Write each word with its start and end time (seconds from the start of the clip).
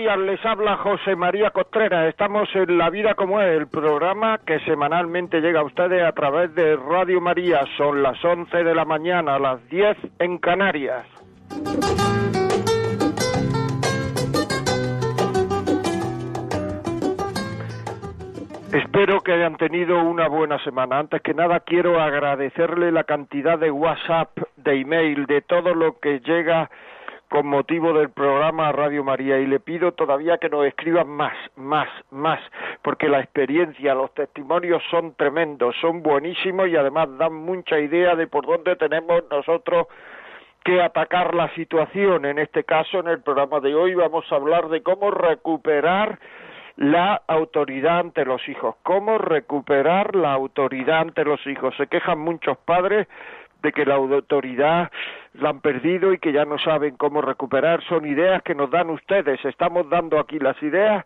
Días. 0.00 0.18
Les 0.18 0.44
habla 0.46 0.78
José 0.78 1.14
María 1.14 1.50
Contreras. 1.50 2.08
Estamos 2.08 2.48
en 2.54 2.78
La 2.78 2.88
Vida 2.88 3.14
como 3.14 3.40
es, 3.40 3.56
el 3.56 3.66
programa 3.68 4.38
que 4.38 4.58
semanalmente 4.60 5.40
llega 5.40 5.60
a 5.60 5.64
ustedes 5.64 6.02
a 6.02 6.12
través 6.12 6.54
de 6.54 6.76
Radio 6.76 7.20
María. 7.20 7.66
Son 7.76 8.02
las 8.02 8.22
11 8.24 8.64
de 8.64 8.74
la 8.74 8.86
mañana, 8.86 9.38
las 9.38 9.66
10 9.68 9.96
en 10.18 10.38
Canarias. 10.38 11.06
Espero 18.72 19.20
que 19.20 19.32
hayan 19.32 19.56
tenido 19.56 20.02
una 20.02 20.28
buena 20.28 20.62
semana. 20.64 20.98
Antes 20.98 21.20
que 21.20 21.34
nada 21.34 21.60
quiero 21.60 22.00
agradecerle 22.00 22.90
la 22.90 23.04
cantidad 23.04 23.58
de 23.58 23.70
WhatsApp, 23.70 24.30
de 24.56 24.80
email, 24.80 25.26
de 25.26 25.42
todo 25.42 25.74
lo 25.74 25.98
que 25.98 26.20
llega 26.20 26.70
con 27.30 27.46
motivo 27.46 27.92
del 27.92 28.10
programa 28.10 28.72
Radio 28.72 29.04
María 29.04 29.38
y 29.38 29.46
le 29.46 29.60
pido 29.60 29.92
todavía 29.92 30.38
que 30.38 30.48
nos 30.48 30.66
escriban 30.66 31.08
más, 31.08 31.32
más, 31.54 31.88
más, 32.10 32.40
porque 32.82 33.08
la 33.08 33.20
experiencia, 33.20 33.94
los 33.94 34.12
testimonios 34.14 34.82
son 34.90 35.14
tremendos, 35.14 35.76
son 35.80 36.02
buenísimos 36.02 36.68
y 36.68 36.74
además 36.74 37.08
dan 37.18 37.32
mucha 37.32 37.78
idea 37.78 38.16
de 38.16 38.26
por 38.26 38.44
dónde 38.46 38.74
tenemos 38.74 39.22
nosotros 39.30 39.86
que 40.64 40.82
atacar 40.82 41.32
la 41.32 41.48
situación. 41.54 42.24
En 42.24 42.40
este 42.40 42.64
caso, 42.64 42.98
en 42.98 43.06
el 43.06 43.22
programa 43.22 43.60
de 43.60 43.76
hoy 43.76 43.94
vamos 43.94 44.24
a 44.32 44.34
hablar 44.34 44.68
de 44.68 44.82
cómo 44.82 45.12
recuperar 45.12 46.18
la 46.76 47.22
autoridad 47.28 48.00
ante 48.00 48.24
los 48.24 48.46
hijos, 48.48 48.74
cómo 48.82 49.18
recuperar 49.18 50.16
la 50.16 50.32
autoridad 50.32 51.02
ante 51.02 51.24
los 51.24 51.46
hijos. 51.46 51.76
Se 51.76 51.86
quejan 51.86 52.18
muchos 52.18 52.58
padres 52.58 53.06
de 53.62 53.70
que 53.70 53.84
la 53.84 53.94
autoridad 53.94 54.90
la 55.34 55.50
han 55.50 55.60
perdido 55.60 56.12
y 56.12 56.18
que 56.18 56.32
ya 56.32 56.44
no 56.44 56.58
saben 56.58 56.96
cómo 56.96 57.22
recuperar. 57.22 57.82
Son 57.84 58.06
ideas 58.06 58.42
que 58.42 58.54
nos 58.54 58.70
dan 58.70 58.90
ustedes. 58.90 59.44
Estamos 59.44 59.88
dando 59.88 60.18
aquí 60.18 60.38
las 60.38 60.60
ideas 60.62 61.04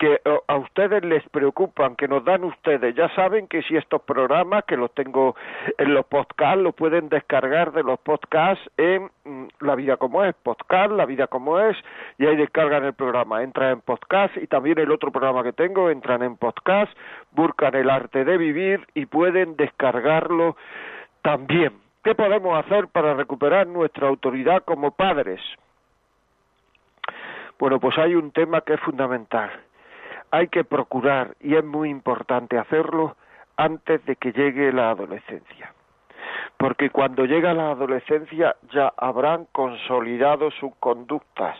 que 0.00 0.18
a 0.48 0.56
ustedes 0.56 1.04
les 1.04 1.22
preocupan, 1.28 1.94
que 1.94 2.08
nos 2.08 2.24
dan 2.24 2.42
ustedes. 2.42 2.94
Ya 2.94 3.14
saben 3.14 3.46
que 3.46 3.60
si 3.62 3.76
estos 3.76 4.00
programas, 4.00 4.64
que 4.64 4.78
los 4.78 4.90
tengo 4.94 5.36
en 5.76 5.92
los 5.92 6.06
podcasts, 6.06 6.62
los 6.62 6.74
pueden 6.74 7.10
descargar 7.10 7.72
de 7.72 7.82
los 7.82 8.00
podcasts 8.00 8.66
en 8.78 9.10
mm, 9.24 9.48
La 9.60 9.74
Vida 9.74 9.98
Como 9.98 10.24
Es, 10.24 10.34
podcast, 10.42 10.92
La 10.92 11.04
Vida 11.04 11.26
Como 11.26 11.60
Es, 11.60 11.76
y 12.16 12.24
ahí 12.24 12.34
descargan 12.34 12.82
el 12.86 12.94
programa. 12.94 13.42
Entran 13.42 13.72
en 13.72 13.80
podcast 13.82 14.34
y 14.38 14.46
también 14.46 14.78
el 14.78 14.90
otro 14.90 15.12
programa 15.12 15.42
que 15.42 15.52
tengo, 15.52 15.90
entran 15.90 16.22
en 16.22 16.38
podcast, 16.38 16.90
buscan 17.32 17.74
el 17.74 17.90
arte 17.90 18.24
de 18.24 18.38
vivir 18.38 18.86
y 18.94 19.04
pueden 19.04 19.54
descargarlo 19.56 20.56
también. 21.20 21.89
¿Qué 22.02 22.14
podemos 22.14 22.58
hacer 22.64 22.88
para 22.88 23.12
recuperar 23.12 23.66
nuestra 23.66 24.08
autoridad 24.08 24.62
como 24.64 24.92
padres? 24.92 25.40
Bueno, 27.58 27.78
pues 27.78 27.98
hay 27.98 28.14
un 28.14 28.30
tema 28.30 28.62
que 28.62 28.74
es 28.74 28.80
fundamental. 28.80 29.50
Hay 30.30 30.48
que 30.48 30.64
procurar, 30.64 31.34
y 31.40 31.56
es 31.56 31.64
muy 31.64 31.90
importante 31.90 32.56
hacerlo, 32.56 33.16
antes 33.56 34.02
de 34.06 34.16
que 34.16 34.32
llegue 34.32 34.72
la 34.72 34.90
adolescencia. 34.90 35.74
Porque 36.56 36.88
cuando 36.88 37.26
llega 37.26 37.52
la 37.52 37.72
adolescencia 37.72 38.56
ya 38.72 38.92
habrán 38.96 39.46
consolidado 39.52 40.50
sus 40.52 40.74
conductas 40.76 41.58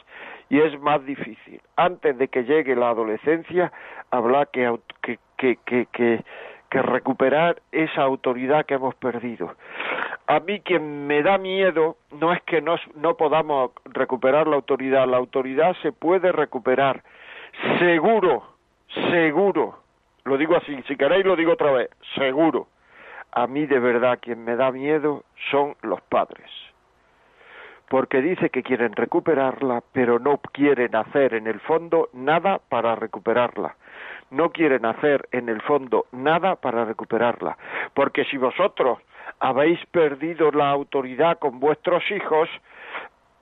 y 0.48 0.60
es 0.60 0.78
más 0.80 1.04
difícil. 1.04 1.60
Antes 1.76 2.16
de 2.16 2.28
que 2.28 2.44
llegue 2.44 2.74
la 2.74 2.90
adolescencia 2.90 3.72
habrá 4.10 4.46
que, 4.46 4.78
que, 5.02 5.18
que, 5.66 5.86
que 5.92 6.24
que 6.70 6.80
recuperar 6.80 7.60
esa 7.72 8.02
autoridad 8.02 8.64
que 8.64 8.74
hemos 8.74 8.94
perdido. 8.94 9.54
A 10.26 10.40
mí 10.40 10.60
quien 10.60 11.06
me 11.06 11.22
da 11.22 11.36
miedo 11.36 11.96
no 12.12 12.32
es 12.32 12.40
que 12.42 12.62
no, 12.62 12.76
podamos 13.16 13.72
recuperar 13.84 14.46
la 14.46 14.56
autoridad, 14.56 15.08
la 15.08 15.16
autoridad 15.16 15.74
se 15.82 15.92
puede 15.92 16.30
recuperar, 16.30 17.02
seguro, 17.80 18.44
seguro, 19.10 19.80
lo 20.24 20.38
digo 20.38 20.56
así, 20.56 20.80
si 20.86 20.96
queréis 20.96 21.26
lo 21.26 21.34
digo 21.34 21.52
otra 21.52 21.72
vez, 21.72 21.90
seguro. 22.14 22.68
A 23.32 23.46
mí 23.46 23.66
de 23.66 23.78
verdad 23.78 24.18
quien 24.20 24.44
me 24.44 24.56
da 24.56 24.70
miedo 24.70 25.24
son 25.50 25.76
los 25.82 26.00
padres 26.02 26.50
porque 27.88 28.22
dice 28.22 28.50
que 28.50 28.62
quieren 28.62 28.92
recuperarla, 28.92 29.82
pero 29.90 30.20
no 30.20 30.38
quieren 30.52 30.94
hacer 30.94 31.34
en 31.34 31.48
el 31.48 31.58
fondo 31.58 32.08
nada 32.12 32.60
para 32.68 32.94
recuperarla 32.94 33.74
no 34.30 34.50
quieren 34.50 34.86
hacer 34.86 35.28
en 35.32 35.48
el 35.48 35.60
fondo 35.62 36.06
nada 36.12 36.56
para 36.56 36.84
recuperarla. 36.84 37.56
Porque 37.94 38.24
si 38.24 38.36
vosotros 38.36 38.98
habéis 39.38 39.84
perdido 39.86 40.50
la 40.50 40.70
autoridad 40.70 41.38
con 41.38 41.60
vuestros 41.60 42.02
hijos, 42.10 42.48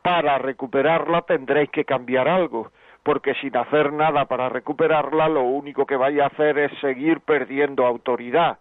para 0.02 0.38
recuperarla 0.38 1.22
tendréis 1.22 1.70
que 1.70 1.84
cambiar 1.84 2.28
algo, 2.28 2.70
porque 3.02 3.34
sin 3.34 3.56
hacer 3.56 3.92
nada 3.92 4.24
para 4.26 4.48
recuperarla, 4.48 5.28
lo 5.28 5.42
único 5.42 5.86
que 5.86 5.96
vais 5.96 6.20
a 6.20 6.26
hacer 6.26 6.58
es 6.58 6.72
seguir 6.80 7.20
perdiendo 7.20 7.86
autoridad, 7.86 8.58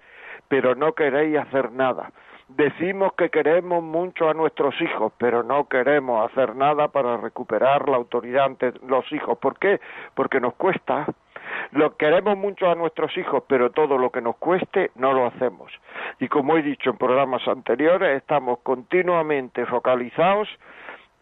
pero 0.47 0.75
no 0.75 0.93
queréis 0.93 1.37
hacer 1.37 1.71
nada. 1.71 2.11
Decimos 2.49 3.11
que 3.13 3.29
queremos 3.29 3.83
mucho 3.83 4.29
a 4.29 4.33
nuestros 4.33 4.73
hijos, 4.81 5.11
pero 5.17 5.43
no 5.43 5.67
queremos 5.67 6.31
hacer 6.31 6.55
nada 6.55 6.87
para 6.87 7.17
recuperar 7.17 7.89
la 7.89 7.97
autoridad 7.97 8.45
ante 8.45 8.71
los 8.87 9.11
hijos. 9.11 9.37
¿Por 9.37 9.59
qué? 9.59 9.81
Porque 10.15 10.39
nos 10.39 10.53
cuesta, 10.53 11.07
lo 11.71 11.95
queremos 11.97 12.37
mucho 12.37 12.69
a 12.69 12.75
nuestros 12.75 13.15
hijos, 13.17 13.43
pero 13.47 13.71
todo 13.71 13.97
lo 13.97 14.11
que 14.11 14.21
nos 14.21 14.37
cueste 14.37 14.91
no 14.95 15.13
lo 15.13 15.25
hacemos. 15.25 15.71
Y 16.19 16.27
como 16.27 16.57
he 16.57 16.61
dicho 16.61 16.89
en 16.89 16.97
programas 16.97 17.47
anteriores, 17.47 18.17
estamos 18.17 18.59
continuamente 18.59 19.65
focalizados 19.65 20.47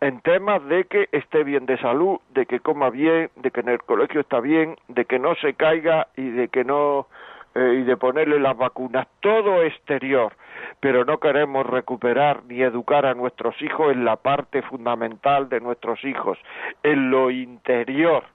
en 0.02 0.20
temas 0.22 0.64
de 0.66 0.86
que 0.86 1.08
esté 1.12 1.44
bien 1.44 1.66
de 1.66 1.78
salud, 1.80 2.20
de 2.34 2.46
que 2.46 2.60
coma 2.60 2.90
bien, 2.90 3.30
de 3.38 3.52
que 3.52 3.62
en 3.62 3.70
el 3.70 3.82
colegio 3.82 4.22
está 4.22 4.40
bien, 4.40 4.76
de 4.88 5.06
que 5.06 5.20
no 5.20 5.36
se 5.36 5.54
caiga 5.54 6.08
y 6.16 6.30
de 6.30 6.50
que 6.50 6.64
no 6.64 7.08
eh, 7.56 7.80
y 7.80 7.84
de 7.84 7.96
ponerle 7.96 8.38
las 8.38 8.58
vacunas, 8.58 9.08
todo 9.22 9.64
exterior, 9.64 10.34
pero 10.82 11.06
no 11.06 11.20
queremos 11.20 11.66
recuperar 11.66 12.44
ni 12.50 12.62
educar 12.62 13.06
a 13.06 13.14
nuestros 13.14 13.60
hijos 13.62 13.94
en 13.94 14.04
la 14.04 14.18
parte 14.18 14.62
fundamental 14.62 15.48
de 15.48 15.62
nuestros 15.62 16.04
hijos, 16.04 16.38
en 16.84 17.10
lo 17.10 17.32
interior, 17.32 18.26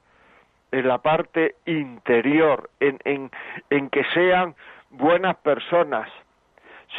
en 0.72 0.88
la 0.88 0.98
parte 0.98 1.56
interior, 1.66 2.70
en, 2.80 3.30
en, 3.70 3.90
que 3.90 4.04
sean 4.14 4.54
buenas 4.90 5.36
personas. 5.36 6.08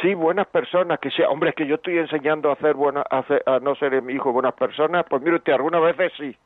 Sí, 0.00 0.14
buenas 0.14 0.46
personas, 0.46 0.98
que 1.00 1.10
sea, 1.10 1.28
hombre, 1.28 1.50
es 1.50 1.56
que 1.56 1.66
yo 1.66 1.74
estoy 1.74 1.98
enseñando 1.98 2.50
a 2.50 2.54
hacer 2.54 2.74
buena, 2.74 3.04
a, 3.10 3.24
a 3.46 3.60
no 3.60 3.74
ser 3.74 4.00
mi 4.02 4.14
hijo 4.14 4.32
buenas 4.32 4.54
personas, 4.54 5.04
pues 5.08 5.22
mire 5.22 5.36
usted, 5.36 5.52
algunas 5.52 5.82
veces 5.82 6.12
sí. 6.16 6.36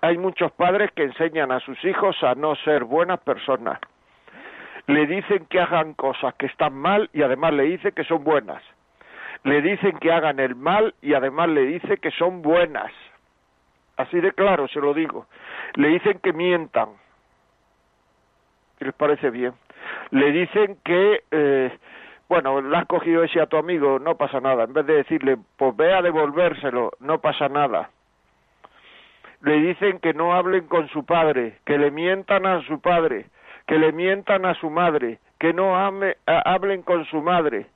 Hay 0.00 0.18
muchos 0.18 0.52
padres 0.52 0.90
que 0.92 1.02
enseñan 1.02 1.50
a 1.50 1.60
sus 1.60 1.84
hijos 1.84 2.22
a 2.22 2.34
no 2.34 2.54
ser 2.56 2.84
buenas 2.84 3.20
personas. 3.20 3.80
Le 4.86 5.06
dicen 5.06 5.46
que 5.46 5.60
hagan 5.60 5.94
cosas 5.94 6.34
que 6.34 6.46
están 6.46 6.74
mal 6.74 7.10
y 7.12 7.22
además 7.22 7.52
le 7.54 7.64
dicen 7.64 7.92
que 7.92 8.04
son 8.04 8.24
buenas. 8.24 8.62
Le 9.42 9.62
dicen 9.62 9.98
que 9.98 10.12
hagan 10.12 10.38
el 10.38 10.54
mal 10.54 10.94
y 11.00 11.14
además 11.14 11.48
le 11.48 11.62
dice 11.62 11.98
que 11.98 12.10
son 12.12 12.42
buenas. 12.42 12.92
Así 14.00 14.18
de 14.18 14.32
claro 14.32 14.66
se 14.68 14.80
lo 14.80 14.94
digo. 14.94 15.26
Le 15.74 15.88
dicen 15.88 16.20
que 16.20 16.32
mientan. 16.32 16.88
¿Qué 18.78 18.86
les 18.86 18.94
parece 18.94 19.28
bien? 19.28 19.52
Le 20.10 20.32
dicen 20.32 20.78
que, 20.82 21.22
eh, 21.30 21.78
bueno, 22.26 22.62
le 22.62 22.74
has 22.78 22.86
cogido 22.86 23.22
ese 23.22 23.42
a 23.42 23.46
tu 23.46 23.58
amigo, 23.58 23.98
no 23.98 24.16
pasa 24.16 24.40
nada. 24.40 24.64
En 24.64 24.72
vez 24.72 24.86
de 24.86 24.94
decirle, 24.94 25.36
pues 25.58 25.76
ve 25.76 25.92
a 25.92 26.00
devolvérselo, 26.00 26.92
no 27.00 27.20
pasa 27.20 27.50
nada. 27.50 27.90
Le 29.42 29.60
dicen 29.60 29.98
que 29.98 30.14
no 30.14 30.32
hablen 30.32 30.66
con 30.66 30.88
su 30.88 31.04
padre, 31.04 31.58
que 31.66 31.76
le 31.76 31.90
mientan 31.90 32.46
a 32.46 32.62
su 32.62 32.80
padre, 32.80 33.26
que 33.66 33.76
le 33.76 33.92
mientan 33.92 34.46
a 34.46 34.54
su 34.54 34.70
madre, 34.70 35.18
que 35.38 35.52
no 35.52 35.76
hablen 35.76 36.82
con 36.82 37.04
su 37.04 37.20
madre 37.20 37.66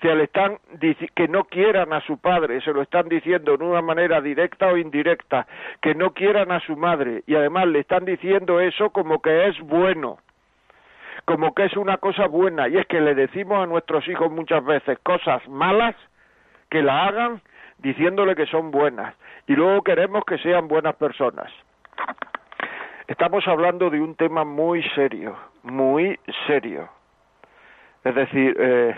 sea, 0.00 0.14
le 0.14 0.24
están 0.24 0.58
que 1.14 1.28
no 1.28 1.44
quieran 1.44 1.92
a 1.92 2.00
su 2.02 2.18
padre, 2.18 2.60
se 2.60 2.72
lo 2.72 2.82
están 2.82 3.08
diciendo 3.08 3.56
de 3.56 3.64
una 3.64 3.82
manera 3.82 4.20
directa 4.20 4.68
o 4.68 4.76
indirecta, 4.76 5.46
que 5.80 5.94
no 5.94 6.12
quieran 6.12 6.52
a 6.52 6.60
su 6.60 6.76
madre 6.76 7.22
y 7.26 7.34
además 7.34 7.66
le 7.66 7.80
están 7.80 8.04
diciendo 8.04 8.60
eso 8.60 8.90
como 8.90 9.20
que 9.20 9.48
es 9.48 9.58
bueno, 9.60 10.18
como 11.24 11.54
que 11.54 11.64
es 11.64 11.76
una 11.76 11.96
cosa 11.98 12.26
buena 12.26 12.68
y 12.68 12.78
es 12.78 12.86
que 12.86 13.00
le 13.00 13.14
decimos 13.14 13.62
a 13.62 13.66
nuestros 13.66 14.06
hijos 14.08 14.30
muchas 14.30 14.64
veces 14.64 14.98
cosas 15.00 15.46
malas 15.48 15.96
que 16.70 16.82
la 16.82 17.06
hagan 17.06 17.42
diciéndole 17.78 18.34
que 18.34 18.46
son 18.46 18.70
buenas 18.70 19.14
y 19.46 19.54
luego 19.54 19.82
queremos 19.82 20.24
que 20.24 20.38
sean 20.38 20.68
buenas 20.68 20.94
personas. 20.96 21.50
Estamos 23.08 23.48
hablando 23.48 23.90
de 23.90 24.00
un 24.00 24.14
tema 24.14 24.44
muy 24.44 24.82
serio, 24.94 25.36
muy 25.62 26.20
serio. 26.46 26.88
Es 28.04 28.14
decir, 28.14 28.54
eh, 28.60 28.94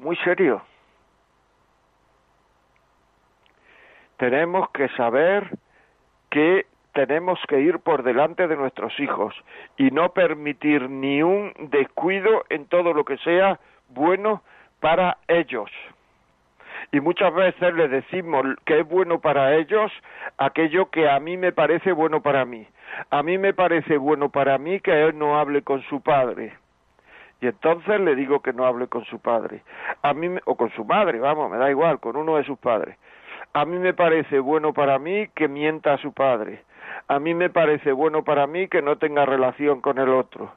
muy 0.00 0.16
serio. 0.16 0.62
Tenemos 4.16 4.68
que 4.70 4.88
saber 4.90 5.48
que 6.30 6.66
tenemos 6.92 7.38
que 7.48 7.60
ir 7.60 7.78
por 7.78 8.02
delante 8.02 8.48
de 8.48 8.56
nuestros 8.56 8.98
hijos 8.98 9.34
y 9.76 9.90
no 9.90 10.12
permitir 10.12 10.90
ni 10.90 11.22
un 11.22 11.52
descuido 11.70 12.44
en 12.48 12.66
todo 12.66 12.92
lo 12.92 13.04
que 13.04 13.16
sea 13.18 13.60
bueno 13.88 14.42
para 14.80 15.18
ellos. 15.28 15.70
Y 16.92 17.00
muchas 17.00 17.32
veces 17.32 17.74
le 17.74 17.88
decimos 17.88 18.44
que 18.64 18.80
es 18.80 18.88
bueno 18.88 19.20
para 19.20 19.54
ellos 19.54 19.92
aquello 20.38 20.90
que 20.90 21.08
a 21.08 21.20
mí 21.20 21.36
me 21.36 21.52
parece 21.52 21.92
bueno 21.92 22.20
para 22.20 22.44
mí. 22.44 22.66
A 23.10 23.22
mí 23.22 23.38
me 23.38 23.54
parece 23.54 23.96
bueno 23.96 24.30
para 24.30 24.58
mí 24.58 24.80
que 24.80 25.04
él 25.04 25.16
no 25.16 25.38
hable 25.38 25.62
con 25.62 25.82
su 25.82 26.00
padre. 26.00 26.52
Y 27.40 27.46
entonces 27.46 28.00
le 28.00 28.14
digo 28.14 28.40
que 28.40 28.52
no 28.52 28.66
hable 28.66 28.86
con 28.88 29.04
su 29.04 29.18
padre. 29.18 29.62
A 30.02 30.12
mí 30.12 30.28
o 30.44 30.56
con 30.56 30.70
su 30.70 30.84
madre, 30.84 31.18
vamos, 31.18 31.50
me 31.50 31.56
da 31.56 31.70
igual, 31.70 31.98
con 31.98 32.16
uno 32.16 32.36
de 32.36 32.44
sus 32.44 32.58
padres. 32.58 32.96
A 33.52 33.64
mí 33.64 33.78
me 33.78 33.94
parece 33.94 34.38
bueno 34.38 34.72
para 34.72 34.98
mí 34.98 35.28
que 35.34 35.48
mienta 35.48 35.94
a 35.94 35.98
su 35.98 36.12
padre. 36.12 36.64
A 37.08 37.18
mí 37.18 37.34
me 37.34 37.50
parece 37.50 37.92
bueno 37.92 38.22
para 38.22 38.46
mí 38.46 38.68
que 38.68 38.82
no 38.82 38.96
tenga 38.96 39.24
relación 39.24 39.80
con 39.80 39.98
el 39.98 40.10
otro. 40.10 40.52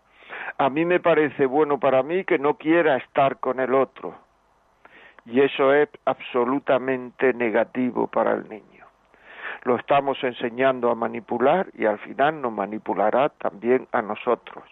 A 0.57 0.69
mí 0.69 0.85
me 0.85 0.99
parece 0.99 1.45
bueno 1.45 1.79
para 1.79 2.03
mí 2.03 2.25
que 2.25 2.37
no 2.37 2.55
quiera 2.55 2.97
estar 2.97 3.37
con 3.37 3.59
el 3.59 3.73
otro. 3.73 4.15
Y 5.25 5.41
eso 5.41 5.73
es 5.73 5.89
absolutamente 6.05 7.33
negativo 7.33 8.07
para 8.07 8.33
el 8.33 8.47
niño. 8.49 8.85
Lo 9.63 9.77
estamos 9.77 10.21
enseñando 10.23 10.91
a 10.91 10.95
manipular 10.95 11.67
y 11.73 11.85
al 11.85 11.97
final 11.99 12.41
nos 12.41 12.51
manipulará 12.51 13.29
también 13.29 13.87
a 13.93 14.01
nosotros. 14.01 14.63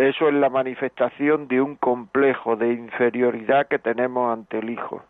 Eso 0.00 0.28
es 0.28 0.34
la 0.34 0.48
manifestación 0.48 1.46
de 1.46 1.60
un 1.60 1.76
complejo 1.76 2.56
de 2.56 2.72
inferioridad 2.72 3.66
que 3.68 3.78
tenemos 3.78 4.32
ante 4.32 4.60
el 4.60 4.70
hijo. 4.70 5.02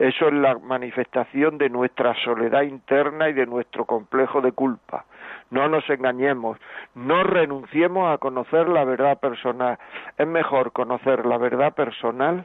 Eso 0.00 0.26
es 0.26 0.34
la 0.34 0.58
manifestación 0.58 1.58
de 1.58 1.70
nuestra 1.70 2.12
soledad 2.24 2.62
interna 2.62 3.28
y 3.28 3.34
de 3.34 3.46
nuestro 3.46 3.84
complejo 3.84 4.40
de 4.40 4.50
culpa. 4.50 5.04
No 5.50 5.68
nos 5.68 5.88
engañemos, 5.88 6.58
no 6.96 7.22
renunciemos 7.22 8.12
a 8.12 8.18
conocer 8.18 8.68
la 8.68 8.82
verdad 8.82 9.20
personal. 9.20 9.78
Es 10.18 10.26
mejor 10.26 10.72
conocer 10.72 11.24
la 11.24 11.38
verdad 11.38 11.72
personal 11.74 12.44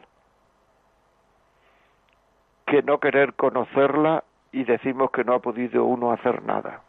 que 2.67 2.83
no 2.83 2.99
querer 2.99 3.33
conocerla 3.33 4.23
y 4.51 4.65
decimos 4.65 5.09
que 5.09 5.23
no 5.23 5.33
ha 5.33 5.39
podido 5.39 5.83
uno 5.85 6.11
hacer 6.11 6.44
nada. 6.44 6.81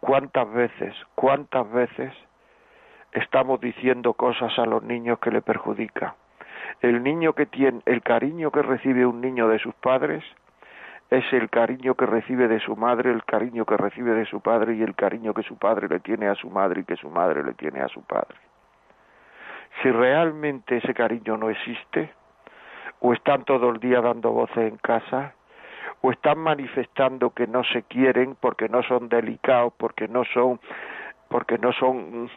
¿Cuántas 0.00 0.52
veces, 0.52 0.96
cuántas 1.14 1.70
veces 1.70 2.12
estamos 3.12 3.60
diciendo 3.60 4.14
cosas 4.14 4.58
a 4.58 4.66
los 4.66 4.82
niños 4.82 5.18
que 5.18 5.30
le 5.30 5.42
perjudican? 5.42 6.12
El 6.80 7.02
niño 7.02 7.34
que 7.34 7.46
tiene, 7.46 7.80
el 7.86 8.02
cariño 8.02 8.50
que 8.50 8.62
recibe 8.62 9.06
un 9.06 9.20
niño 9.20 9.48
de 9.48 9.58
sus 9.58 9.74
padres 9.74 10.24
es 11.10 11.30
el 11.32 11.50
cariño 11.50 11.94
que 11.94 12.06
recibe 12.06 12.48
de 12.48 12.58
su 12.60 12.74
madre, 12.74 13.10
el 13.10 13.24
cariño 13.24 13.66
que 13.66 13.76
recibe 13.76 14.14
de 14.14 14.24
su 14.24 14.40
padre 14.40 14.74
y 14.74 14.82
el 14.82 14.94
cariño 14.94 15.34
que 15.34 15.42
su 15.42 15.58
padre 15.58 15.86
le 15.88 16.00
tiene 16.00 16.26
a 16.28 16.34
su 16.34 16.48
madre 16.48 16.80
y 16.80 16.84
que 16.84 16.96
su 16.96 17.10
madre 17.10 17.44
le 17.44 17.52
tiene 17.52 17.82
a 17.82 17.88
su 17.88 18.02
padre. 18.02 18.36
Si 19.82 19.90
realmente 19.90 20.78
ese 20.78 20.94
cariño 20.94 21.36
no 21.36 21.50
existe, 21.50 22.10
o 23.00 23.12
están 23.12 23.44
todo 23.44 23.68
el 23.70 23.78
día 23.78 24.00
dando 24.00 24.30
voces 24.30 24.70
en 24.70 24.78
casa, 24.78 25.34
o 26.00 26.12
están 26.12 26.38
manifestando 26.38 27.30
que 27.30 27.46
no 27.46 27.62
se 27.64 27.82
quieren 27.82 28.36
porque 28.40 28.68
no 28.68 28.82
son 28.82 29.08
delicados, 29.08 29.72
porque 29.76 30.08
no 30.08 30.24
son 30.32 30.60
porque 31.28 31.58
no 31.58 31.72
son 31.72 32.30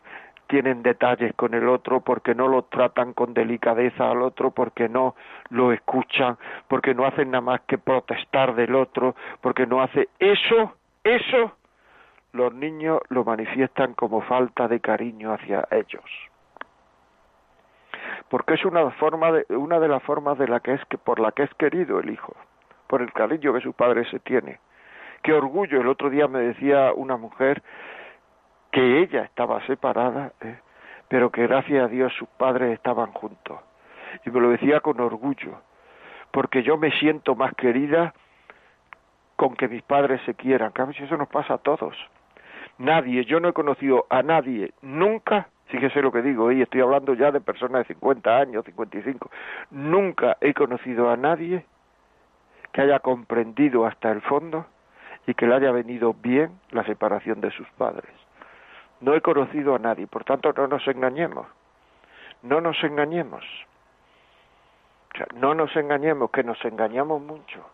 tienen 0.47 0.83
detalles 0.83 1.33
con 1.35 1.53
el 1.53 1.67
otro, 1.67 2.01
porque 2.01 2.35
no 2.35 2.47
lo 2.47 2.63
tratan 2.63 3.13
con 3.13 3.33
delicadeza 3.33 4.09
al 4.09 4.21
otro, 4.21 4.51
porque 4.51 4.89
no 4.89 5.15
lo 5.49 5.71
escuchan, 5.71 6.37
porque 6.67 6.93
no 6.93 7.05
hacen 7.05 7.31
nada 7.31 7.41
más 7.41 7.61
que 7.61 7.77
protestar 7.77 8.55
del 8.55 8.75
otro, 8.75 9.15
porque 9.41 9.65
no 9.65 9.81
hace 9.81 10.09
eso, 10.19 10.75
eso, 11.03 11.55
los 12.33 12.53
niños 12.53 12.99
lo 13.09 13.23
manifiestan 13.23 13.93
como 13.93 14.21
falta 14.21 14.67
de 14.67 14.79
cariño 14.79 15.33
hacia 15.33 15.67
ellos. 15.71 16.03
Porque 18.29 18.55
es 18.55 18.65
una 18.65 18.89
forma 18.91 19.31
de, 19.31 19.45
una 19.55 19.79
de 19.79 19.87
las 19.87 20.03
formas 20.03 20.37
de 20.37 20.47
la 20.47 20.59
que 20.59 20.73
es 20.73 20.85
que 20.85 20.97
por 20.97 21.19
la 21.19 21.31
que 21.31 21.43
es 21.43 21.53
querido 21.55 21.99
el 21.99 22.09
hijo, 22.09 22.35
por 22.87 23.01
el 23.01 23.11
cariño 23.13 23.53
que 23.53 23.61
su 23.61 23.73
padre 23.73 24.09
se 24.09 24.19
tiene. 24.19 24.59
Qué 25.23 25.33
orgullo, 25.33 25.81
el 25.81 25.87
otro 25.87 26.09
día 26.09 26.27
me 26.27 26.39
decía 26.39 26.93
una 26.93 27.17
mujer 27.17 27.63
que 28.75 28.99
ella 28.99 29.21
estaba 29.21 29.65
separada, 29.67 30.33
¿eh? 30.41 30.59
pero 31.07 31.29
que 31.29 31.47
gracias 31.47 31.85
a 31.85 31.87
Dios 31.87 32.11
sus 32.19 32.27
padres 32.27 32.73
estaban 32.73 33.13
juntos. 33.13 33.57
Y 34.25 34.29
me 34.29 34.41
lo 34.41 34.49
decía 34.49 34.81
con 34.81 34.99
orgullo, 34.99 35.61
porque 36.31 36.61
yo 36.61 36.75
me 36.75 36.91
siento 36.99 37.35
más 37.35 37.53
querida 37.55 38.13
con 39.37 39.55
que 39.55 39.69
mis 39.69 39.81
padres 39.81 40.19
se 40.25 40.33
quieran. 40.33 40.73
Claro, 40.73 40.91
eso 40.91 41.15
nos 41.15 41.29
pasa 41.29 41.53
a 41.53 41.57
todos. 41.59 41.95
Nadie, 42.77 43.23
yo 43.23 43.39
no 43.39 43.47
he 43.47 43.53
conocido 43.53 44.07
a 44.09 44.21
nadie 44.23 44.73
nunca, 44.81 45.47
fíjese 45.67 46.01
lo 46.01 46.11
que 46.11 46.21
digo, 46.21 46.51
y 46.51 46.61
estoy 46.61 46.81
hablando 46.81 47.13
ya 47.13 47.31
de 47.31 47.39
personas 47.39 47.87
de 47.87 47.93
50 47.93 48.37
años, 48.37 48.65
55, 48.65 49.31
nunca 49.71 50.35
he 50.41 50.53
conocido 50.53 51.09
a 51.09 51.15
nadie 51.15 51.63
que 52.73 52.81
haya 52.81 52.99
comprendido 52.99 53.85
hasta 53.85 54.11
el 54.11 54.19
fondo 54.19 54.65
y 55.27 55.33
que 55.33 55.47
le 55.47 55.55
haya 55.55 55.71
venido 55.71 56.13
bien 56.13 56.59
la 56.71 56.83
separación 56.83 57.39
de 57.39 57.51
sus 57.51 57.69
padres. 57.77 58.24
No 59.01 59.13
he 59.13 59.21
conocido 59.21 59.75
a 59.75 59.79
nadie, 59.79 60.07
por 60.07 60.23
tanto 60.23 60.53
no 60.53 60.67
nos 60.67 60.87
engañemos. 60.87 61.47
No 62.41 62.61
nos 62.61 62.81
engañemos. 62.83 63.43
O 65.13 65.17
sea, 65.17 65.27
no 65.35 65.53
nos 65.53 65.75
engañemos, 65.75 66.31
que 66.31 66.43
nos 66.43 66.63
engañamos 66.63 67.21
mucho. 67.21 67.65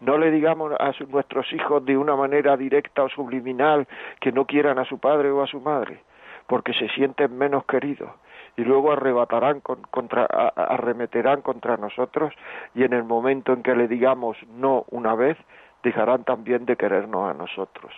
No 0.00 0.16
le 0.16 0.30
digamos 0.30 0.72
a 0.78 0.92
nuestros 1.08 1.52
hijos 1.52 1.84
de 1.84 1.96
una 1.96 2.14
manera 2.14 2.56
directa 2.56 3.02
o 3.02 3.08
subliminal 3.08 3.86
que 4.20 4.32
no 4.32 4.44
quieran 4.44 4.78
a 4.78 4.84
su 4.84 4.98
padre 4.98 5.30
o 5.30 5.42
a 5.42 5.46
su 5.46 5.60
madre, 5.60 6.02
porque 6.46 6.72
se 6.72 6.88
sienten 6.90 7.36
menos 7.36 7.64
queridos 7.64 8.10
y 8.56 8.62
luego 8.62 8.92
arrebatarán 8.92 9.60
contra, 9.60 10.24
arremeterán 10.24 11.42
contra 11.42 11.76
nosotros 11.76 12.32
y 12.74 12.84
en 12.84 12.92
el 12.92 13.04
momento 13.04 13.52
en 13.52 13.62
que 13.62 13.74
le 13.74 13.88
digamos 13.88 14.36
no 14.54 14.84
una 14.90 15.14
vez, 15.14 15.36
dejarán 15.82 16.24
también 16.24 16.64
de 16.64 16.76
querernos 16.76 17.30
a 17.30 17.34
nosotros 17.34 17.92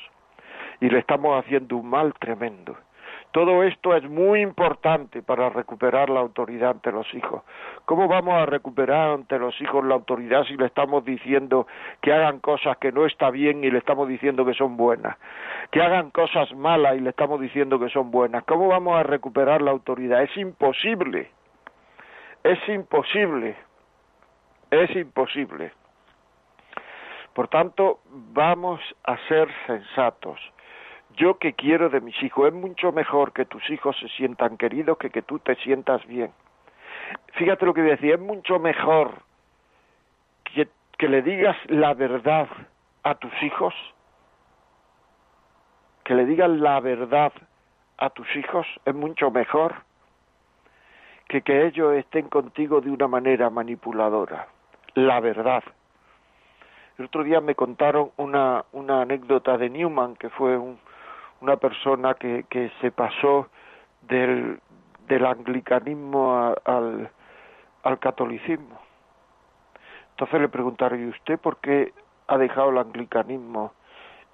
y 0.81 0.89
le 0.89 0.99
estamos 0.99 1.43
haciendo 1.43 1.77
un 1.77 1.89
mal 1.89 2.15
tremendo. 2.15 2.77
Todo 3.33 3.63
esto 3.63 3.95
es 3.95 4.03
muy 4.11 4.41
importante 4.41 5.23
para 5.23 5.51
recuperar 5.51 6.11
la 6.11 6.19
autoridad 6.19 6.71
ante 6.71 6.91
los 6.91 7.13
hijos. 7.15 7.43
¿Cómo 7.85 8.09
vamos 8.09 8.35
a 8.35 8.47
recuperar 8.47 9.11
ante 9.11 9.39
los 9.39 9.59
hijos 9.61 9.85
la 9.85 9.95
autoridad 9.95 10.43
si 10.45 10.57
le 10.57 10.67
estamos 10.67 11.05
diciendo 11.05 11.69
que 12.01 12.13
hagan 12.13 12.41
cosas 12.41 12.77
que 12.79 12.91
no 12.91 13.07
está 13.07 13.31
bien 13.31 13.63
y 13.63 13.71
le 13.71 13.79
estamos 13.79 14.09
diciendo 14.09 14.45
que 14.45 14.55
son 14.55 14.77
buenas? 14.77 15.17
Que 15.71 15.81
hagan 15.81 16.11
cosas 16.11 16.53
malas 16.57 16.97
y 16.97 17.01
le 17.01 17.11
estamos 17.11 17.41
diciendo 17.41 17.79
que 17.79 17.89
son 17.89 18.11
buenas. 18.11 18.43
¿Cómo 18.45 18.67
vamos 18.67 18.99
a 18.99 19.05
recuperar 19.05 19.63
la 19.63 19.71
autoridad? 19.71 20.25
Es 20.25 20.37
imposible. 20.37 21.31
Es 22.43 22.69
imposible. 22.69 23.55
Es 24.73 24.91
imposible. 24.97 25.73
Por 27.33 27.47
tanto, 27.47 28.01
vamos 28.33 28.81
a 29.05 29.17
ser 29.29 29.49
sensatos 29.69 30.41
yo 31.17 31.39
que 31.39 31.53
quiero 31.53 31.89
de 31.89 32.01
mis 32.01 32.21
hijos. 32.23 32.49
Es 32.49 32.55
mucho 32.55 32.93
mejor 32.93 33.33
que 33.33 33.45
tus 33.45 33.69
hijos 33.71 33.97
se 33.99 34.09
sientan 34.09 34.57
queridos 34.57 34.99
que 34.99 35.11
que 35.11 35.23
tú 35.23 35.39
te 35.39 35.57
sientas 35.57 36.05
bien. 36.07 36.33
Fíjate 37.35 37.67
lo 37.67 37.75
que 37.75 37.83
decía, 37.83 38.15
es 38.15 38.21
mucho 38.21 38.59
mejor 38.59 39.23
que, 40.45 40.69
que 40.99 41.09
le 41.09 41.23
digas 41.23 41.57
la 41.67 41.95
verdad 41.95 42.49
a 43.03 43.15
tus 43.15 43.33
hijos, 43.43 43.75
que 46.05 46.15
le 46.15 46.25
digas 46.25 46.51
la 46.51 46.81
verdad 46.81 47.33
a 47.99 48.11
tus 48.11 48.27
hijos, 48.37 48.67
es 48.85 48.95
mucho 48.95 49.31
mejor 49.31 49.75
que 51.29 51.43
que 51.43 51.67
ellos 51.67 51.95
estén 51.95 52.29
contigo 52.29 52.81
de 52.81 52.91
una 52.91 53.07
manera 53.07 53.51
manipuladora. 53.51 54.49
La 54.95 55.21
verdad. 55.21 55.63
El 56.99 57.05
otro 57.05 57.23
día 57.23 57.41
me 57.41 57.55
contaron 57.55 58.11
una, 58.17 58.65
una 58.73 59.03
anécdota 59.03 59.57
de 59.57 59.71
Newman, 59.71 60.17
que 60.17 60.29
fue 60.29 60.59
un, 60.59 60.79
una 61.41 61.57
persona 61.57 62.15
que, 62.15 62.45
que 62.49 62.71
se 62.81 62.91
pasó 62.91 63.49
del, 64.03 64.61
del 65.09 65.27
anglicanismo 65.27 66.55
al, 66.65 67.11
al 67.83 67.99
catolicismo. 67.99 68.79
Entonces 70.11 70.41
le 70.41 70.49
preguntaron, 70.49 71.03
¿y 71.03 71.09
usted 71.09 71.39
por 71.39 71.59
qué 71.59 71.93
ha 72.27 72.39
dejado 72.39 72.71
el 72.71 72.79
anglicanismo 72.79 73.73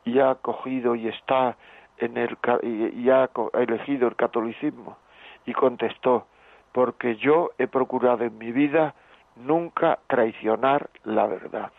y 0.04 0.18
ha 0.18 0.34
cogido 0.36 0.94
y 0.94 1.08
está 1.08 1.56
en 1.98 2.16
el 2.16 2.36
y 2.62 3.08
ha 3.10 3.30
elegido 3.54 4.08
el 4.08 4.16
catolicismo? 4.16 4.96
Y 5.44 5.52
contestó, 5.52 6.26
porque 6.72 7.16
yo 7.16 7.52
he 7.58 7.68
procurado 7.68 8.24
en 8.24 8.36
mi 8.36 8.50
vida 8.50 8.94
nunca 9.36 10.00
traicionar 10.08 10.90
la 11.04 11.26
verdad. 11.26 11.70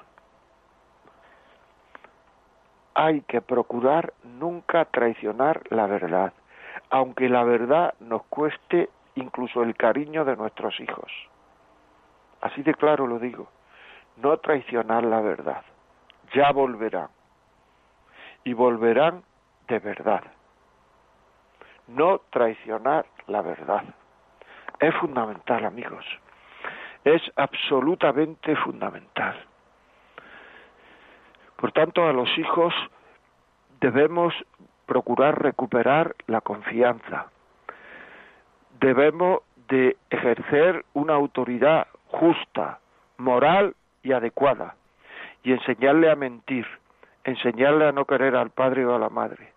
Hay 2.97 3.21
que 3.21 3.41
procurar 3.41 4.11
nunca 4.23 4.85
traicionar 4.85 5.61
la 5.69 5.85
verdad, 5.85 6.33
aunque 6.89 7.29
la 7.29 7.43
verdad 7.43 7.93
nos 7.99 8.23
cueste 8.23 8.89
incluso 9.13 9.61
el 9.61 9.75
cariño 9.75 10.25
de 10.25 10.35
nuestros 10.35 10.79
hijos. 10.79 11.11
Así 12.41 12.63
de 12.63 12.73
claro 12.73 13.05
lo 13.05 13.19
digo, 13.19 13.49
no 14.15 14.37
traicionar 14.37 15.03
la 15.03 15.21
verdad. 15.21 15.61
Ya 16.33 16.51
volverán. 16.51 17.09
Y 18.43 18.53
volverán 18.53 19.21
de 19.67 19.77
verdad. 19.77 20.23
No 21.85 22.21
traicionar 22.31 23.05
la 23.27 23.43
verdad. 23.43 23.83
Es 24.79 24.95
fundamental, 24.95 25.65
amigos. 25.65 26.05
Es 27.03 27.21
absolutamente 27.35 28.55
fundamental. 28.55 29.35
Por 31.57 31.71
tanto, 31.71 32.07
a 32.07 32.13
los 32.13 32.29
hijos 32.37 32.73
debemos 33.81 34.33
procurar 34.85 35.41
recuperar 35.41 36.15
la 36.27 36.41
confianza. 36.41 37.27
Debemos 38.79 39.41
de 39.67 39.97
ejercer 40.09 40.85
una 40.93 41.13
autoridad 41.15 41.87
justa, 42.07 42.79
moral 43.17 43.75
y 44.01 44.13
adecuada, 44.13 44.75
y 45.43 45.51
enseñarle 45.51 46.09
a 46.09 46.15
mentir, 46.15 46.65
enseñarle 47.23 47.87
a 47.87 47.91
no 47.91 48.05
querer 48.05 48.35
al 48.35 48.51
padre 48.51 48.85
o 48.85 48.95
a 48.95 48.99
la 48.99 49.09
madre, 49.09 49.51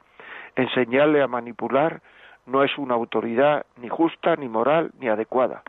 enseñarle 0.57 1.23
a 1.23 1.28
manipular 1.28 2.00
no 2.47 2.64
es 2.64 2.76
una 2.78 2.95
autoridad 2.95 3.66
ni 3.76 3.88
justa, 3.88 4.35
ni 4.37 4.49
moral, 4.49 4.90
ni 4.99 5.09
adecuada. 5.09 5.62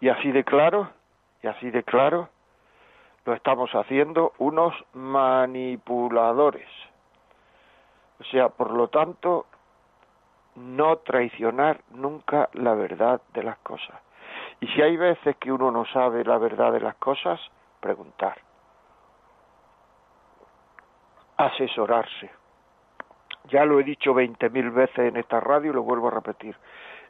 Y 0.00 0.08
así 0.08 0.32
de 0.32 0.42
claro, 0.42 0.90
y 1.42 1.46
así 1.46 1.70
de 1.70 1.84
claro, 1.84 2.28
lo 3.26 3.34
estamos 3.34 3.70
haciendo 3.74 4.32
unos 4.38 4.72
manipuladores. 4.94 6.68
O 8.20 8.24
sea, 8.24 8.48
por 8.48 8.70
lo 8.70 8.88
tanto, 8.88 9.46
no 10.54 10.98
traicionar 10.98 11.80
nunca 11.90 12.48
la 12.52 12.74
verdad 12.74 13.20
de 13.34 13.42
las 13.42 13.58
cosas. 13.58 14.00
Y 14.60 14.68
si 14.68 14.80
hay 14.80 14.96
veces 14.96 15.36
que 15.38 15.52
uno 15.52 15.70
no 15.72 15.84
sabe 15.86 16.24
la 16.24 16.38
verdad 16.38 16.72
de 16.72 16.80
las 16.80 16.94
cosas, 16.96 17.40
preguntar. 17.80 18.38
Asesorarse. 21.36 22.30
Ya 23.50 23.64
lo 23.64 23.80
he 23.80 23.84
dicho 23.84 24.14
veinte 24.14 24.48
mil 24.50 24.70
veces 24.70 24.98
en 24.98 25.16
esta 25.16 25.40
radio 25.40 25.72
y 25.72 25.74
lo 25.74 25.82
vuelvo 25.82 26.08
a 26.08 26.12
repetir. 26.12 26.56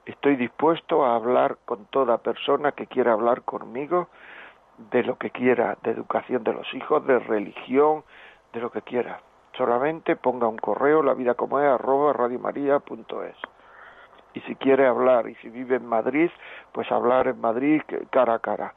Estoy 0.07 0.37
dispuesto 0.37 1.05
a 1.05 1.15
hablar 1.15 1.59
con 1.67 1.85
toda 1.87 2.19
persona 2.19 2.73
que 2.73 2.87
quiera 2.87 3.13
hablar 3.13 3.43
conmigo 3.43 4.09
de 4.79 5.03
lo 5.03 5.17
que 5.17 5.31
quiera, 5.31 5.77
de 5.83 5.91
educación 5.91 6.45
de 6.45 6.53
los 6.53 6.73
hijos, 6.75 7.07
de 7.07 7.19
religión, 7.19 8.05
de 8.53 8.61
lo 8.61 8.71
que 8.71 8.83
quiera. 8.83 9.21
Solamente 9.57 10.17
ponga 10.17 10.49
un 10.49 10.59
correo, 10.59 11.03
la 11.03 11.15
vida 11.15 11.35
como 11.35 11.61
es, 11.61 11.67
arroba 11.67 12.13
radiomaria.es. 12.13 13.37
Y 14.35 14.41
si 14.41 14.55
quiere 14.57 14.87
hablar, 14.87 15.29
y 15.29 15.35
si 15.37 15.49
vive 15.49 15.77
en 15.77 15.87
Madrid, 15.87 16.31
pues 16.73 16.91
hablar 16.93 17.27
en 17.27 17.41
Madrid 17.41 17.83
cara 18.11 18.35
a 18.35 18.39
cara. 18.39 18.75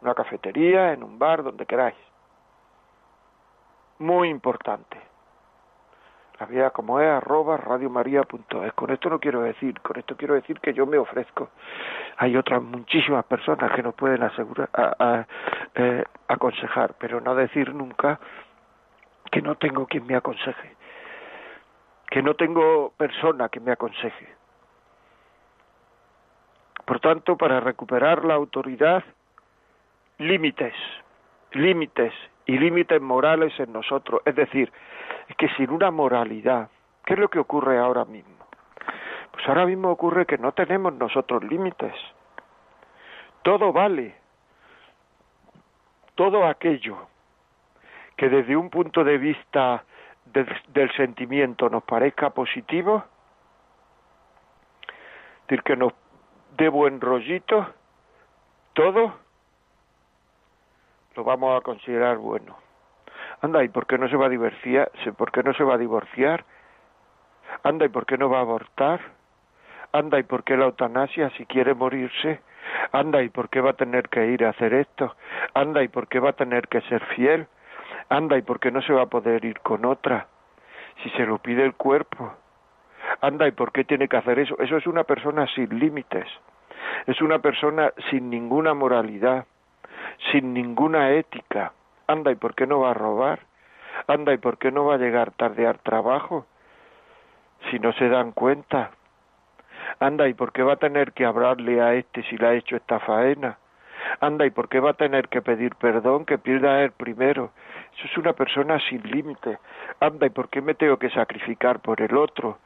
En 0.00 0.06
una 0.06 0.14
cafetería, 0.14 0.92
en 0.92 1.02
un 1.02 1.18
bar, 1.18 1.42
donde 1.42 1.66
queráis. 1.66 1.96
Muy 3.98 4.28
importante 4.28 5.11
la 6.42 6.46
vida 6.48 6.70
como 6.70 7.00
es 7.00 7.06
arroba 7.06 7.56
radiomaria.es. 7.56 8.72
Con 8.72 8.90
esto 8.90 9.08
no 9.08 9.20
quiero 9.20 9.42
decir, 9.42 9.80
con 9.80 9.96
esto 9.96 10.16
quiero 10.16 10.34
decir 10.34 10.58
que 10.58 10.74
yo 10.74 10.86
me 10.86 10.98
ofrezco. 10.98 11.50
Hay 12.16 12.36
otras 12.36 12.60
muchísimas 12.60 13.24
personas 13.26 13.70
que 13.70 13.80
nos 13.80 13.94
pueden 13.94 14.24
asegurar, 14.24 14.68
a, 14.72 15.24
eh, 15.76 16.04
aconsejar, 16.26 16.94
pero 16.98 17.20
no 17.20 17.36
decir 17.36 17.72
nunca 17.72 18.18
que 19.30 19.40
no 19.40 19.54
tengo 19.54 19.86
quien 19.86 20.04
me 20.04 20.16
aconseje, 20.16 20.74
que 22.10 22.22
no 22.24 22.34
tengo 22.34 22.92
persona 22.96 23.48
que 23.48 23.60
me 23.60 23.70
aconseje. 23.70 24.34
Por 26.84 26.98
tanto, 26.98 27.36
para 27.36 27.60
recuperar 27.60 28.24
la 28.24 28.34
autoridad, 28.34 29.04
límites, 30.18 30.74
límites 31.52 32.12
y 32.46 32.58
límites 32.58 33.00
morales 33.00 33.52
en 33.60 33.72
nosotros. 33.72 34.22
Es 34.24 34.34
decir, 34.34 34.72
es 35.32 35.36
que 35.36 35.48
sin 35.56 35.70
una 35.70 35.90
moralidad, 35.90 36.68
¿qué 37.04 37.14
es 37.14 37.18
lo 37.18 37.28
que 37.28 37.38
ocurre 37.38 37.78
ahora 37.78 38.04
mismo? 38.04 38.44
Pues 39.30 39.48
ahora 39.48 39.64
mismo 39.64 39.90
ocurre 39.90 40.26
que 40.26 40.36
no 40.36 40.52
tenemos 40.52 40.92
nosotros 40.92 41.42
límites. 41.42 41.94
Todo 43.42 43.72
vale. 43.72 44.14
Todo 46.14 46.46
aquello 46.46 47.08
que 48.16 48.28
desde 48.28 48.56
un 48.56 48.68
punto 48.68 49.02
de 49.02 49.16
vista 49.16 49.84
del 50.24 50.92
sentimiento 50.96 51.70
nos 51.70 51.82
parezca 51.82 52.30
positivo, 52.30 53.04
decir, 55.48 55.62
que 55.62 55.76
nos 55.76 55.94
dé 56.56 56.68
buen 56.68 57.00
rollito, 57.00 57.72
todo 58.74 59.14
lo 61.16 61.24
vamos 61.24 61.58
a 61.58 61.62
considerar 61.62 62.18
bueno. 62.18 62.61
Anda, 63.42 63.62
¿y 63.64 63.68
por 63.68 63.86
qué 63.86 63.98
no 63.98 64.08
se 64.08 64.16
va 64.16 64.26
a 64.26 64.28
divorciar? 64.28 64.90
¿Por 65.16 65.32
qué 65.32 65.42
no 65.42 65.52
se 65.54 65.64
va 65.64 65.74
a 65.74 65.78
divorciar? 65.78 66.44
Anda, 67.62 67.86
¿y 67.86 67.88
por 67.88 68.06
qué 68.06 68.16
no 68.16 68.30
va 68.30 68.38
a 68.38 68.42
abortar? 68.42 69.00
Anda, 69.92 70.18
¿y 70.18 70.22
por 70.22 70.44
qué 70.44 70.56
la 70.56 70.64
eutanasia 70.66 71.30
si 71.30 71.44
quiere 71.46 71.74
morirse? 71.74 72.40
Anda, 72.92 73.22
¿y 73.22 73.28
por 73.28 73.48
qué 73.50 73.60
va 73.60 73.70
a 73.70 73.74
tener 73.74 74.08
que 74.08 74.26
ir 74.26 74.44
a 74.44 74.50
hacer 74.50 74.72
esto? 74.72 75.14
Anda, 75.54 75.82
¿y 75.82 75.88
por 75.88 76.08
qué 76.08 76.20
va 76.20 76.30
a 76.30 76.34
tener 76.34 76.68
que 76.68 76.80
ser 76.82 77.04
fiel? 77.14 77.46
Anda, 78.08 78.38
¿y 78.38 78.42
por 78.42 78.60
qué 78.60 78.70
no 78.70 78.80
se 78.82 78.92
va 78.92 79.02
a 79.02 79.06
poder 79.06 79.44
ir 79.44 79.60
con 79.60 79.84
otra? 79.84 80.28
Si 81.02 81.10
se 81.10 81.26
lo 81.26 81.38
pide 81.38 81.64
el 81.64 81.74
cuerpo. 81.74 82.32
Anda, 83.20 83.46
¿y 83.48 83.52
por 83.52 83.72
qué 83.72 83.84
tiene 83.84 84.08
que 84.08 84.16
hacer 84.16 84.38
eso? 84.38 84.56
Eso 84.58 84.76
es 84.76 84.86
una 84.86 85.04
persona 85.04 85.46
sin 85.54 85.78
límites. 85.78 86.26
Es 87.06 87.20
una 87.20 87.40
persona 87.40 87.92
sin 88.10 88.30
ninguna 88.30 88.72
moralidad 88.74 89.46
sin 90.30 90.54
ninguna 90.54 91.10
ética. 91.12 91.72
Anda, 92.12 92.30
¿y 92.30 92.34
por 92.34 92.54
qué 92.54 92.66
no 92.66 92.80
va 92.80 92.90
a 92.90 92.94
robar? 92.94 93.40
Anda, 94.06 94.34
¿y 94.34 94.36
por 94.36 94.58
qué 94.58 94.70
no 94.70 94.84
va 94.84 94.96
a 94.96 94.98
llegar 94.98 95.30
tarde 95.30 95.66
al 95.66 95.78
trabajo? 95.78 96.46
Si 97.70 97.78
no 97.78 97.94
se 97.94 98.10
dan 98.10 98.32
cuenta. 98.32 98.90
Anda, 99.98 100.28
¿y 100.28 100.34
por 100.34 100.52
qué 100.52 100.62
va 100.62 100.74
a 100.74 100.76
tener 100.76 101.12
que 101.12 101.24
hablarle 101.24 101.80
a 101.80 101.94
este 101.94 102.22
si 102.24 102.36
le 102.36 102.46
ha 102.46 102.54
hecho 102.54 102.76
esta 102.76 103.00
faena? 103.00 103.56
Anda, 104.20 104.44
¿y 104.44 104.50
por 104.50 104.68
qué 104.68 104.78
va 104.78 104.90
a 104.90 104.94
tener 105.04 105.28
que 105.28 105.40
pedir 105.40 105.74
perdón 105.76 106.26
que 106.26 106.36
pierda 106.36 106.82
él 106.82 106.92
primero? 106.92 107.52
Eso 107.96 108.06
es 108.06 108.18
una 108.18 108.34
persona 108.34 108.78
sin 108.90 109.02
límite. 109.10 109.58
Anda, 109.98 110.26
¿y 110.26 110.30
por 110.30 110.50
qué 110.50 110.60
me 110.60 110.74
tengo 110.74 110.98
que 110.98 111.08
sacrificar 111.08 111.80
por 111.80 112.02
el 112.02 112.14
otro? 112.14 112.58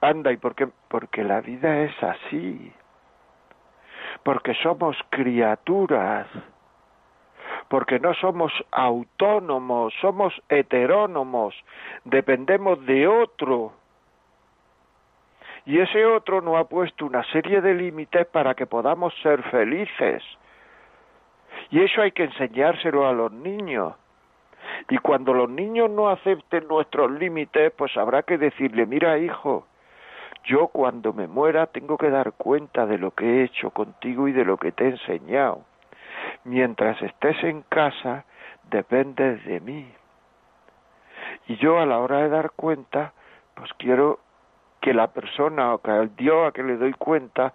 Anda, 0.00 0.32
¿y 0.32 0.38
por 0.38 0.54
qué? 0.54 0.66
Porque 0.88 1.24
la 1.24 1.42
vida 1.42 1.80
es 1.80 2.02
así. 2.02 2.72
Porque 4.22 4.54
somos 4.62 4.96
criaturas 5.10 6.26
porque 7.74 7.98
no 7.98 8.14
somos 8.14 8.52
autónomos, 8.70 9.92
somos 10.00 10.32
heterónomos, 10.48 11.56
dependemos 12.04 12.86
de 12.86 13.08
otro. 13.08 13.72
Y 15.66 15.80
ese 15.80 16.06
otro 16.06 16.40
nos 16.40 16.54
ha 16.54 16.68
puesto 16.68 17.04
una 17.04 17.24
serie 17.32 17.60
de 17.60 17.74
límites 17.74 18.28
para 18.28 18.54
que 18.54 18.66
podamos 18.66 19.12
ser 19.24 19.42
felices. 19.50 20.22
Y 21.70 21.82
eso 21.82 22.00
hay 22.00 22.12
que 22.12 22.22
enseñárselo 22.22 23.08
a 23.08 23.12
los 23.12 23.32
niños. 23.32 23.94
Y 24.88 24.98
cuando 24.98 25.34
los 25.34 25.50
niños 25.50 25.90
no 25.90 26.10
acepten 26.10 26.68
nuestros 26.68 27.10
límites, 27.10 27.72
pues 27.76 27.96
habrá 27.96 28.22
que 28.22 28.38
decirle, 28.38 28.86
mira 28.86 29.18
hijo, 29.18 29.66
yo 30.44 30.68
cuando 30.68 31.12
me 31.12 31.26
muera 31.26 31.66
tengo 31.66 31.98
que 31.98 32.10
dar 32.10 32.34
cuenta 32.34 32.86
de 32.86 32.98
lo 32.98 33.10
que 33.10 33.24
he 33.24 33.42
hecho 33.42 33.70
contigo 33.70 34.28
y 34.28 34.32
de 34.32 34.44
lo 34.44 34.58
que 34.58 34.70
te 34.70 34.84
he 34.84 34.90
enseñado 34.90 35.64
mientras 36.44 37.00
estés 37.02 37.42
en 37.44 37.62
casa, 37.62 38.24
dependes 38.70 39.44
de 39.44 39.60
mí. 39.60 39.92
Y 41.46 41.56
yo 41.56 41.78
a 41.78 41.86
la 41.86 41.98
hora 41.98 42.18
de 42.18 42.28
dar 42.28 42.52
cuenta, 42.52 43.12
pues 43.54 43.70
quiero 43.78 44.20
que 44.80 44.92
la 44.92 45.08
persona 45.08 45.74
o 45.74 45.78
que 45.78 45.90
el 45.90 46.14
Dios 46.16 46.48
a 46.48 46.52
que 46.52 46.62
le 46.62 46.76
doy 46.76 46.92
cuenta 46.92 47.52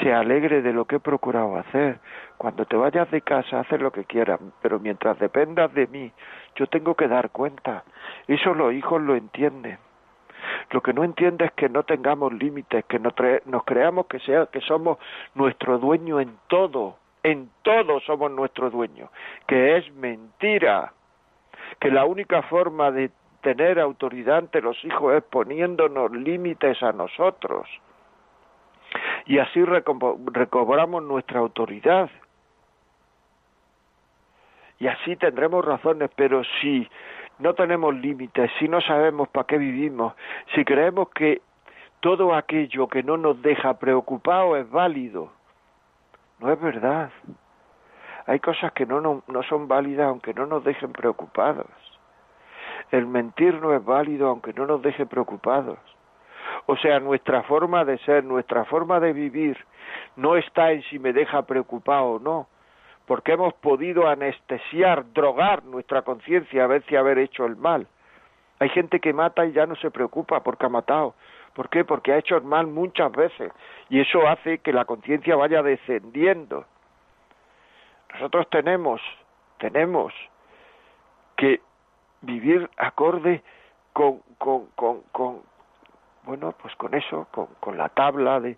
se 0.00 0.12
alegre 0.12 0.62
de 0.62 0.72
lo 0.72 0.86
que 0.86 0.96
he 0.96 1.00
procurado 1.00 1.56
hacer. 1.56 2.00
Cuando 2.38 2.64
te 2.64 2.76
vayas 2.76 3.10
de 3.10 3.20
casa, 3.20 3.60
haces 3.60 3.80
lo 3.80 3.92
que 3.92 4.04
quieras, 4.04 4.40
pero 4.62 4.80
mientras 4.80 5.18
dependas 5.18 5.72
de 5.74 5.86
mí, 5.86 6.10
yo 6.56 6.66
tengo 6.66 6.94
que 6.94 7.08
dar 7.08 7.30
cuenta. 7.30 7.84
Eso 8.26 8.54
los 8.54 8.72
hijos 8.72 9.02
lo 9.02 9.14
entienden. 9.14 9.78
Lo 10.70 10.80
que 10.80 10.92
no 10.92 11.04
entiende 11.04 11.44
es 11.44 11.52
que 11.52 11.68
no 11.68 11.82
tengamos 11.82 12.32
límites, 12.32 12.84
que 12.86 12.98
nos, 12.98 13.12
creamos 13.64 14.06
que, 14.06 14.18
sea, 14.20 14.46
que 14.46 14.60
somos 14.60 14.98
nuestro 15.34 15.78
dueño 15.78 16.20
en 16.20 16.36
todo 16.48 16.96
en 17.22 17.50
todo 17.62 18.00
somos 18.00 18.30
nuestros 18.30 18.72
dueños, 18.72 19.10
que 19.46 19.76
es 19.76 19.92
mentira, 19.94 20.92
que 21.80 21.90
la 21.90 22.04
única 22.04 22.42
forma 22.42 22.90
de 22.90 23.10
tener 23.42 23.78
autoridad 23.80 24.38
ante 24.38 24.60
los 24.60 24.82
hijos 24.84 25.14
es 25.14 25.22
poniéndonos 25.24 26.12
límites 26.12 26.82
a 26.82 26.92
nosotros. 26.92 27.68
Y 29.26 29.38
así 29.38 29.64
recobramos 29.64 31.02
nuestra 31.02 31.40
autoridad. 31.40 32.10
Y 34.78 34.88
así 34.88 35.16
tendremos 35.16 35.64
razones, 35.64 36.10
pero 36.16 36.42
si 36.60 36.88
no 37.38 37.54
tenemos 37.54 37.94
límites, 37.94 38.50
si 38.58 38.68
no 38.68 38.80
sabemos 38.80 39.28
para 39.28 39.46
qué 39.46 39.58
vivimos, 39.58 40.14
si 40.54 40.64
creemos 40.64 41.08
que 41.10 41.40
todo 42.00 42.34
aquello 42.34 42.88
que 42.88 43.02
no 43.02 43.16
nos 43.16 43.40
deja 43.42 43.78
preocupados 43.78 44.58
es 44.58 44.70
válido, 44.70 45.32
no 46.42 46.52
es 46.52 46.60
verdad. 46.60 47.10
Hay 48.26 48.40
cosas 48.40 48.72
que 48.72 48.86
no, 48.86 49.00
no, 49.00 49.22
no 49.26 49.42
son 49.44 49.68
válidas 49.68 50.08
aunque 50.08 50.34
no 50.34 50.46
nos 50.46 50.64
dejen 50.64 50.92
preocupados. 50.92 51.66
El 52.90 53.06
mentir 53.06 53.54
no 53.54 53.74
es 53.74 53.84
válido 53.84 54.28
aunque 54.28 54.52
no 54.52 54.66
nos 54.66 54.82
deje 54.82 55.06
preocupados. 55.06 55.78
O 56.66 56.76
sea, 56.76 57.00
nuestra 57.00 57.42
forma 57.44 57.84
de 57.84 57.98
ser, 57.98 58.24
nuestra 58.24 58.64
forma 58.64 59.00
de 59.00 59.12
vivir, 59.12 59.56
no 60.16 60.36
está 60.36 60.72
en 60.72 60.82
si 60.84 60.98
me 60.98 61.12
deja 61.12 61.42
preocupado 61.42 62.04
o 62.04 62.18
no, 62.18 62.48
porque 63.06 63.32
hemos 63.32 63.54
podido 63.54 64.08
anestesiar, 64.08 65.12
drogar 65.12 65.64
nuestra 65.64 66.02
conciencia 66.02 66.64
a 66.64 66.66
ver 66.66 66.84
si 66.84 66.96
haber 66.96 67.18
hecho 67.18 67.46
el 67.46 67.56
mal. 67.56 67.86
Hay 68.58 68.68
gente 68.68 69.00
que 69.00 69.12
mata 69.12 69.44
y 69.44 69.52
ya 69.52 69.66
no 69.66 69.74
se 69.76 69.90
preocupa 69.90 70.40
porque 70.42 70.66
ha 70.66 70.68
matado. 70.68 71.14
¿Por 71.54 71.68
qué? 71.68 71.84
Porque 71.84 72.12
ha 72.12 72.18
hecho 72.18 72.36
el 72.36 72.44
mal 72.44 72.66
muchas 72.66 73.12
veces 73.12 73.52
y 73.88 74.00
eso 74.00 74.26
hace 74.26 74.58
que 74.58 74.72
la 74.72 74.84
conciencia 74.84 75.36
vaya 75.36 75.62
descendiendo. 75.62 76.64
Nosotros 78.14 78.48
tenemos, 78.50 79.00
tenemos 79.58 80.12
que 81.36 81.60
vivir 82.22 82.70
acorde 82.76 83.42
con, 83.92 84.20
con, 84.38 84.66
con, 85.12 85.42
bueno, 86.24 86.54
pues 86.60 86.74
con 86.76 86.94
eso, 86.94 87.26
con, 87.30 87.46
con 87.60 87.76
la 87.76 87.88
tabla 87.90 88.40
de, 88.40 88.56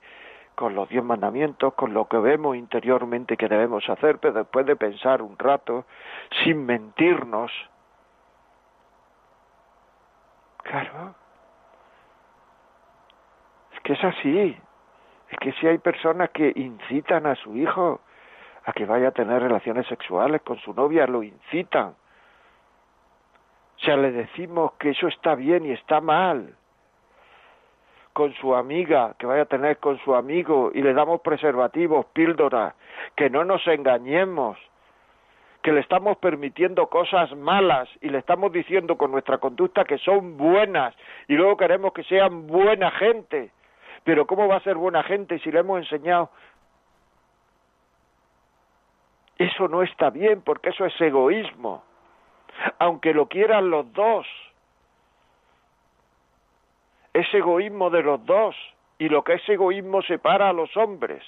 con 0.55 0.75
los 0.75 0.89
diez 0.89 1.03
mandamientos, 1.03 1.75
con 1.75 1.95
lo 1.95 2.07
que 2.09 2.19
vemos 2.19 2.57
interiormente 2.57 3.37
que 3.37 3.49
debemos 3.49 3.89
hacer, 3.89 4.19
pero 4.19 4.35
después 4.35 4.67
de 4.67 4.77
pensar 4.77 5.23
un 5.23 5.39
rato, 5.39 5.85
sin 6.45 6.65
mentirnos. 6.65 7.51
Claro. 10.63 11.15
Que 13.85 13.93
es 13.93 14.03
así. 14.03 14.59
Es 15.31 15.39
que 15.39 15.53
si 15.53 15.69
hay 15.69 15.79
personas 15.79 16.31
que 16.31 16.53
incitan 16.57 17.27
a 17.27 17.37
su 17.37 17.57
hijo 17.57 18.01
a 18.65 18.73
que 18.73 18.87
vaya 18.87 19.09
a 19.09 19.13
tener 19.13 19.43
relaciones 19.43 19.87
sexuales 19.87 20.43
con 20.43 20.59
su 20.59 20.75
novia, 20.75 21.07
lo 21.07 21.23
incitan. 21.23 21.95
O 23.77 23.81
sea, 23.85 23.97
le 23.97 24.11
decimos 24.11 24.73
que 24.79 24.91
eso 24.91 25.07
está 25.09 25.35
bien 25.35 25.67
y 25.67 25.73
está 25.73 26.01
mal 26.01 26.55
con 28.15 28.33
su 28.35 28.55
amiga, 28.55 29.15
que 29.19 29.27
vaya 29.27 29.43
a 29.43 29.47
tener 29.47 29.79
con 29.79 29.99
su 29.99 30.15
amigo 30.15 30.71
y 30.73 30.83
le 30.83 30.95
damos 30.95 31.21
preservativos, 31.21 32.07
píldoras, 32.07 32.75
que 33.17 33.29
no 33.29 33.45
nos 33.45 33.67
engañemos, 33.67 34.57
que 35.63 35.73
le 35.73 35.81
estamos 35.81 36.17
permitiendo 36.19 36.87
cosas 36.87 37.35
malas 37.37 37.89
y 38.01 38.09
le 38.11 38.19
estamos 38.19 38.53
diciendo 38.53 38.97
con 38.97 39.11
nuestra 39.11 39.39
conducta 39.39 39.85
que 39.85 39.99
son 39.99 40.37
buenas 40.37 40.95
y 41.27 41.35
luego 41.35 41.57
queremos 41.57 41.93
que 41.93 42.05
sean 42.05 42.47
buena 42.47 42.93
gente. 42.93 43.51
Pero 44.05 44.27
¿cómo 44.27 44.47
va 44.47 44.57
a 44.57 44.61
ser 44.61 44.77
buena 44.77 45.03
gente 45.03 45.39
si 45.39 45.51
le 45.51 45.61
hemos 45.61 45.79
enseñado? 45.79 46.31
Eso 49.39 49.67
no 49.67 49.83
está 49.83 50.11
bien 50.11 50.43
porque 50.43 50.69
eso 50.69 50.85
es 50.85 51.01
egoísmo, 51.01 51.83
aunque 52.79 53.15
lo 53.15 53.29
quieran 53.29 53.71
los 53.71 53.91
dos. 53.95 54.27
Es 57.15 57.33
egoísmo 57.33 57.91
de 57.91 58.03
los 58.03 58.25
dos 58.27 58.55
y 58.99 59.09
lo 59.09 59.25
que 59.25 59.35
es 59.35 59.49
egoísmo 59.49 60.03
separa 60.03 60.51
a 60.51 60.53
los 60.53 60.77
hombres. 60.77 61.25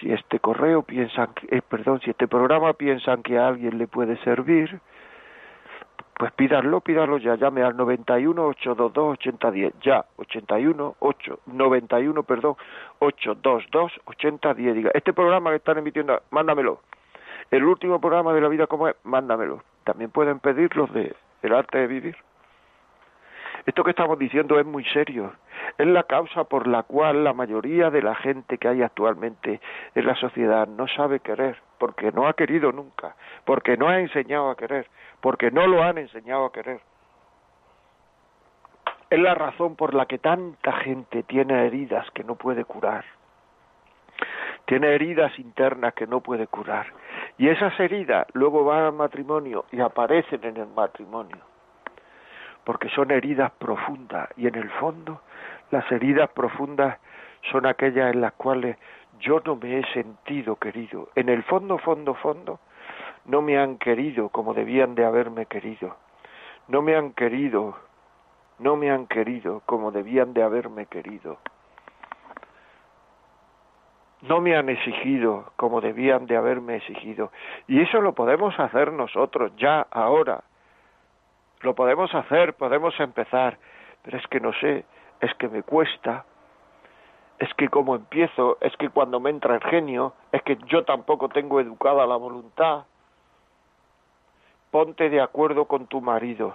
si 0.00 0.12
este 0.12 0.40
correo 0.40 0.82
piensan 0.82 1.30
eh, 1.50 1.62
perdón, 1.66 2.00
si 2.00 2.10
este 2.10 2.26
programa 2.26 2.72
piensan 2.74 3.22
que 3.22 3.38
a 3.38 3.48
alguien 3.48 3.78
le 3.78 3.86
puede 3.86 4.16
servir, 4.18 4.80
pues 6.16 6.32
pídanlo, 6.32 6.80
pídanlo 6.80 7.18
ya, 7.18 7.36
llame 7.36 7.62
al 7.62 7.76
91 7.76 8.46
822 8.46 9.18
8010, 9.18 9.74
ya, 9.82 10.04
81 10.16 10.96
8 10.98 11.40
91, 11.46 12.22
perdón, 12.22 12.56
822 13.00 13.92
8010, 14.04 14.74
diga, 14.74 14.90
este 14.94 15.12
programa 15.12 15.50
que 15.50 15.56
están 15.56 15.78
emitiendo, 15.78 16.20
mándamelo. 16.30 16.80
El 17.50 17.64
último 17.64 18.00
programa 18.00 18.32
de 18.32 18.40
la 18.40 18.48
vida 18.48 18.66
como 18.66 18.88
es, 18.88 18.96
mándamelo. 19.04 19.62
También 19.84 20.10
pueden 20.10 20.40
pedir 20.40 20.74
los 20.76 20.92
de 20.92 21.14
el 21.42 21.54
arte 21.54 21.78
de 21.78 21.86
vivir. 21.86 22.16
Esto 23.66 23.82
que 23.82 23.90
estamos 23.90 24.18
diciendo 24.18 24.58
es 24.58 24.66
muy 24.66 24.84
serio. 24.84 25.32
Es 25.78 25.86
la 25.86 26.02
causa 26.02 26.44
por 26.44 26.66
la 26.66 26.82
cual 26.82 27.24
la 27.24 27.32
mayoría 27.32 27.90
de 27.90 28.02
la 28.02 28.14
gente 28.14 28.58
que 28.58 28.68
hay 28.68 28.82
actualmente 28.82 29.60
en 29.94 30.06
la 30.06 30.14
sociedad 30.16 30.68
no 30.68 30.86
sabe 30.88 31.20
querer, 31.20 31.56
porque 31.78 32.12
no 32.12 32.26
ha 32.26 32.34
querido 32.34 32.72
nunca, 32.72 33.16
porque 33.44 33.76
no 33.76 33.88
ha 33.88 34.00
enseñado 34.00 34.50
a 34.50 34.56
querer, 34.56 34.88
porque 35.20 35.50
no 35.50 35.66
lo 35.66 35.82
han 35.82 35.96
enseñado 35.98 36.44
a 36.44 36.52
querer. 36.52 36.80
Es 39.08 39.18
la 39.18 39.34
razón 39.34 39.76
por 39.76 39.94
la 39.94 40.06
que 40.06 40.18
tanta 40.18 40.72
gente 40.72 41.22
tiene 41.22 41.66
heridas 41.66 42.10
que 42.10 42.24
no 42.24 42.34
puede 42.34 42.64
curar. 42.64 43.04
Tiene 44.66 44.94
heridas 44.94 45.38
internas 45.38 45.94
que 45.94 46.06
no 46.06 46.20
puede 46.20 46.46
curar. 46.46 46.86
Y 47.38 47.48
esas 47.48 47.78
heridas 47.80 48.26
luego 48.32 48.64
van 48.64 48.84
al 48.84 48.92
matrimonio 48.92 49.66
y 49.72 49.80
aparecen 49.80 50.44
en 50.44 50.56
el 50.56 50.68
matrimonio 50.68 51.38
porque 52.64 52.88
son 52.88 53.10
heridas 53.10 53.52
profundas 53.52 54.28
y 54.36 54.46
en 54.46 54.54
el 54.54 54.70
fondo 54.70 55.20
las 55.70 55.90
heridas 55.92 56.30
profundas 56.30 56.98
son 57.50 57.66
aquellas 57.66 58.14
en 58.14 58.22
las 58.22 58.32
cuales 58.32 58.76
yo 59.20 59.40
no 59.44 59.56
me 59.56 59.78
he 59.78 59.92
sentido 59.92 60.56
querido. 60.56 61.08
En 61.14 61.28
el 61.28 61.42
fondo, 61.44 61.78
fondo, 61.78 62.14
fondo, 62.14 62.58
no 63.26 63.42
me 63.42 63.58
han 63.58 63.78
querido 63.78 64.28
como 64.30 64.54
debían 64.54 64.94
de 64.94 65.04
haberme 65.04 65.46
querido. 65.46 65.96
No 66.68 66.82
me 66.82 66.96
han 66.96 67.12
querido, 67.12 67.76
no 68.58 68.76
me 68.76 68.90
han 68.90 69.06
querido 69.06 69.62
como 69.66 69.92
debían 69.92 70.32
de 70.32 70.42
haberme 70.42 70.86
querido. 70.86 71.38
No 74.28 74.40
me 74.40 74.56
han 74.56 74.68
exigido 74.68 75.52
como 75.56 75.80
debían 75.80 76.26
de 76.26 76.36
haberme 76.36 76.76
exigido. 76.76 77.30
Y 77.68 77.80
eso 77.80 78.00
lo 78.00 78.14
podemos 78.14 78.58
hacer 78.58 78.92
nosotros 78.92 79.52
ya, 79.56 79.86
ahora 79.90 80.42
lo 81.64 81.74
podemos 81.74 82.14
hacer, 82.14 82.54
podemos 82.54 82.98
empezar, 83.00 83.58
pero 84.02 84.18
es 84.18 84.26
que 84.28 84.38
no 84.38 84.52
sé, 84.52 84.84
es 85.20 85.34
que 85.36 85.48
me 85.48 85.62
cuesta, 85.62 86.24
es 87.38 87.52
que 87.54 87.68
como 87.68 87.96
empiezo, 87.96 88.58
es 88.60 88.76
que 88.76 88.90
cuando 88.90 89.18
me 89.18 89.30
entra 89.30 89.56
el 89.56 89.62
genio, 89.62 90.14
es 90.30 90.42
que 90.42 90.58
yo 90.66 90.84
tampoco 90.84 91.28
tengo 91.28 91.60
educada 91.60 92.06
la 92.06 92.16
voluntad. 92.16 92.84
Ponte 94.70 95.08
de 95.08 95.20
acuerdo 95.20 95.64
con 95.64 95.86
tu 95.86 96.00
marido, 96.00 96.54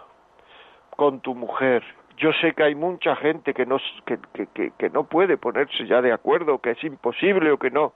con 0.96 1.20
tu 1.22 1.36
mujer. 1.36 1.84
Yo 2.20 2.32
sé 2.34 2.54
que 2.54 2.64
hay 2.64 2.76
mucha 2.76 3.16
gente 3.16 3.54
que 3.54 3.66
no, 3.66 3.78
que, 4.06 4.90
no 4.90 5.06
puede 5.06 5.38
ponerse 5.38 5.86
ya 5.88 6.02
de 6.02 6.14
acuerdo, 6.14 6.60
que 6.60 6.72
es 6.72 6.84
imposible 6.84 7.52
o 7.52 7.58
que 7.58 7.72
no. 7.72 7.94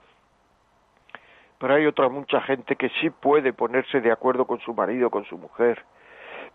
Pero 1.58 1.74
hay 1.74 1.86
otra 1.86 2.08
mucha 2.08 2.40
gente 2.40 2.76
que 2.76 2.88
sí 3.00 3.10
puede 3.10 3.52
ponerse 3.52 4.00
de 4.00 4.10
acuerdo 4.10 4.46
con 4.46 4.60
su 4.60 4.74
marido, 4.74 5.10
con 5.10 5.24
su 5.26 5.38
mujer 5.38 5.84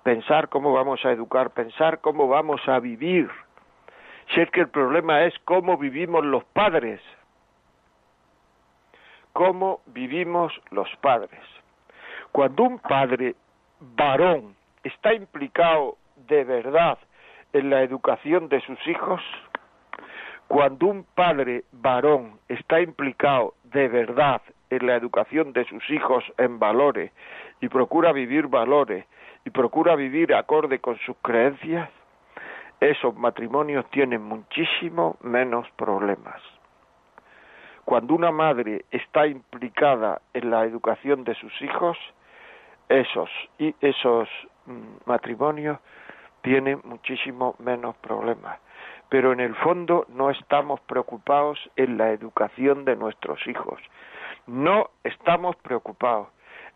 pensar 0.03 0.49
cómo 0.49 0.73
vamos 0.73 1.03
a 1.05 1.11
educar, 1.11 1.51
pensar 1.51 1.99
cómo 1.99 2.27
vamos 2.27 2.61
a 2.67 2.79
vivir. 2.79 3.29
Si 4.33 4.41
es 4.41 4.49
que 4.51 4.61
el 4.61 4.69
problema 4.69 5.23
es 5.23 5.33
cómo 5.45 5.77
vivimos 5.77 6.25
los 6.25 6.43
padres, 6.45 7.01
cómo 9.33 9.81
vivimos 9.87 10.53
los 10.71 10.87
padres. 10.97 11.41
Cuando 12.31 12.63
un 12.63 12.79
padre 12.79 13.35
varón 13.79 14.55
está 14.83 15.13
implicado 15.13 15.97
de 16.27 16.43
verdad 16.43 16.97
en 17.53 17.69
la 17.69 17.81
educación 17.81 18.49
de 18.49 18.61
sus 18.61 18.79
hijos, 18.87 19.21
Cuando 20.47 20.87
un 20.87 21.03
padre 21.03 21.63
varón 21.71 22.39
está 22.47 22.81
implicado 22.81 23.53
de 23.65 23.87
verdad 23.87 24.41
en 24.71 24.87
la 24.87 24.95
educación 24.95 25.53
de 25.53 25.63
sus 25.65 25.87
hijos 25.91 26.23
en 26.39 26.57
valores 26.57 27.11
y 27.61 27.69
procura 27.69 28.11
vivir 28.11 28.47
valores 28.47 29.05
y 29.45 29.51
procura 29.51 29.95
vivir 29.95 30.33
acorde 30.33 30.79
con 30.79 30.97
sus 31.05 31.15
creencias, 31.21 31.87
esos 32.79 33.15
matrimonios 33.15 33.87
tienen 33.91 34.23
muchísimo 34.23 35.17
menos 35.21 35.69
problemas. 35.75 36.41
Cuando 37.85 38.15
una 38.15 38.31
madre 38.31 38.85
está 38.89 39.27
implicada 39.27 40.19
en 40.33 40.49
la 40.49 40.63
educación 40.63 41.25
de 41.25 41.35
sus 41.35 41.61
hijos, 41.61 41.95
esos 42.87 43.29
esos 43.81 44.27
mm, 44.65 45.05
matrimonios 45.05 45.77
tienen 46.41 46.81
muchísimo 46.83 47.55
menos 47.59 47.95
problemas. 47.97 48.59
Pero 49.09 49.33
en 49.33 49.39
el 49.39 49.55
fondo 49.55 50.05
no 50.09 50.29
estamos 50.29 50.79
preocupados 50.81 51.59
en 51.75 51.97
la 51.97 52.11
educación 52.11 52.85
de 52.85 52.95
nuestros 52.95 53.45
hijos. 53.47 53.79
No 54.45 54.89
estamos 55.03 55.55
preocupados 55.57 56.27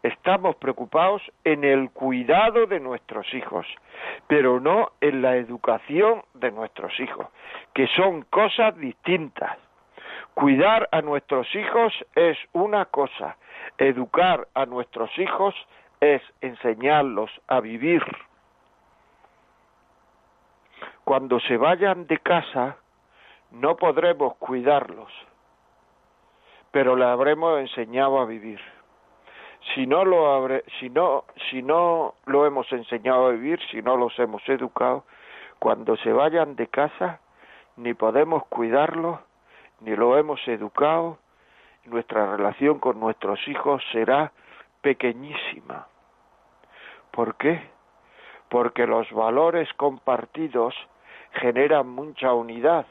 estamos 0.03 0.57
preocupados 0.57 1.21
en 1.45 1.63
el 1.63 1.89
cuidado 1.91 2.67
de 2.67 2.81
nuestros 2.81 3.33
hijos, 3.33 3.65
pero 4.27 4.59
no 4.59 4.91
en 4.99 5.21
la 5.21 5.37
educación 5.37 6.23
de 6.33 6.51
nuestros 6.51 6.99
hijos, 6.99 7.27
que 7.73 7.87
son 7.87 8.23
cosas 8.23 8.77
distintas. 8.77 9.57
Cuidar 10.33 10.89
a 10.91 11.01
nuestros 11.01 11.47
hijos 11.55 11.93
es 12.15 12.37
una 12.51 12.85
cosa, 12.85 13.37
educar 13.77 14.47
a 14.53 14.65
nuestros 14.65 15.09
hijos 15.17 15.55
es 16.01 16.21
enseñarlos 16.41 17.31
a 17.47 17.61
vivir. 17.61 18.03
Cuando 21.03 21.39
se 21.41 21.57
vayan 21.57 22.07
de 22.07 22.17
casa, 22.19 22.77
no 23.51 23.75
podremos 23.75 24.35
cuidarlos, 24.37 25.11
pero 26.71 26.95
le 26.95 27.05
habremos 27.05 27.59
enseñado 27.59 28.19
a 28.19 28.25
vivir 28.25 28.59
si 29.73 29.87
no 29.87 30.03
lo 30.03 30.47
si 30.79 30.89
no 30.89 31.23
si 31.49 31.61
no 31.61 32.15
lo 32.25 32.45
hemos 32.45 32.71
enseñado 32.71 33.27
a 33.27 33.31
vivir 33.31 33.59
si 33.71 33.81
no 33.81 33.95
los 33.95 34.17
hemos 34.19 34.47
educado 34.49 35.05
cuando 35.59 35.95
se 35.97 36.11
vayan 36.11 36.55
de 36.55 36.67
casa 36.67 37.19
ni 37.77 37.93
podemos 37.93 38.45
cuidarlos 38.47 39.19
ni 39.79 39.95
lo 39.95 40.17
hemos 40.17 40.45
educado 40.47 41.17
nuestra 41.85 42.35
relación 42.35 42.79
con 42.79 42.99
nuestros 42.99 43.39
hijos 43.47 43.81
será 43.91 44.31
pequeñísima 44.81 45.87
¿por 47.11 47.35
qué? 47.35 47.69
porque 48.49 48.85
los 48.85 49.09
valores 49.11 49.71
compartidos 49.75 50.75
generan 51.33 51.87
mucha 51.89 52.33
unidad 52.33 52.85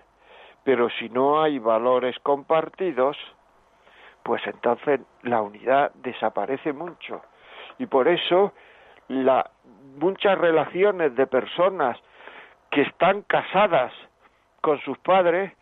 pero 0.64 0.88
si 0.90 1.08
no 1.08 1.42
hay 1.42 1.58
valores 1.58 2.18
compartidos 2.20 3.16
pues 4.22 4.40
entonces 4.46 5.00
la 5.22 5.42
unidad 5.42 5.92
desaparece 5.94 6.72
mucho. 6.72 7.22
Y 7.78 7.86
por 7.86 8.06
eso 8.06 8.52
la, 9.08 9.50
muchas 9.98 10.38
relaciones 10.38 11.16
de 11.16 11.26
personas 11.26 11.98
que 12.70 12.82
están 12.82 13.22
casadas 13.22 13.92
con 14.60 14.80
sus 14.80 14.96
padres 14.98 15.52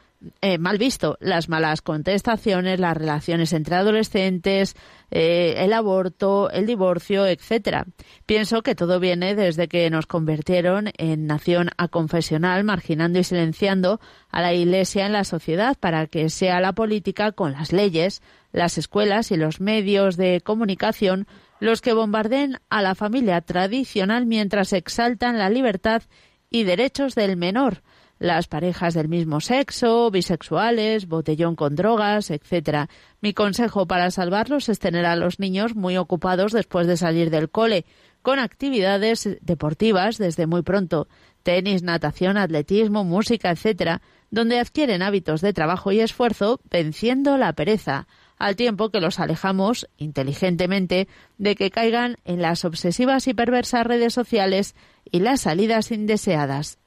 Eh, 0.42 0.58
mal 0.58 0.76
visto 0.76 1.16
las 1.20 1.48
malas 1.48 1.80
contestaciones, 1.80 2.78
las 2.78 2.94
relaciones 2.94 3.54
entre 3.54 3.76
adolescentes, 3.76 4.76
eh, 5.10 5.54
el 5.58 5.72
aborto, 5.72 6.50
el 6.50 6.66
divorcio, 6.66 7.26
etcétera. 7.26 7.86
Pienso 8.26 8.62
que 8.62 8.74
todo 8.74 9.00
viene 9.00 9.34
desde 9.34 9.66
que 9.66 9.88
nos 9.88 10.06
convirtieron 10.06 10.90
en 10.98 11.26
nación 11.26 11.70
aconfesional, 11.78 12.64
marginando 12.64 13.18
y 13.18 13.24
silenciando 13.24 13.98
a 14.30 14.42
la 14.42 14.52
Iglesia 14.52 15.06
en 15.06 15.12
la 15.12 15.24
sociedad 15.24 15.78
para 15.80 16.06
que 16.06 16.28
sea 16.28 16.60
la 16.60 16.74
política 16.74 17.32
con 17.32 17.52
las 17.52 17.72
leyes, 17.72 18.20
las 18.52 18.76
escuelas 18.76 19.30
y 19.30 19.38
los 19.38 19.60
medios 19.60 20.18
de 20.18 20.42
comunicación 20.42 21.26
los 21.60 21.80
que 21.82 21.92
bombarden 21.92 22.58
a 22.70 22.82
la 22.82 22.94
familia 22.94 23.40
tradicional 23.42 24.26
mientras 24.26 24.72
exaltan 24.72 25.38
la 25.38 25.50
libertad 25.50 26.02
y 26.50 26.64
derechos 26.64 27.14
del 27.14 27.36
menor, 27.36 27.82
las 28.20 28.48
parejas 28.48 28.92
del 28.92 29.08
mismo 29.08 29.40
sexo, 29.40 30.10
bisexuales, 30.10 31.08
botellón 31.08 31.56
con 31.56 31.74
drogas, 31.74 32.30
etc. 32.30 32.86
Mi 33.22 33.32
consejo 33.32 33.86
para 33.86 34.10
salvarlos 34.10 34.68
es 34.68 34.78
tener 34.78 35.06
a 35.06 35.16
los 35.16 35.40
niños 35.40 35.74
muy 35.74 35.96
ocupados 35.96 36.52
después 36.52 36.86
de 36.86 36.98
salir 36.98 37.30
del 37.30 37.50
cole, 37.50 37.86
con 38.20 38.38
actividades 38.38 39.38
deportivas 39.40 40.18
desde 40.18 40.46
muy 40.46 40.60
pronto, 40.60 41.08
tenis, 41.42 41.82
natación, 41.82 42.36
atletismo, 42.36 43.04
música, 43.04 43.50
etc., 43.50 44.02
donde 44.30 44.60
adquieren 44.60 45.02
hábitos 45.02 45.40
de 45.40 45.54
trabajo 45.54 45.90
y 45.90 46.00
esfuerzo, 46.00 46.60
venciendo 46.70 47.38
la 47.38 47.54
pereza 47.54 48.06
al 48.38 48.54
tiempo 48.54 48.90
que 48.90 49.00
los 49.00 49.18
alejamos 49.18 49.88
inteligentemente 49.96 51.08
de 51.38 51.54
que 51.56 51.70
caigan 51.70 52.16
en 52.26 52.42
las 52.42 52.66
obsesivas 52.66 53.26
y 53.28 53.34
perversas 53.34 53.86
redes 53.86 54.12
sociales 54.12 54.74
y 55.10 55.20
las 55.20 55.40
salidas 55.40 55.90
indeseadas. 55.90 56.78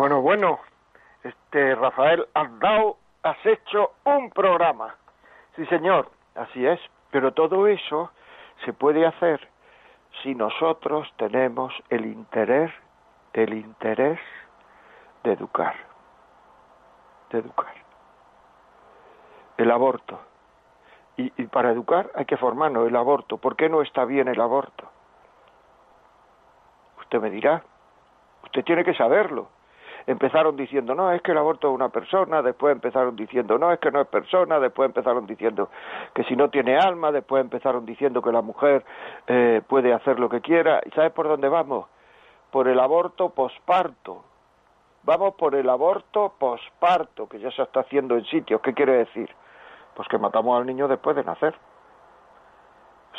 Bueno, 0.00 0.22
bueno, 0.22 0.60
este 1.22 1.74
Rafael, 1.74 2.26
has 2.32 2.58
dado, 2.58 2.96
has 3.22 3.36
hecho 3.44 3.90
un 4.04 4.30
programa. 4.30 4.96
Sí, 5.54 5.66
señor, 5.66 6.10
así 6.36 6.66
es, 6.66 6.80
pero 7.10 7.34
todo 7.34 7.66
eso 7.66 8.10
se 8.64 8.72
puede 8.72 9.04
hacer 9.04 9.46
si 10.22 10.34
nosotros 10.34 11.06
tenemos 11.18 11.74
el 11.90 12.06
interés, 12.06 12.72
el 13.34 13.52
interés 13.52 14.18
de 15.22 15.34
educar, 15.34 15.74
de 17.28 17.40
educar 17.40 17.74
el 19.58 19.70
aborto. 19.70 20.18
Y, 21.18 21.28
para 21.48 21.72
educar 21.72 22.10
hay 22.14 22.24
que 22.24 22.38
formarnos 22.38 22.88
el 22.88 22.96
aborto. 22.96 23.36
¿Por 23.36 23.54
qué 23.54 23.68
no 23.68 23.82
está 23.82 24.06
bien 24.06 24.28
el 24.28 24.40
aborto? 24.40 24.90
Usted 27.00 27.20
me 27.20 27.28
dirá. 27.28 27.62
Usted 28.44 28.64
tiene 28.64 28.82
que 28.82 28.94
saberlo. 28.94 29.59
Empezaron 30.06 30.56
diciendo, 30.56 30.94
no, 30.94 31.12
es 31.12 31.22
que 31.22 31.32
el 31.32 31.38
aborto 31.38 31.68
es 31.68 31.74
una 31.74 31.88
persona, 31.88 32.42
después 32.42 32.72
empezaron 32.72 33.16
diciendo, 33.16 33.58
no, 33.58 33.72
es 33.72 33.78
que 33.78 33.90
no 33.90 34.00
es 34.00 34.08
persona, 34.08 34.58
después 34.58 34.86
empezaron 34.86 35.26
diciendo 35.26 35.70
que 36.14 36.24
si 36.24 36.36
no 36.36 36.50
tiene 36.50 36.76
alma, 36.78 37.12
después 37.12 37.40
empezaron 37.42 37.84
diciendo 37.86 38.22
que 38.22 38.32
la 38.32 38.42
mujer 38.42 38.84
eh, 39.26 39.62
puede 39.66 39.92
hacer 39.92 40.18
lo 40.18 40.28
que 40.28 40.40
quiera. 40.40 40.80
¿Y 40.84 40.90
sabes 40.90 41.12
por 41.12 41.28
dónde 41.28 41.48
vamos? 41.48 41.86
Por 42.50 42.68
el 42.68 42.80
aborto 42.80 43.30
posparto. 43.30 44.24
Vamos 45.02 45.34
por 45.34 45.54
el 45.54 45.68
aborto 45.68 46.34
posparto, 46.38 47.28
que 47.28 47.38
ya 47.38 47.50
se 47.50 47.62
está 47.62 47.80
haciendo 47.80 48.16
en 48.16 48.24
sitios. 48.26 48.60
¿Qué 48.60 48.74
quiere 48.74 48.98
decir? 48.98 49.30
pues 49.94 50.08
que 50.08 50.18
matamos 50.18 50.58
al 50.58 50.66
niño 50.66 50.88
después 50.88 51.16
de 51.16 51.24
nacer. 51.24 51.54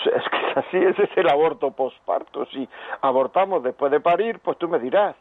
Es 0.03 0.23
que 0.29 0.59
así, 0.59 0.77
ese 0.77 1.03
es 1.03 1.17
el 1.17 1.29
aborto 1.29 1.71
posparto. 1.71 2.45
Si 2.47 2.67
abortamos 3.01 3.61
después 3.63 3.91
de 3.91 3.99
parir, 3.99 4.39
pues 4.39 4.57
tú 4.57 4.67
me 4.67 4.79
dirás. 4.79 5.15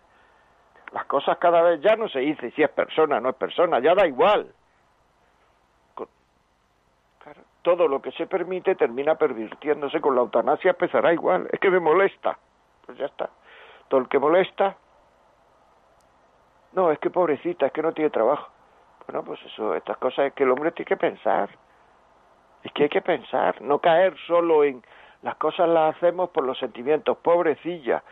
Las 0.92 1.04
cosas 1.06 1.38
cada 1.38 1.62
vez 1.62 1.80
ya 1.80 1.96
no 1.96 2.08
se 2.08 2.20
dice 2.20 2.50
si 2.52 2.62
es 2.62 2.70
persona, 2.70 3.20
no 3.20 3.30
es 3.30 3.36
persona, 3.36 3.78
ya 3.78 3.94
da 3.94 4.06
igual. 4.06 4.52
todo 7.62 7.88
lo 7.88 8.00
que 8.00 8.12
se 8.12 8.26
permite 8.26 8.74
termina 8.74 9.16
pervirtiéndose 9.16 10.00
con 10.00 10.14
la 10.14 10.22
eutanasia, 10.22 10.70
empezará 10.70 11.12
igual. 11.12 11.48
Es 11.52 11.60
que 11.60 11.70
me 11.70 11.80
molesta. 11.80 12.38
Pues 12.86 12.98
ya 12.98 13.06
está. 13.06 13.30
Todo 13.88 14.00
el 14.00 14.08
que 14.08 14.18
molesta. 14.18 14.76
No, 16.72 16.90
es 16.90 16.98
que 16.98 17.10
pobrecita, 17.10 17.66
es 17.66 17.72
que 17.72 17.82
no 17.82 17.92
tiene 17.92 18.10
trabajo. 18.10 18.50
Bueno, 19.06 19.24
pues 19.24 19.40
eso, 19.44 19.74
estas 19.74 19.96
cosas 19.98 20.26
es 20.26 20.32
que 20.34 20.44
el 20.44 20.50
hombre 20.50 20.72
tiene 20.72 20.88
que 20.88 20.96
pensar. 20.96 21.50
Es 22.62 22.72
que 22.72 22.84
hay 22.84 22.88
que 22.88 23.02
pensar, 23.02 23.60
no 23.62 23.78
caer 23.78 24.16
solo 24.26 24.64
en 24.64 24.82
las 25.22 25.36
cosas 25.36 25.68
las 25.68 25.96
hacemos 25.96 26.30
por 26.30 26.44
los 26.44 26.58
sentimientos, 26.58 27.18
pobrecilla. 27.18 28.02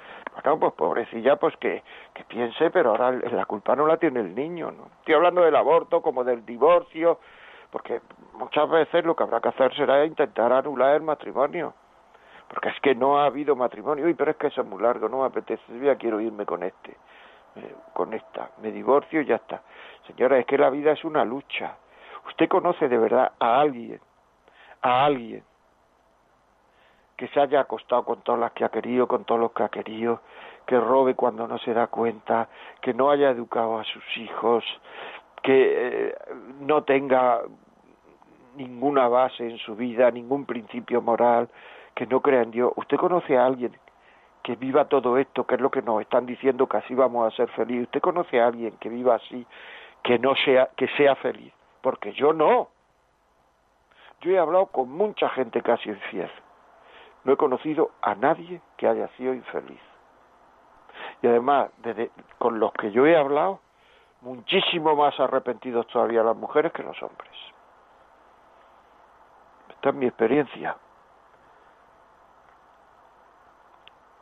Bueno, 0.43 0.61
pues 0.61 0.73
pobrecilla, 0.75 1.37
pues 1.37 1.57
que, 1.57 1.83
que 2.15 2.25
piense, 2.25 2.71
pero 2.71 2.91
ahora 2.91 3.11
la 3.11 3.45
culpa 3.45 3.75
no 3.75 3.87
la 3.87 3.97
tiene 3.97 4.21
el 4.21 4.35
niño, 4.35 4.71
¿no? 4.71 4.87
Estoy 5.01 5.15
hablando 5.15 5.43
del 5.43 5.57
aborto 5.57 6.01
como 6.01 6.23
del 6.23 6.47
divorcio, 6.47 7.19
porque 7.71 8.01
muchas 8.35 8.69
veces 8.71 9.05
lo 9.05 9.17
que 9.17 9.25
habrá 9.25 9.41
que 9.41 9.49
hacer 9.49 9.75
será 9.75 10.05
intentar 10.05 10.53
anular 10.53 10.95
el 10.95 11.03
matrimonio. 11.03 11.75
Porque 12.49 12.69
es 12.69 12.81
que 12.81 12.95
no 12.95 13.19
ha 13.19 13.27
habido 13.27 13.57
matrimonio. 13.57 14.07
Uy, 14.07 14.15
pero 14.15 14.31
es 14.31 14.37
que 14.37 14.47
eso 14.47 14.63
es 14.63 14.67
muy 14.67 14.81
largo, 14.81 15.09
no 15.09 15.21
me 15.21 15.27
apetece, 15.27 15.63
ya 15.81 15.97
quiero 15.97 16.21
irme 16.21 16.47
con 16.47 16.63
este, 16.63 16.93
eh, 17.57 17.75
con 17.93 18.15
esta. 18.15 18.51
Me 18.63 18.71
divorcio 18.71 19.21
y 19.21 19.27
ya 19.27 19.37
está. 19.37 19.63
Señora, 20.07 20.39
es 20.39 20.47
que 20.47 20.57
la 20.57 20.71
vida 20.71 20.93
es 20.93 21.05
una 21.05 21.25
lucha. 21.25 21.77
Usted 22.27 22.49
conoce 22.49 22.89
de 22.89 22.97
verdad 22.97 23.33
a 23.39 23.61
alguien 23.61 24.01
a 24.81 25.05
alguien 25.05 25.43
que 27.19 27.27
se 27.29 27.41
haya 27.41 27.61
acostado 27.61 28.05
con 28.05 28.23
todas 28.23 28.41
las 28.41 28.53
que 28.53 28.65
ha 28.65 28.69
querido, 28.69 29.09
con 29.09 29.25
todos 29.25 29.41
los 29.41 29.53
que 29.53 29.65
ha 29.65 29.69
querido, 29.69 30.21
que 30.65 30.79
robe 30.79 31.17
cuando 31.17 31.49
no 31.49 31.59
se 31.59 31.75
da 31.75 31.89
cuenta, 31.89 32.49
que 32.81 32.95
no 32.95 33.11
haya 33.11 33.31
educado 33.31 33.77
a 33.77 33.85
sus 33.85 34.05
hijos, 34.19 34.65
que 35.43 36.11
eh, 36.11 36.15
no 36.61 36.85
tenga 36.85 37.41
ninguna 38.55 39.09
base 39.09 39.51
en 39.51 39.59
su 39.59 39.75
vida, 39.75 40.13
ningún 40.13 40.47
principio 40.47 41.03
moral, 41.03 41.49
que 41.97 42.07
no 42.07 42.21
crea 42.21 42.43
en 42.43 42.53
Dios. 42.53 42.73
¿Usted 42.77 42.97
conoce 42.97 43.37
a 43.37 43.47
alguien 43.47 43.77
que 44.45 44.55
viva 44.55 44.85
todo 44.85 45.19
esto, 45.19 45.45
que 45.45 45.57
es 45.57 45.61
lo 45.61 45.73
que 45.73 45.83
nos 45.83 46.01
están 46.01 46.25
diciendo 46.25 46.69
que 46.69 46.77
así 46.77 46.95
vamos 46.95 47.27
a 47.27 47.37
ser 47.37 47.49
felices? 47.49 47.87
¿Usted 47.87 48.01
conoce 48.01 48.41
a 48.41 48.47
alguien 48.47 48.77
que 48.79 48.89
viva 48.89 49.17
así, 49.17 49.45
que 50.05 50.21
no 50.21 50.37
sea, 50.37 50.69
que 50.77 50.87
sea 50.97 51.17
feliz? 51.17 51.53
Porque 51.81 52.13
yo 52.13 52.33
no. 52.33 52.69
Yo 54.21 54.31
he 54.31 54.39
hablado 54.39 54.67
con 54.67 54.89
mucha 54.89 55.29
gente 55.31 55.63
casi 55.63 55.89
infiel. 55.89 56.31
No 57.25 57.33
he 57.33 57.37
conocido 57.37 57.91
a 58.03 58.15
nadie 58.15 58.61
que 58.77 58.89
haya 58.89 59.09
sido 59.17 59.35
infeliz. 59.35 59.81
Y 61.23 61.27
además, 61.27 61.71
con 62.39 62.59
los 62.59 62.73
que 62.73 62.91
yo 62.91 63.07
he 63.07 63.17
hablado, 63.17 63.61
muchísimo 64.21 64.95
más 64.97 65.19
arrepentidos 65.21 65.87
todavía 65.89 66.23
las 66.23 66.37
mujeres 66.37 66.73
que 66.73 66.83
los 66.83 67.01
hombres. 67.03 67.33
Esta 69.71 69.91
es 69.91 69.95
mi 69.95 70.07
experiencia. 70.07 70.77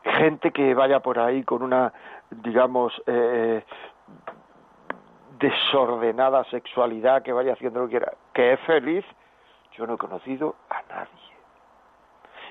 Gente 0.05 0.51
que 0.51 0.75
vaya 0.75 1.01
por 1.01 1.19
ahí 1.19 1.43
con 1.45 1.63
una, 1.63 1.93
digamos, 2.31 2.93
eh, 3.07 3.65
desordenada 5.39 6.45
sexualidad, 6.45 7.23
que 7.23 7.33
vaya 7.33 7.53
haciendo 7.53 7.81
lo 7.81 7.87
que 7.87 7.99
quiera, 7.99 8.13
que 8.33 8.55
es 8.55 8.61
feliz, 8.61 9.05
yo 9.73 9.87
no 9.87 9.95
he 9.95 9.99
conocido 9.99 10.57
a 10.71 10.83
nadie. 10.83 11.36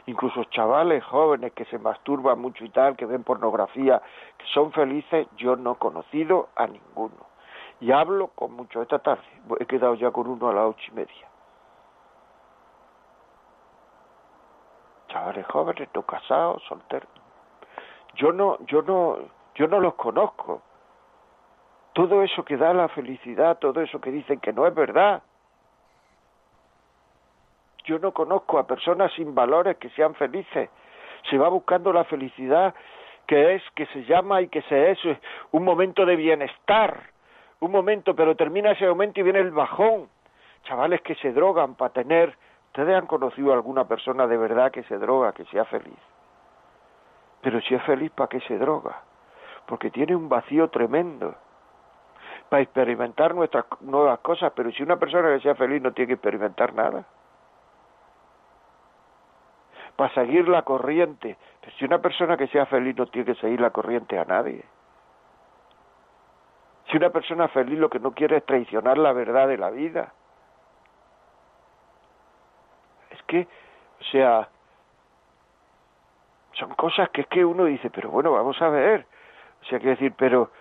Incluso 0.08 0.44
chavales 0.46 1.04
jóvenes 1.04 1.54
que 1.54 1.66
se 1.66 1.80
masturban 1.80 2.40
mucho 2.40 2.64
y 2.64 2.70
tal, 2.70 2.96
que 2.96 3.06
ven 3.06 3.24
pornografía, 3.24 4.02
que 4.38 4.46
son 4.54 4.72
felices, 4.72 5.28
yo 5.38 5.56
no 5.56 5.74
he 5.74 5.76
conocido 5.78 6.50
a 6.56 6.68
ninguno. 6.68 7.26
Y 7.80 7.92
hablo 7.92 8.28
con 8.28 8.54
muchos 8.54 8.84
esta 8.84 9.00
tarde. 9.00 9.24
He 9.60 9.66
quedado 9.66 9.96
ya 9.96 10.12
con 10.12 10.28
uno 10.28 10.50
a 10.50 10.54
las 10.54 10.66
ocho 10.66 10.92
y 10.92 10.96
media. 10.96 11.28
Chavales 15.08 15.46
jóvenes, 15.48 15.90
no 15.94 16.04
casados, 16.04 16.62
solteros. 16.68 17.10
Yo 18.14 18.32
no, 18.32 18.60
yo 18.66 18.82
no, 18.84 19.18
yo 19.56 19.68
no 19.68 19.80
los 19.80 19.96
conozco. 19.96 20.62
Todo 21.94 22.22
eso 22.22 22.44
que 22.44 22.58
da 22.58 22.74
la 22.74 22.90
felicidad, 22.90 23.58
todo 23.58 23.82
eso 23.82 24.00
que 24.00 24.12
dicen 24.12 24.40
que 24.40 24.54
no 24.54 24.68
es 24.68 24.76
verdad 24.76 25.24
yo 27.86 28.00
no 28.00 28.12
conozco 28.12 28.60
a 28.60 28.68
personas 28.68 29.12
sin 29.14 29.34
valores 29.34 29.78
que 29.78 29.90
sean 29.92 30.16
felices. 30.16 30.70
Se 31.30 31.38
va 31.38 31.50
buscando 31.50 31.94
la 31.94 32.04
felicidad 32.04 32.74
que 33.28 33.56
es, 33.56 33.64
que 33.76 33.86
se 33.88 34.04
llama 34.06 34.42
y 34.42 34.48
que 34.50 34.62
se 34.64 34.92
es 34.92 35.00
un 35.52 35.64
momento 35.64 36.06
de 36.06 36.16
bienestar, 36.16 37.10
un 37.60 37.72
momento, 37.72 38.16
pero 38.16 38.36
termina 38.36 38.72
ese 38.72 38.88
momento 38.88 39.20
y 39.20 39.24
viene 39.24 39.40
el 39.40 39.52
bajón. 39.52 40.10
Chavales 40.64 41.02
que 41.02 41.16
se 41.16 41.32
drogan 41.32 41.76
para 41.76 41.94
tener. 41.94 42.38
¿Ustedes 42.68 42.96
han 42.96 43.08
conocido 43.08 43.52
a 43.52 43.56
alguna 43.56 43.88
persona 43.88 44.28
de 44.28 44.38
verdad 44.38 44.72
que 44.72 44.84
se 44.84 44.98
droga, 44.98 45.32
que 45.32 45.46
sea 45.46 45.66
feliz? 45.66 45.98
Pero 47.42 47.62
si 47.62 47.76
es 47.76 47.84
feliz, 47.84 48.12
¿para 48.12 48.28
qué 48.28 48.40
se 48.42 48.58
droga? 48.58 49.02
Porque 49.66 49.92
tiene 49.92 50.16
un 50.16 50.28
vacío 50.28 50.68
tremendo 50.70 51.36
para 52.50 52.62
experimentar 52.62 53.34
nuestras 53.34 53.66
nuevas 53.82 54.20
cosas, 54.20 54.52
pero 54.56 54.72
si 54.72 54.84
una 54.84 54.98
persona 54.98 55.34
que 55.36 55.42
sea 55.42 55.56
feliz 55.56 55.82
no 55.82 55.94
tiene 55.94 56.08
que 56.08 56.14
experimentar 56.14 56.74
nada 56.74 57.06
para 59.96 60.14
seguir 60.14 60.48
la 60.48 60.64
corriente. 60.64 61.38
Si 61.78 61.86
una 61.86 62.00
persona 62.00 62.38
que 62.38 62.48
sea 62.48 62.66
feliz 62.66 62.96
no 62.98 63.08
tiene 63.08 63.34
que 63.34 63.40
seguir 63.40 63.62
la 63.62 63.72
corriente 63.72 64.18
a 64.20 64.26
nadie. 64.26 64.64
Si 66.90 66.98
una 66.98 67.10
persona 67.10 67.48
feliz 67.48 67.80
lo 67.80 67.90
que 67.90 68.00
no 68.00 68.12
quiere 68.12 68.38
es 68.38 68.46
traicionar 68.46 68.98
la 68.98 69.14
verdad 69.14 69.48
de 69.48 69.58
la 69.58 69.70
vida. 69.70 70.14
Es 73.10 73.24
que, 73.24 73.48
o 74.00 74.04
sea, 74.12 74.50
son 76.54 76.76
cosas 76.76 77.10
que 77.10 77.22
es 77.22 77.28
que 77.28 77.44
uno 77.44 77.66
dice, 77.66 77.90
pero 77.90 78.10
bueno, 78.10 78.32
vamos 78.32 78.62
a 78.62 78.70
ver. 78.70 79.06
O 79.62 79.66
sea, 79.66 79.80
quiero 79.80 79.92
decir, 79.92 80.14
pero 80.16 80.52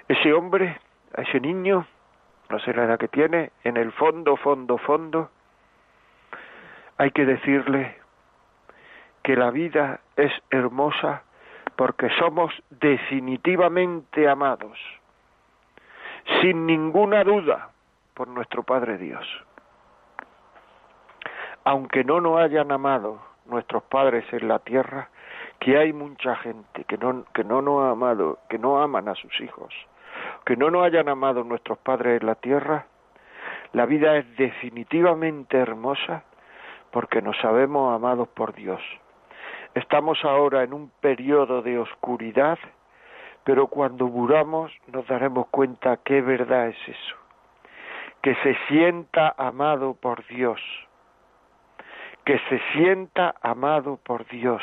ese 0.08 0.32
hombre, 0.32 0.80
a 1.16 1.22
ese 1.22 1.40
niño, 1.40 1.86
no 2.48 2.58
sé 2.60 2.72
la 2.72 2.84
edad 2.84 2.98
que 2.98 3.08
tiene, 3.08 3.50
en 3.64 3.76
el 3.76 3.92
fondo, 3.92 4.36
fondo, 4.36 4.78
fondo, 4.78 5.30
hay 6.96 7.10
que 7.10 7.26
decirle 7.26 7.96
que 9.22 9.36
la 9.36 9.50
vida 9.50 10.00
es 10.16 10.32
hermosa 10.50 11.22
porque 11.76 12.08
somos 12.18 12.52
definitivamente 12.70 14.28
amados, 14.28 14.78
sin 16.40 16.66
ninguna 16.66 17.24
duda, 17.24 17.70
por 18.14 18.28
nuestro 18.28 18.62
Padre 18.62 18.96
Dios. 18.96 19.26
Aunque 21.64 22.04
no 22.04 22.20
nos 22.20 22.38
hayan 22.38 22.70
amado 22.70 23.20
nuestros 23.46 23.82
padres 23.84 24.24
en 24.32 24.46
la 24.46 24.60
tierra, 24.60 25.08
que 25.64 25.78
hay 25.78 25.94
mucha 25.94 26.36
gente 26.36 26.84
que 26.84 26.98
no, 26.98 27.24
que 27.32 27.42
no 27.42 27.62
nos 27.62 27.84
ha 27.84 27.92
amado, 27.92 28.38
que 28.50 28.58
no 28.58 28.82
aman 28.82 29.08
a 29.08 29.14
sus 29.14 29.40
hijos, 29.40 29.72
que 30.44 30.58
no 30.58 30.70
nos 30.70 30.84
hayan 30.84 31.08
amado 31.08 31.42
nuestros 31.42 31.78
padres 31.78 32.20
en 32.20 32.26
la 32.26 32.34
tierra, 32.34 32.84
la 33.72 33.86
vida 33.86 34.18
es 34.18 34.36
definitivamente 34.36 35.56
hermosa 35.56 36.22
porque 36.90 37.22
nos 37.22 37.38
sabemos 37.38 37.94
amados 37.94 38.28
por 38.28 38.54
Dios. 38.54 38.82
Estamos 39.74 40.22
ahora 40.22 40.64
en 40.64 40.74
un 40.74 40.90
periodo 41.00 41.62
de 41.62 41.78
oscuridad, 41.78 42.58
pero 43.44 43.68
cuando 43.68 44.06
muramos 44.08 44.70
nos 44.88 45.06
daremos 45.06 45.46
cuenta 45.46 45.96
qué 46.04 46.20
verdad 46.20 46.68
es 46.68 46.88
eso. 46.88 47.16
Que 48.20 48.34
se 48.42 48.54
sienta 48.68 49.34
amado 49.38 49.94
por 49.94 50.26
Dios. 50.26 50.60
Que 52.26 52.38
se 52.50 52.60
sienta 52.74 53.34
amado 53.40 53.98
por 54.04 54.26
Dios. 54.26 54.62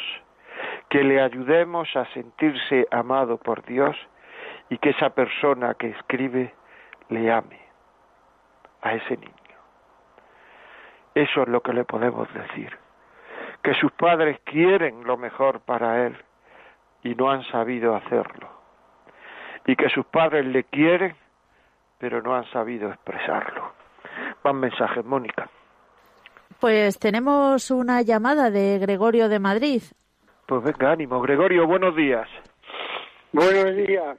Que 0.92 1.04
le 1.04 1.20
ayudemos 1.20 1.90
a 1.96 2.06
sentirse 2.14 2.86
amado 2.92 3.38
por 3.38 3.66
Dios 3.66 3.98
y 4.70 4.78
que 4.78 4.92
esa 4.92 5.10
persona 5.10 5.74
que 5.74 5.88
escribe 5.88 6.54
le 7.10 7.32
ame 7.32 7.60
a 8.84 8.94
ese 8.94 9.18
niño. 9.18 9.32
Eso 11.16 11.42
es 11.42 11.48
lo 11.48 11.62
que 11.62 11.74
le 11.74 11.86
podemos 11.86 12.32
decir 12.34 12.78
que 13.64 13.74
sus 13.76 13.92
padres 13.92 14.40
quieren 14.44 15.04
lo 15.04 15.18
mejor 15.18 15.62
para 15.62 16.06
él 16.08 16.18
y 17.04 17.16
no 17.16 17.30
han 17.30 17.44
sabido 17.46 17.96
hacerlo. 17.96 18.50
Y 19.66 19.76
que 19.76 19.90
sus 19.90 20.06
padres 20.06 20.46
le 20.46 20.64
quieren, 20.64 21.16
pero 22.00 22.22
no 22.22 22.36
han 22.36 22.46
sabido 22.52 22.90
expresarlo. 22.90 23.74
Van 24.44 24.60
mensajes, 24.60 25.06
Mónica. 25.06 25.50
Pues 26.60 27.00
tenemos 27.00 27.70
una 27.72 28.02
llamada 28.02 28.50
de 28.50 28.80
Gregorio 28.80 29.30
de 29.30 29.40
Madrid. 29.40 29.84
Pues 30.52 30.64
venga, 30.64 30.92
ánimo. 30.92 31.22
Gregorio, 31.22 31.66
buenos 31.66 31.96
días. 31.96 32.28
Buenos 33.32 33.74
días. 33.74 34.18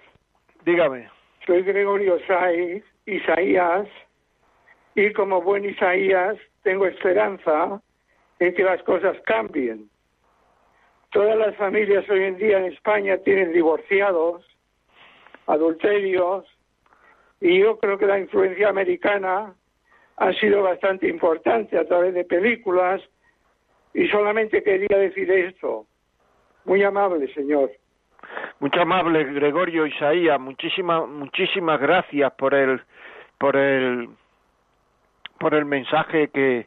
Dígame. 0.65 1.11
Soy 1.47 1.61
Gregorio 1.61 2.19
Saiz, 2.27 2.83
Isaías, 3.05 3.87
y 4.95 5.13
como 5.13 5.43
buen 5.43 5.67
Isaías 5.67 6.39
tengo 6.63 6.87
esperanza 6.87 7.83
en 8.39 8.55
que 8.55 8.65
las 8.65 8.83
cosas 8.85 9.15
cambien. 9.27 9.91
Todas 11.11 11.37
las 11.37 11.55
familias 11.57 12.09
hoy 12.09 12.23
en 12.23 12.39
día 12.39 12.61
en 12.61 12.73
España 12.73 13.19
tienen 13.19 13.53
divorciados, 13.53 14.43
adulterios, 15.47 16.47
y 17.43 17.61
yo 17.61 17.79
creo 17.79 17.99
que 17.99 18.07
la 18.07 18.19
influencia 18.19 18.71
americana 18.71 19.55
ha 20.17 20.33
sido 20.41 20.63
bastante 20.63 21.11
importante 21.11 21.77
a 21.77 21.87
través 21.87 22.15
de 22.15 22.25
películas, 22.25 23.03
y 23.93 24.09
solamente 24.09 24.63
quería 24.63 24.97
decir 24.97 25.31
esto. 25.31 25.87
Muy 26.65 26.83
amable, 26.83 27.33
señor. 27.35 27.71
Muy 28.61 28.71
amable, 28.81 29.25
Gregorio 29.25 29.87
Isaías. 29.87 30.41
Muchísimas, 30.41 31.09
muchísimas 31.09 31.81
gracias 31.81 32.33
por 32.35 32.55
el, 32.55 32.81
por 33.39 33.57
el, 33.57 34.09
por 35.39 35.55
el 35.55 35.65
mensaje 35.65 36.29
que, 36.29 36.67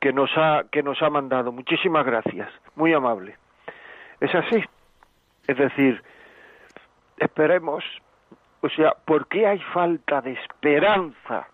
que 0.00 0.12
nos 0.12 0.30
ha 0.36 0.64
que 0.70 0.82
nos 0.82 1.00
ha 1.02 1.10
mandado. 1.10 1.52
Muchísimas 1.52 2.04
gracias, 2.04 2.50
muy 2.74 2.92
amable. 2.92 3.36
Es 4.20 4.34
así. 4.34 4.64
Es 5.46 5.56
decir, 5.56 6.02
esperemos, 7.18 7.84
o 8.60 8.68
sea, 8.68 8.94
¿por 9.04 9.28
qué 9.28 9.46
hay 9.46 9.60
falta 9.72 10.20
de 10.20 10.32
esperanza 10.32 11.48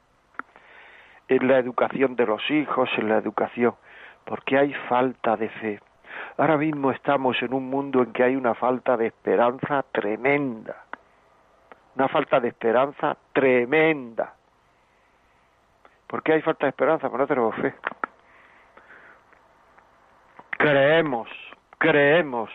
en 1.29 1.47
la 1.47 1.59
educación 1.59 2.17
de 2.17 2.27
los 2.27 2.51
hijos, 2.51 2.89
en 2.97 3.09
la 3.09 3.19
educación? 3.19 3.75
Porque 4.25 4.59
hay 4.59 4.75
falta 4.89 5.37
de 5.37 5.49
fe. 5.49 5.81
Ahora 6.37 6.57
mismo 6.57 6.91
estamos 6.91 7.41
en 7.43 7.55
un 7.55 7.69
mundo 7.71 8.03
en 8.03 8.13
que 8.13 8.25
hay 8.25 8.37
una 8.37 8.55
falta 8.55 8.97
de 8.97 9.07
esperanza 9.07 9.85
tremenda. 9.93 10.77
Una 11.97 12.09
falta 12.09 12.41
de 12.41 12.49
esperanza 12.49 13.17
tremenda. 13.33 14.35
¿Por 16.07 16.23
qué 16.23 16.35
hay 16.35 16.43
falta 16.43 16.67
de 16.67 16.71
esperanza? 16.71 17.09
Porque 17.09 17.23
no 17.23 17.27
tenemos 17.27 17.55
fe 17.57 17.75
creemos, 20.65 21.29
creemos, 21.77 22.51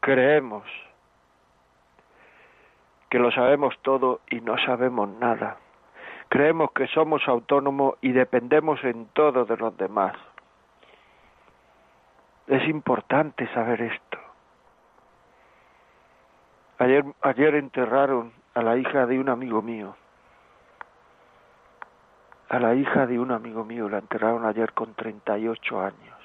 creemos 0.00 0.64
que 3.10 3.18
lo 3.18 3.30
sabemos 3.30 3.74
todo 3.82 4.20
y 4.30 4.40
no 4.40 4.56
sabemos 4.64 5.06
nada. 5.20 5.58
Creemos 6.30 6.72
que 6.72 6.86
somos 6.86 7.20
autónomos 7.28 7.96
y 8.00 8.12
dependemos 8.12 8.82
en 8.84 9.04
todo 9.12 9.44
de 9.44 9.58
los 9.58 9.76
demás. 9.76 10.16
Es 12.46 12.68
importante 12.68 13.52
saber 13.52 13.82
esto. 13.82 14.18
Ayer, 16.78 17.04
ayer 17.22 17.54
enterraron 17.54 18.32
a 18.54 18.62
la 18.62 18.76
hija 18.76 19.06
de 19.06 19.18
un 19.18 19.28
amigo 19.28 19.62
mío. 19.62 19.96
A 22.48 22.58
la 22.60 22.74
hija 22.74 23.06
de 23.06 23.18
un 23.18 23.32
amigo 23.32 23.64
mío 23.64 23.88
la 23.88 23.98
enterraron 23.98 24.44
ayer 24.44 24.72
con 24.72 24.94
38 24.94 25.80
años 25.80 26.16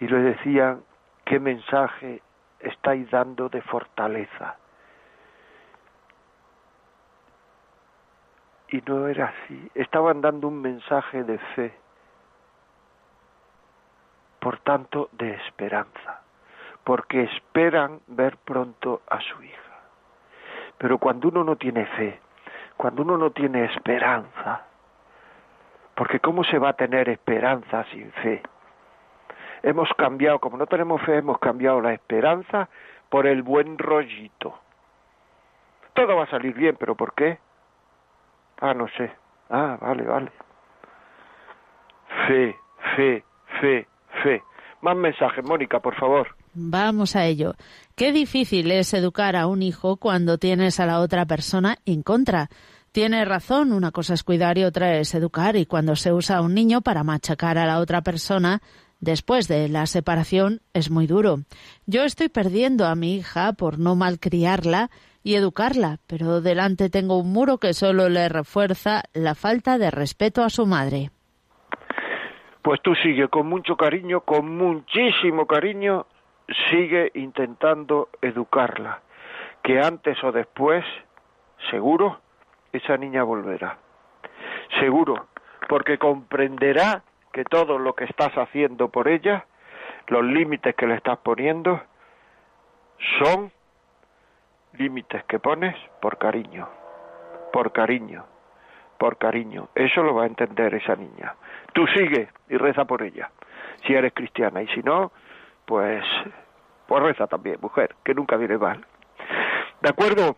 y 0.00 0.08
le 0.08 0.18
decían 0.18 0.82
qué 1.24 1.40
mensaje 1.40 2.22
estáis 2.60 3.10
dando 3.10 3.48
de 3.48 3.62
fortaleza. 3.62 4.56
Y 8.68 8.82
no 8.86 9.06
era 9.08 9.26
así, 9.26 9.70
estaban 9.74 10.20
dando 10.20 10.48
un 10.48 10.60
mensaje 10.60 11.22
de 11.24 11.38
fe, 11.38 11.74
por 14.44 14.58
tanto 14.58 15.08
de 15.12 15.32
esperanza, 15.36 16.20
porque 16.84 17.22
esperan 17.22 18.00
ver 18.08 18.36
pronto 18.36 19.00
a 19.08 19.18
su 19.18 19.42
hija. 19.42 19.74
Pero 20.76 20.98
cuando 20.98 21.28
uno 21.28 21.42
no 21.42 21.56
tiene 21.56 21.86
fe, 21.86 22.20
cuando 22.76 23.00
uno 23.00 23.16
no 23.16 23.30
tiene 23.30 23.64
esperanza, 23.64 24.66
porque 25.94 26.20
¿cómo 26.20 26.44
se 26.44 26.58
va 26.58 26.68
a 26.68 26.72
tener 26.74 27.08
esperanza 27.08 27.84
sin 27.84 28.12
fe? 28.12 28.42
hemos 29.62 29.88
cambiado, 29.94 30.40
como 30.40 30.58
no 30.58 30.66
tenemos 30.66 31.00
fe, 31.00 31.16
hemos 31.16 31.38
cambiado 31.38 31.80
la 31.80 31.94
esperanza 31.94 32.68
por 33.08 33.26
el 33.26 33.42
buen 33.42 33.78
rollito. 33.78 34.58
Todo 35.94 36.16
va 36.16 36.24
a 36.24 36.30
salir 36.30 36.52
bien, 36.52 36.76
pero 36.78 36.94
¿por 36.94 37.14
qué? 37.14 37.38
Ah, 38.60 38.74
no 38.74 38.88
sé. 38.88 39.10
Ah, 39.48 39.78
vale, 39.80 40.02
vale. 40.04 40.30
Fe, 42.26 42.58
fe, 42.94 43.24
fe, 43.62 43.86
Más 44.80 44.96
mensajes, 44.96 45.44
Mónica, 45.44 45.80
por 45.80 45.94
favor. 45.96 46.28
Vamos 46.52 47.16
a 47.16 47.24
ello. 47.24 47.54
Qué 47.94 48.12
difícil 48.12 48.70
es 48.70 48.92
educar 48.92 49.34
a 49.34 49.46
un 49.46 49.62
hijo 49.62 49.96
cuando 49.96 50.36
tienes 50.36 50.78
a 50.78 50.86
la 50.86 51.00
otra 51.00 51.24
persona 51.24 51.78
en 51.86 52.02
contra. 52.02 52.50
Tiene 52.92 53.24
razón, 53.24 53.72
una 53.72 53.90
cosa 53.90 54.14
es 54.14 54.22
cuidar 54.22 54.58
y 54.58 54.64
otra 54.64 54.98
es 54.98 55.14
educar, 55.14 55.56
y 55.56 55.66
cuando 55.66 55.96
se 55.96 56.12
usa 56.12 56.36
a 56.36 56.42
un 56.42 56.54
niño 56.54 56.80
para 56.82 57.02
machacar 57.02 57.58
a 57.58 57.66
la 57.66 57.80
otra 57.80 58.02
persona, 58.02 58.60
Después 59.04 59.48
de 59.48 59.68
la 59.68 59.86
separación 59.86 60.62
es 60.72 60.90
muy 60.90 61.06
duro. 61.06 61.42
Yo 61.84 62.04
estoy 62.04 62.30
perdiendo 62.30 62.86
a 62.86 62.94
mi 62.94 63.16
hija 63.16 63.52
por 63.52 63.78
no 63.78 63.96
malcriarla 63.96 64.90
y 65.22 65.34
educarla, 65.34 66.00
pero 66.06 66.40
delante 66.40 66.88
tengo 66.88 67.18
un 67.18 67.30
muro 67.30 67.58
que 67.58 67.74
solo 67.74 68.08
le 68.08 68.30
refuerza 68.30 69.02
la 69.12 69.34
falta 69.34 69.76
de 69.76 69.90
respeto 69.90 70.42
a 70.42 70.48
su 70.48 70.64
madre. 70.64 71.10
Pues 72.64 72.80
tú 72.80 72.94
sigue 72.94 73.28
con 73.28 73.46
mucho 73.46 73.76
cariño, 73.76 74.22
con 74.22 74.56
muchísimo 74.56 75.46
cariño, 75.46 76.06
sigue 76.70 77.10
intentando 77.12 78.08
educarla, 78.22 79.02
que 79.62 79.80
antes 79.80 80.16
o 80.24 80.32
después, 80.32 80.82
seguro, 81.70 82.20
esa 82.72 82.96
niña 82.96 83.22
volverá. 83.22 83.76
Seguro, 84.80 85.26
porque 85.68 85.98
comprenderá 85.98 87.02
que 87.34 87.44
todo 87.44 87.78
lo 87.78 87.92
que 87.94 88.04
estás 88.04 88.32
haciendo 88.32 88.88
por 88.88 89.08
ella 89.08 89.44
los 90.06 90.24
límites 90.24 90.74
que 90.74 90.86
le 90.86 90.94
estás 90.94 91.18
poniendo 91.18 91.82
son 93.18 93.52
límites 94.72 95.22
que 95.24 95.38
pones 95.38 95.76
por 96.00 96.16
cariño, 96.16 96.66
por 97.52 97.72
cariño, 97.72 98.24
por 98.98 99.18
cariño. 99.18 99.68
Eso 99.74 100.02
lo 100.02 100.14
va 100.14 100.22
a 100.22 100.28
entender 100.28 100.72
esa 100.74 100.96
niña. 100.96 101.34
Tú 101.74 101.86
sigue 101.88 102.28
y 102.48 102.56
reza 102.56 102.84
por 102.84 103.02
ella, 103.02 103.30
si 103.86 103.92
eres 103.94 104.14
cristiana, 104.14 104.62
y 104.62 104.68
si 104.68 104.80
no, 104.80 105.12
pues, 105.66 106.04
pues 106.86 107.02
reza 107.02 107.26
también, 107.26 107.58
mujer, 107.60 107.94
que 108.04 108.14
nunca 108.14 108.36
viene 108.36 108.56
mal. 108.56 108.84
¿De 109.82 109.90
acuerdo? 109.90 110.36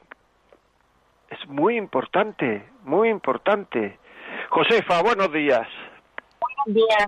Es 1.31 1.47
muy 1.47 1.77
importante, 1.77 2.65
muy 2.83 3.11
importante. 3.11 3.99
Josefa, 4.49 5.03
buenos 5.03 5.33
días. 5.33 5.69
Buenos 6.41 6.83
días. 6.83 7.07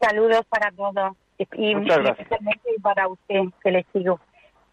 Saludos 0.00 0.44
para 0.48 0.70
todos. 0.70 1.16
Y, 1.38 1.74
Muchas 1.74 1.98
gracias. 1.98 2.20
especialmente 2.20 2.70
para 2.82 3.08
usted, 3.08 3.40
que 3.62 3.70
le 3.70 3.84
sigo. 3.92 4.20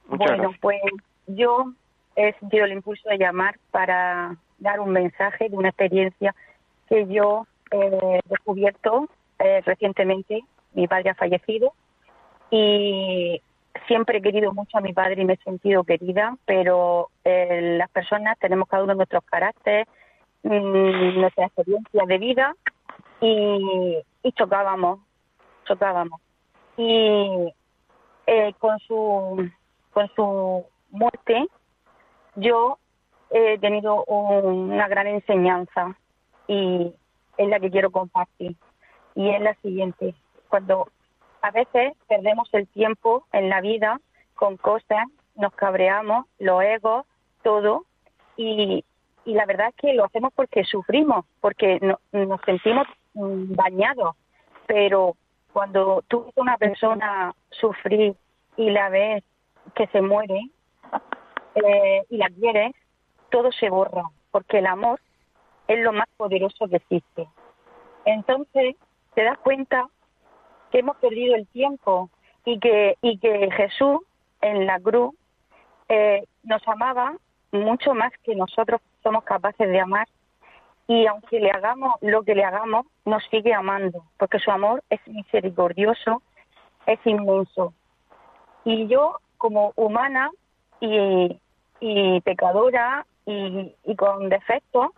Muchas 0.08 0.28
bueno, 0.28 0.44
gracias. 0.44 0.60
pues 0.62 0.82
yo 1.28 1.72
he 2.16 2.34
sentido 2.34 2.66
el 2.66 2.74
impulso 2.74 3.10
de 3.10 3.18
llamar 3.18 3.58
para 3.72 4.36
dar 4.60 4.80
un 4.80 4.92
mensaje 4.92 5.50
de 5.50 5.56
una 5.56 5.70
experiencia 5.70 6.36
que 6.88 7.08
yo 7.08 7.48
he 7.72 8.20
descubierto 8.26 9.08
eh, 9.40 9.62
recientemente. 9.66 10.42
Mi 10.74 10.88
padre 10.88 11.10
ha 11.10 11.16
fallecido 11.16 11.74
y 12.50 13.42
siempre 13.88 14.18
he 14.18 14.22
querido 14.22 14.54
mucho 14.54 14.78
a 14.78 14.82
mi 14.82 14.94
padre 14.94 15.22
y 15.22 15.26
me 15.26 15.34
he 15.34 15.38
sentido 15.38 15.84
querida, 15.84 16.36
pero 16.46 17.10
eh, 17.24 17.76
las 17.78 17.90
personas 17.90 18.38
tenemos 18.40 18.68
cada 18.68 18.84
uno 18.84 18.94
nuestros 18.96 19.24
caracteres, 19.26 19.88
mm, 20.44 21.20
nuestras 21.20 21.48
experiencias 21.48 22.08
de 22.08 22.18
vida 22.18 22.56
y, 23.22 23.98
y 24.24 24.32
chocábamos, 24.34 25.00
chocábamos. 25.66 26.20
Y 26.78 27.54
eh, 28.28 28.54
con 28.60 28.80
su 28.80 29.50
con 29.92 30.08
su 30.16 30.66
muerte 30.90 31.48
yo 32.36 32.78
he 33.30 33.58
tenido 33.60 34.06
un- 34.06 34.72
una 34.72 34.88
gran 34.88 35.08
enseñanza 35.08 35.96
y 36.48 36.94
es 37.38 37.48
la 37.50 37.60
que 37.60 37.72
quiero 37.72 37.92
compartir. 37.92 38.56
Y 39.16 39.30
es 39.30 39.42
la 39.42 39.54
siguiente. 39.56 40.16
Cuando 40.50 40.90
a 41.42 41.52
veces 41.52 41.94
perdemos 42.08 42.50
el 42.54 42.68
tiempo 42.68 43.26
en 43.32 43.50
la 43.50 43.62
vida 43.62 44.00
con 44.36 44.58
cosas 44.58 45.06
nos 45.36 45.54
cabreamos 45.54 46.26
los 46.40 46.62
egos 46.64 47.06
todo 47.44 47.86
y, 48.38 48.84
y 49.26 49.34
la 49.34 49.46
verdad 49.46 49.70
es 49.70 49.76
que 49.76 49.94
lo 49.94 50.06
hacemos 50.06 50.34
porque 50.34 50.64
sufrimos 50.64 51.26
porque 51.40 51.80
no- 51.82 52.00
nos 52.12 52.42
sentimos 52.42 52.88
mm, 53.14 53.54
dañados. 53.54 54.16
Pero 54.68 55.16
cuando 55.54 56.04
tú 56.08 56.26
ves 56.26 56.38
a 56.38 56.42
una 56.42 56.58
persona 56.58 57.34
sufrir 57.50 58.16
y 58.58 58.70
la 58.70 58.90
ves 58.90 59.24
que 59.76 59.88
se 59.88 60.02
muere 60.02 60.40
eh, 61.56 62.04
y 62.10 62.18
la 62.18 62.30
quieres, 62.30 62.74
todo 63.30 63.52
se 63.52 63.70
borra, 63.70 64.04
porque 64.32 64.60
el 64.60 64.66
amor 64.68 65.00
es 65.74 65.80
lo 65.80 65.94
más 65.94 66.08
poderoso 66.18 66.68
que 66.68 66.78
existe. 66.78 67.28
Entonces, 68.06 68.76
te 69.14 69.24
das 69.24 69.38
cuenta 69.40 69.88
que 70.72 70.80
hemos 70.80 70.98
perdido 70.98 71.36
el 71.36 71.48
tiempo 71.48 72.10
y 72.46 72.60
que, 72.60 72.98
y 73.02 73.18
que 73.20 73.50
Jesús 73.52 74.00
en 74.42 74.66
la 74.66 74.80
cruz 74.80 75.14
eh, 75.88 76.26
nos 76.44 76.66
amaba 76.68 77.16
mucho 77.52 77.94
más 77.94 78.12
que 78.24 78.36
nosotros 78.36 78.82
somos 79.04 79.24
capaces 79.24 79.70
de 79.70 79.80
amar 79.80 80.08
y 80.88 81.06
aunque 81.06 81.40
le 81.40 81.52
hagamos 81.52 81.96
lo 82.02 82.24
que 82.24 82.36
le 82.36 82.44
hagamos, 82.44 82.86
nos 83.06 83.24
sigue 83.30 83.54
amando, 83.54 84.04
porque 84.18 84.40
su 84.40 84.52
amor 84.52 84.84
es 84.90 85.00
misericordioso, 85.08 86.22
es 86.86 87.00
inmenso. 87.06 87.74
Y 88.66 88.88
yo, 88.88 89.18
como 89.38 89.72
humana 89.78 90.32
y, 90.82 91.40
y 91.80 92.22
pecadora 92.22 93.06
y, 93.26 93.74
y 93.86 93.96
con 93.96 94.28
defectos, 94.28 94.90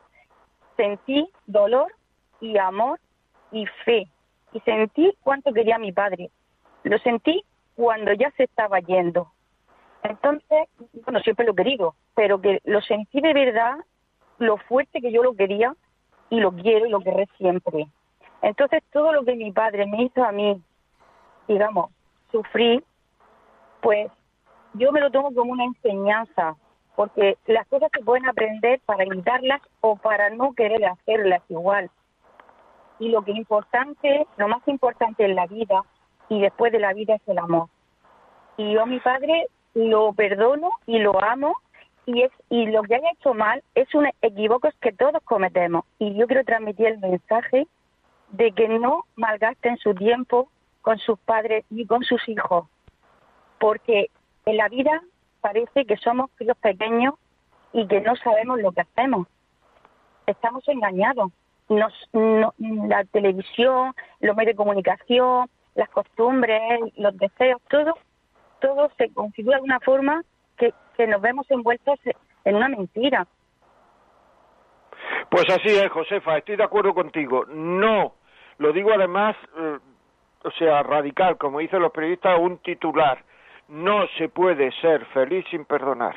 sentí 0.75 1.29
dolor 1.45 1.93
y 2.39 2.57
amor 2.57 2.99
y 3.51 3.65
fe. 3.85 4.07
Y 4.51 4.59
sentí 4.61 5.13
cuánto 5.21 5.53
quería 5.53 5.75
a 5.75 5.79
mi 5.79 5.91
padre. 5.91 6.29
Lo 6.83 6.97
sentí 6.99 7.43
cuando 7.75 8.13
ya 8.13 8.31
se 8.31 8.43
estaba 8.43 8.79
yendo. 8.79 9.31
Entonces, 10.03 10.67
bueno, 11.05 11.19
siempre 11.21 11.45
lo 11.45 11.53
he 11.53 11.55
querido, 11.55 11.95
pero 12.13 12.41
que 12.41 12.59
lo 12.65 12.81
sentí 12.81 13.21
de 13.21 13.33
verdad, 13.33 13.77
lo 14.37 14.57
fuerte 14.57 15.01
que 15.01 15.11
yo 15.11 15.23
lo 15.23 15.33
quería 15.33 15.73
y 16.29 16.39
lo 16.39 16.51
quiero 16.51 16.85
y 16.85 16.89
lo 16.89 16.99
querré 16.99 17.27
siempre. 17.37 17.87
Entonces, 18.41 18.83
todo 18.91 19.13
lo 19.13 19.23
que 19.23 19.35
mi 19.35 19.51
padre 19.51 19.85
me 19.85 20.03
hizo 20.03 20.23
a 20.23 20.31
mí, 20.31 20.61
digamos, 21.47 21.91
sufrir, 22.31 22.83
pues 23.81 24.11
yo 24.73 24.91
me 24.91 24.99
lo 24.99 25.09
tomo 25.11 25.33
como 25.33 25.53
una 25.53 25.63
enseñanza, 25.63 26.55
porque 26.95 27.37
las 27.47 27.67
cosas 27.67 27.89
se 27.93 28.03
pueden 28.03 28.27
aprender 28.27 28.79
para 28.85 29.03
evitarlas 29.03 29.61
o 29.81 29.95
para 29.95 30.29
no 30.29 30.53
querer 30.53 30.85
hacerlas 30.85 31.41
igual. 31.49 31.89
Y 32.99 33.09
lo 33.09 33.23
que 33.23 33.31
es 33.31 33.37
importante, 33.37 34.27
lo 34.37 34.47
más 34.47 34.65
importante 34.67 35.25
en 35.25 35.35
la 35.35 35.47
vida 35.47 35.83
y 36.29 36.39
después 36.39 36.71
de 36.71 36.79
la 36.79 36.93
vida 36.93 37.15
es 37.15 37.27
el 37.27 37.39
amor. 37.39 37.67
Y 38.57 38.73
yo 38.73 38.83
a 38.83 38.85
mi 38.85 38.99
padre 38.99 39.47
lo 39.73 40.13
perdono 40.13 40.69
y 40.85 40.99
lo 40.99 41.21
amo 41.23 41.55
y 42.05 42.21
es 42.21 42.31
y 42.49 42.67
lo 42.67 42.83
que 42.83 42.95
haya 42.95 43.11
hecho 43.11 43.33
mal 43.33 43.63
es 43.75 43.93
un 43.95 44.07
equivoco 44.21 44.69
que 44.81 44.91
todos 44.91 45.21
cometemos 45.23 45.85
y 45.99 46.13
yo 46.15 46.27
quiero 46.27 46.43
transmitir 46.43 46.87
el 46.87 46.99
mensaje 46.99 47.65
de 48.29 48.51
que 48.51 48.67
no 48.67 49.05
malgasten 49.15 49.77
su 49.77 49.95
tiempo 49.95 50.49
con 50.81 50.97
sus 50.99 51.17
padres 51.19 51.65
ni 51.69 51.85
con 51.85 52.03
sus 52.03 52.27
hijos 52.27 52.67
porque 53.59 54.09
en 54.45 54.57
la 54.57 54.67
vida 54.67 55.01
parece 55.43 55.85
que 55.85 55.97
somos 55.97 56.31
críos 56.35 56.57
pequeños 56.57 57.13
y 57.73 57.85
que 57.87 57.99
no 58.01 58.15
sabemos 58.15 58.59
lo 58.59 58.71
que 58.71 58.81
hacemos 58.81 59.27
estamos 60.25 60.67
engañados 60.69 61.31
nos, 61.69 61.93
no- 62.13 62.53
la 62.87 63.03
televisión 63.05 63.93
los 64.21 64.35
medios 64.35 64.53
de 64.53 64.63
comunicación 64.63 65.49
las 65.75 65.89
costumbres 65.89 66.61
los 66.97 67.15
deseos 67.17 67.61
todo 67.69 67.93
todo 68.61 68.89
se 68.97 69.13
configura 69.13 69.57
de 69.57 69.63
una 69.63 69.79
forma 69.81 70.23
que, 70.57 70.73
que 70.95 71.05
nos 71.07 71.19
vemos 71.21 71.45
envueltos 71.51 71.99
en 72.45 72.55
una 72.55 72.69
mentira. 72.69 73.27
Pues 75.29 75.45
así 75.49 75.67
es, 75.75 75.89
Josefa, 75.91 76.37
estoy 76.37 76.55
de 76.55 76.63
acuerdo 76.63 76.93
contigo. 76.93 77.45
No, 77.47 78.13
lo 78.59 78.71
digo 78.71 78.91
además, 78.93 79.35
eh, 79.57 79.79
o 80.45 80.51
sea, 80.51 80.83
radical, 80.83 81.37
como 81.37 81.59
dicen 81.59 81.81
los 81.81 81.91
periodistas, 81.91 82.39
un 82.39 82.57
titular. 82.59 83.23
No 83.73 84.05
se 84.19 84.29
puede 84.29 84.71
ser 84.81 85.03
feliz 85.05 85.43
sin 85.49 85.65
perdonar. 85.65 86.15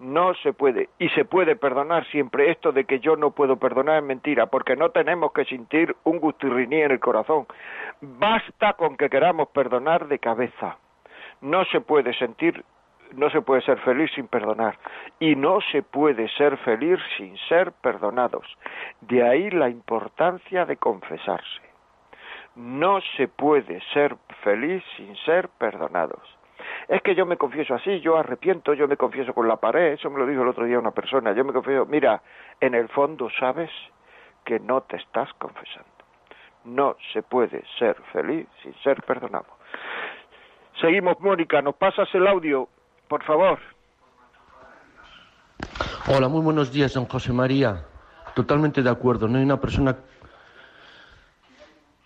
No 0.00 0.34
se 0.34 0.52
puede. 0.52 0.88
Y 0.98 1.08
se 1.10 1.24
puede 1.24 1.54
perdonar 1.54 2.04
siempre. 2.06 2.50
Esto 2.50 2.72
de 2.72 2.86
que 2.86 2.98
yo 2.98 3.14
no 3.14 3.30
puedo 3.30 3.56
perdonar 3.56 3.98
es 3.98 4.02
mentira, 4.02 4.46
porque 4.46 4.74
no 4.74 4.90
tenemos 4.90 5.30
que 5.30 5.44
sentir 5.44 5.94
un 6.02 6.18
gustirriní 6.18 6.82
en 6.82 6.90
el 6.90 6.98
corazón. 6.98 7.46
Basta 8.00 8.72
con 8.72 8.96
que 8.96 9.08
queramos 9.08 9.50
perdonar 9.50 10.08
de 10.08 10.18
cabeza. 10.18 10.76
No 11.40 11.64
se 11.66 11.80
puede 11.80 12.14
sentir 12.14 12.64
no 13.12 13.30
se 13.30 13.42
puede 13.42 13.60
ser 13.62 13.78
feliz 13.80 14.10
sin 14.14 14.28
perdonar 14.28 14.78
y 15.18 15.34
no 15.34 15.60
se 15.72 15.82
puede 15.82 16.28
ser 16.28 16.56
feliz 16.58 16.98
sin 17.16 17.36
ser 17.48 17.72
perdonados. 17.72 18.46
De 19.00 19.22
ahí 19.22 19.50
la 19.50 19.68
importancia 19.68 20.64
de 20.64 20.76
confesarse. 20.76 21.60
No 22.54 23.00
se 23.16 23.26
puede 23.26 23.80
ser 23.92 24.16
feliz 24.42 24.82
sin 24.96 25.16
ser 25.16 25.48
perdonados. 25.58 26.39
Es 26.88 27.02
que 27.02 27.14
yo 27.14 27.26
me 27.26 27.36
confieso 27.36 27.74
así, 27.74 28.00
yo 28.00 28.16
arrepiento, 28.16 28.74
yo 28.74 28.88
me 28.88 28.96
confieso 28.96 29.32
con 29.32 29.46
la 29.46 29.56
pared, 29.56 29.92
eso 29.92 30.10
me 30.10 30.18
lo 30.18 30.26
dijo 30.26 30.42
el 30.42 30.48
otro 30.48 30.64
día 30.64 30.78
una 30.78 30.90
persona, 30.90 31.32
yo 31.32 31.44
me 31.44 31.52
confieso, 31.52 31.86
mira, 31.86 32.22
en 32.60 32.74
el 32.74 32.88
fondo 32.88 33.28
sabes 33.38 33.70
que 34.44 34.58
no 34.58 34.82
te 34.82 34.96
estás 34.96 35.32
confesando. 35.34 35.88
No 36.64 36.96
se 37.12 37.22
puede 37.22 37.62
ser 37.78 37.96
feliz 38.12 38.46
sin 38.62 38.74
ser 38.82 39.02
perdonado. 39.02 39.46
Seguimos, 40.80 41.20
Mónica, 41.20 41.62
nos 41.62 41.74
pasas 41.76 42.08
el 42.14 42.26
audio, 42.26 42.68
por 43.08 43.22
favor. 43.24 43.58
Hola, 46.08 46.28
muy 46.28 46.42
buenos 46.42 46.72
días, 46.72 46.94
don 46.94 47.06
José 47.06 47.32
María. 47.32 47.84
Totalmente 48.34 48.82
de 48.82 48.90
acuerdo. 48.90 49.28
No 49.28 49.38
hay 49.38 49.44
una 49.44 49.60
persona 49.60 49.96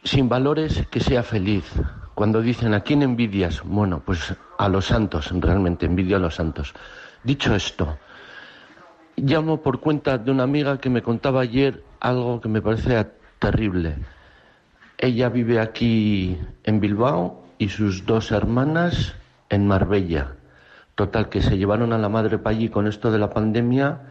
sin 0.02 0.28
valores 0.28 0.86
que 0.88 1.00
sea 1.00 1.22
feliz. 1.22 1.72
Cuando 2.14 2.40
dicen 2.40 2.74
a 2.74 2.80
quién 2.80 3.02
envidias, 3.02 3.62
bueno, 3.64 4.02
pues 4.04 4.36
a 4.58 4.68
los 4.68 4.86
santos, 4.86 5.30
realmente 5.32 5.86
envidio 5.86 6.16
a 6.16 6.20
los 6.20 6.34
santos. 6.34 6.74
Dicho 7.22 7.54
esto, 7.54 7.98
llamo 9.16 9.62
por 9.62 9.80
cuenta 9.80 10.18
de 10.18 10.30
una 10.30 10.42
amiga 10.42 10.78
que 10.78 10.90
me 10.90 11.02
contaba 11.02 11.40
ayer 11.40 11.82
algo 12.00 12.40
que 12.40 12.48
me 12.48 12.62
parece 12.62 13.06
terrible. 13.38 13.96
Ella 14.98 15.28
vive 15.28 15.60
aquí 15.60 16.38
en 16.64 16.80
Bilbao 16.80 17.44
y 17.58 17.68
sus 17.68 18.06
dos 18.06 18.30
hermanas 18.30 19.14
en 19.48 19.66
Marbella. 19.66 20.32
Total, 20.94 21.28
que 21.28 21.42
se 21.42 21.58
llevaron 21.58 21.92
a 21.92 21.98
la 21.98 22.08
madre 22.08 22.38
para 22.38 22.56
allí 22.56 22.68
con 22.68 22.86
esto 22.86 23.10
de 23.10 23.18
la 23.18 23.30
pandemia 23.30 24.02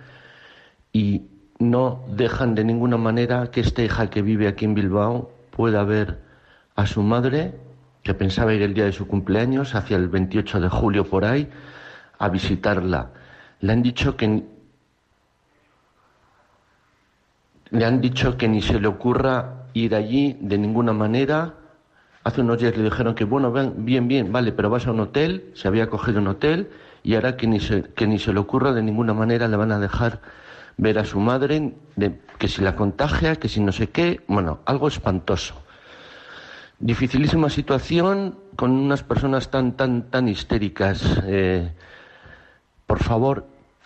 y 0.91 1.27
no 1.59 2.03
dejan 2.09 2.55
de 2.55 2.63
ninguna 2.63 2.97
manera 2.97 3.51
que 3.51 3.61
esta 3.61 3.83
hija 3.83 4.09
que 4.09 4.21
vive 4.21 4.47
aquí 4.47 4.65
en 4.65 4.73
Bilbao 4.73 5.31
pueda 5.51 5.83
ver 5.83 6.19
a 6.75 6.85
su 6.85 7.01
madre 7.01 7.59
que 8.03 8.13
pensaba 8.13 8.53
ir 8.53 8.61
el 8.61 8.73
día 8.73 8.85
de 8.85 8.91
su 8.91 9.07
cumpleaños, 9.07 9.75
hacia 9.75 9.97
el 9.97 10.09
28 10.09 10.59
de 10.59 10.69
julio 10.69 11.09
por 11.09 11.25
ahí, 11.25 11.49
a 12.19 12.29
visitarla. 12.29 13.11
Le 13.61 13.71
han 13.71 13.81
dicho 13.81 14.17
que 14.17 14.43
le 17.71 17.85
han 17.85 18.01
dicho 18.01 18.37
que 18.37 18.47
ni 18.47 18.61
se 18.61 18.79
le 18.79 18.87
ocurra 18.87 19.65
ir 19.73 19.95
allí 19.95 20.37
de 20.39 20.57
ninguna 20.57 20.93
manera. 20.93 21.55
Hace 22.23 22.41
unos 22.41 22.59
días 22.59 22.77
le 22.77 22.83
dijeron 22.83 23.15
que 23.15 23.23
bueno, 23.23 23.51
bien, 23.51 24.07
bien, 24.07 24.31
vale, 24.31 24.51
pero 24.51 24.69
vas 24.69 24.85
a 24.85 24.91
un 24.91 24.99
hotel, 24.99 25.51
se 25.55 25.67
había 25.67 25.89
cogido 25.89 26.19
un 26.19 26.27
hotel 26.27 26.69
y 27.01 27.15
ahora 27.15 27.35
que 27.35 27.47
ni 27.47 27.59
se, 27.59 27.83
que 27.95 28.05
ni 28.05 28.19
se 28.19 28.31
le 28.31 28.39
ocurra 28.39 28.73
de 28.73 28.83
ninguna 28.83 29.13
manera 29.13 29.47
le 29.47 29.57
van 29.57 29.71
a 29.71 29.79
dejar 29.79 30.21
ver 30.77 30.99
a 30.99 31.05
su 31.05 31.19
madre, 31.19 31.73
que 32.37 32.47
si 32.47 32.61
la 32.61 32.75
contagia, 32.75 33.37
que 33.37 33.49
si 33.49 33.59
no 33.59 33.71
sé 33.71 33.89
qué, 33.89 34.21
bueno, 34.27 34.59
algo 34.65 34.87
espantoso. 34.87 35.62
Dificilísima 36.85 37.47
situación 37.47 38.35
con 38.57 38.71
unas 38.71 39.03
personas 39.03 39.49
tan, 39.49 39.77
tan, 39.77 40.11
tan 40.11 40.27
histéricas. 40.27 41.23
Eh, 41.25 41.71
por 42.85 42.99
favor, 42.99 43.45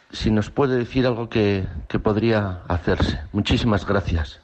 si 0.10 0.32
nos 0.32 0.50
puede 0.50 0.80
decir 0.80 1.06
algo 1.06 1.30
que, 1.30 1.66
que 1.88 2.00
podría 2.00 2.64
hacerse. 2.68 3.20
Muchísimas 3.34 3.86
gracias. 3.86 4.44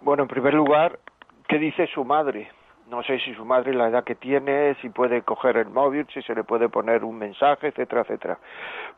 Bueno, 0.00 0.22
en 0.22 0.28
primer 0.28 0.54
lugar, 0.54 1.00
¿qué 1.48 1.58
dice 1.58 1.88
su 1.92 2.04
madre? 2.04 2.48
No 2.88 3.02
sé 3.02 3.18
si 3.18 3.34
su 3.34 3.44
madre 3.44 3.74
la 3.74 3.88
edad 3.88 4.04
que 4.04 4.14
tiene, 4.14 4.76
si 4.80 4.88
puede 4.88 5.22
coger 5.22 5.56
el 5.56 5.68
móvil, 5.68 6.06
si 6.14 6.22
se 6.22 6.32
le 6.32 6.44
puede 6.44 6.68
poner 6.68 7.02
un 7.02 7.18
mensaje, 7.18 7.68
etcétera, 7.68 8.02
etcétera. 8.02 8.38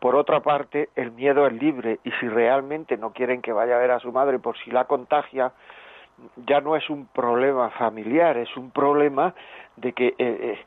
Por 0.00 0.16
otra 0.16 0.40
parte, 0.40 0.90
el 0.96 1.12
miedo 1.12 1.46
es 1.46 1.54
libre 1.54 1.98
y 2.04 2.10
si 2.20 2.28
realmente 2.28 2.98
no 2.98 3.14
quieren 3.14 3.40
que 3.40 3.54
vaya 3.54 3.76
a 3.76 3.78
ver 3.78 3.92
a 3.92 4.00
su 4.00 4.12
madre 4.12 4.38
por 4.38 4.58
si 4.58 4.70
la 4.70 4.84
contagia, 4.84 5.52
ya 6.46 6.60
no 6.60 6.76
es 6.76 6.88
un 6.90 7.06
problema 7.06 7.70
familiar, 7.70 8.36
es 8.36 8.56
un 8.56 8.70
problema 8.70 9.34
de 9.76 9.92
que, 9.92 10.08
eh, 10.08 10.14
eh, 10.18 10.58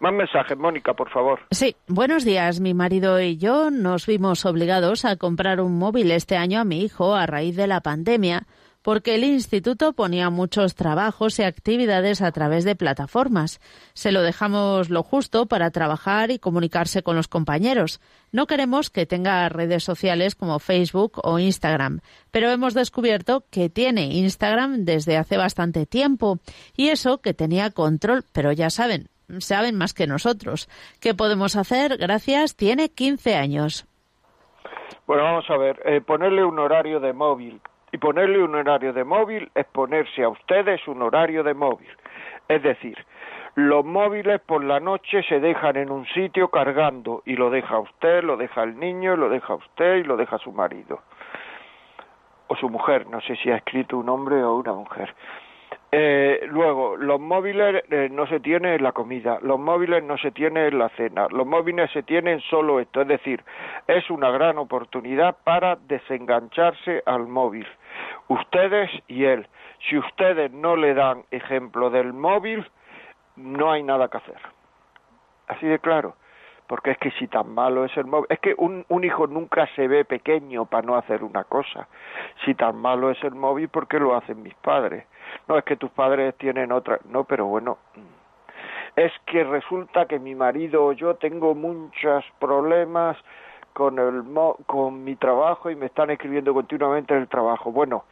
Más 0.00 0.12
mensajes, 0.12 0.56
Mónica, 0.56 0.94
por 0.94 1.10
favor. 1.10 1.40
Sí, 1.50 1.76
buenos 1.86 2.24
días. 2.24 2.58
Mi 2.58 2.72
marido 2.72 3.20
y 3.20 3.36
yo 3.36 3.70
nos 3.70 4.06
vimos 4.06 4.46
obligados 4.46 5.04
a 5.04 5.16
comprar 5.16 5.60
un 5.60 5.78
móvil 5.78 6.10
este 6.10 6.36
año 6.36 6.60
a 6.60 6.64
mi 6.64 6.82
hijo 6.82 7.14
a 7.14 7.26
raíz 7.26 7.56
de 7.56 7.66
la 7.66 7.82
pandemia 7.82 8.46
porque 8.82 9.14
el 9.14 9.24
instituto 9.24 9.92
ponía 9.92 10.30
muchos 10.30 10.74
trabajos 10.74 11.38
y 11.38 11.42
actividades 11.42 12.22
a 12.22 12.32
través 12.32 12.64
de 12.64 12.76
plataformas. 12.76 13.60
Se 13.92 14.12
lo 14.12 14.22
dejamos 14.22 14.90
lo 14.90 15.02
justo 15.02 15.46
para 15.46 15.70
trabajar 15.70 16.30
y 16.30 16.38
comunicarse 16.38 17.02
con 17.02 17.16
los 17.16 17.28
compañeros. 17.28 18.00
No 18.32 18.46
queremos 18.46 18.90
que 18.90 19.06
tenga 19.06 19.48
redes 19.48 19.84
sociales 19.84 20.34
como 20.34 20.58
Facebook 20.58 21.20
o 21.22 21.38
Instagram, 21.38 22.00
pero 22.30 22.50
hemos 22.50 22.74
descubierto 22.74 23.44
que 23.50 23.68
tiene 23.68 24.14
Instagram 24.14 24.84
desde 24.84 25.16
hace 25.16 25.36
bastante 25.36 25.86
tiempo 25.86 26.38
y 26.76 26.88
eso 26.88 27.18
que 27.18 27.34
tenía 27.34 27.70
control, 27.70 28.24
pero 28.32 28.52
ya 28.52 28.70
saben, 28.70 29.08
saben 29.38 29.76
más 29.76 29.92
que 29.92 30.06
nosotros. 30.06 30.68
¿Qué 31.00 31.14
podemos 31.14 31.56
hacer? 31.56 31.98
Gracias, 31.98 32.56
tiene 32.56 32.88
15 32.88 33.36
años. 33.36 33.86
Bueno, 35.06 35.24
vamos 35.24 35.44
a 35.50 35.56
ver, 35.56 35.80
eh, 35.84 36.00
ponerle 36.00 36.44
un 36.44 36.58
horario 36.58 37.00
de 37.00 37.12
móvil 37.12 37.60
y 37.92 37.98
ponerle 37.98 38.42
un 38.42 38.54
horario 38.54 38.92
de 38.92 39.04
móvil 39.04 39.50
es 39.54 39.66
ponerse 39.66 40.22
a 40.22 40.28
ustedes 40.28 40.86
un 40.88 41.02
horario 41.02 41.42
de 41.42 41.54
móvil. 41.54 41.90
Es 42.48 42.62
decir, 42.62 42.96
los 43.54 43.84
móviles 43.84 44.40
por 44.40 44.62
la 44.64 44.80
noche 44.80 45.22
se 45.24 45.40
dejan 45.40 45.76
en 45.76 45.90
un 45.90 46.06
sitio 46.06 46.48
cargando 46.48 47.22
y 47.26 47.36
lo 47.36 47.50
deja 47.50 47.78
usted, 47.78 48.22
lo 48.22 48.36
deja 48.36 48.62
el 48.62 48.78
niño, 48.78 49.16
lo 49.16 49.28
deja 49.28 49.54
usted 49.54 49.96
y 49.96 50.04
lo 50.04 50.16
deja 50.16 50.38
su 50.38 50.52
marido 50.52 51.00
o 52.50 52.56
su 52.56 52.68
mujer, 52.68 53.06
no 53.06 53.20
sé 53.20 53.36
si 53.36 53.48
ha 53.48 53.56
escrito 53.56 53.96
un 53.96 54.08
hombre 54.08 54.42
o 54.42 54.56
una 54.56 54.72
mujer. 54.72 55.14
Eh, 55.92 56.46
luego, 56.46 56.96
los 56.96 57.18
móviles 57.18 57.82
eh, 57.90 58.08
no 58.12 58.24
se 58.28 58.38
tienen 58.38 58.74
en 58.74 58.82
la 58.84 58.92
comida, 58.92 59.38
los 59.42 59.58
móviles 59.58 60.04
no 60.04 60.16
se 60.18 60.30
tienen 60.30 60.66
en 60.66 60.78
la 60.78 60.88
cena, 60.90 61.26
los 61.30 61.44
móviles 61.44 61.90
se 61.90 62.04
tienen 62.04 62.40
solo 62.42 62.78
esto, 62.78 63.00
es 63.00 63.08
decir, 63.08 63.42
es 63.88 64.08
una 64.08 64.30
gran 64.30 64.56
oportunidad 64.58 65.36
para 65.42 65.74
desengancharse 65.74 67.02
al 67.06 67.26
móvil, 67.26 67.66
ustedes 68.28 68.88
y 69.08 69.24
él. 69.24 69.48
Si 69.88 69.98
ustedes 69.98 70.52
no 70.52 70.76
le 70.76 70.94
dan 70.94 71.24
ejemplo 71.32 71.90
del 71.90 72.12
móvil, 72.12 72.70
no 73.34 73.72
hay 73.72 73.82
nada 73.82 74.08
que 74.08 74.18
hacer. 74.18 74.38
Así 75.48 75.66
de 75.66 75.80
claro 75.80 76.14
porque 76.70 76.92
es 76.92 76.98
que 76.98 77.10
si 77.18 77.26
tan 77.26 77.52
malo 77.52 77.84
es 77.84 77.96
el 77.96 78.04
móvil, 78.04 78.28
es 78.28 78.38
que 78.38 78.54
un, 78.56 78.84
un 78.88 79.02
hijo 79.02 79.26
nunca 79.26 79.66
se 79.74 79.88
ve 79.88 80.04
pequeño 80.04 80.66
para 80.66 80.86
no 80.86 80.94
hacer 80.94 81.24
una 81.24 81.42
cosa. 81.42 81.88
Si 82.44 82.54
tan 82.54 82.76
malo 82.76 83.10
es 83.10 83.20
el 83.24 83.34
móvil, 83.34 83.68
¿por 83.68 83.88
qué 83.88 83.98
lo 83.98 84.14
hacen 84.14 84.40
mis 84.44 84.54
padres? 84.54 85.04
No 85.48 85.58
es 85.58 85.64
que 85.64 85.76
tus 85.76 85.90
padres 85.90 86.34
tienen 86.36 86.72
otra, 86.72 86.98
no, 87.08 87.24
pero 87.24 87.46
bueno, 87.46 87.78
es 88.96 89.12
que 89.26 89.44
resulta 89.44 90.06
que 90.06 90.18
mi 90.18 90.34
marido 90.34 90.86
o 90.86 90.92
yo 90.92 91.14
tengo 91.14 91.54
muchos 91.54 92.24
problemas 92.38 93.16
con 93.72 93.98
el 93.98 94.24
con 94.66 95.04
mi 95.04 95.16
trabajo 95.16 95.70
y 95.70 95.76
me 95.76 95.86
están 95.86 96.10
escribiendo 96.10 96.52
continuamente 96.52 97.16
el 97.16 97.28
trabajo. 97.28 97.70
Bueno, 97.70 98.04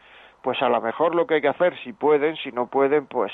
pues 0.43 0.63
a 0.63 0.69
lo 0.69 0.81
mejor 0.81 1.15
lo 1.15 1.27
que 1.27 1.35
hay 1.35 1.41
que 1.41 1.49
hacer, 1.49 1.77
si 1.83 1.93
pueden, 1.93 2.37
si 2.37 2.53
no 2.53 2.67
pueden, 2.67 3.07
pues 3.07 3.33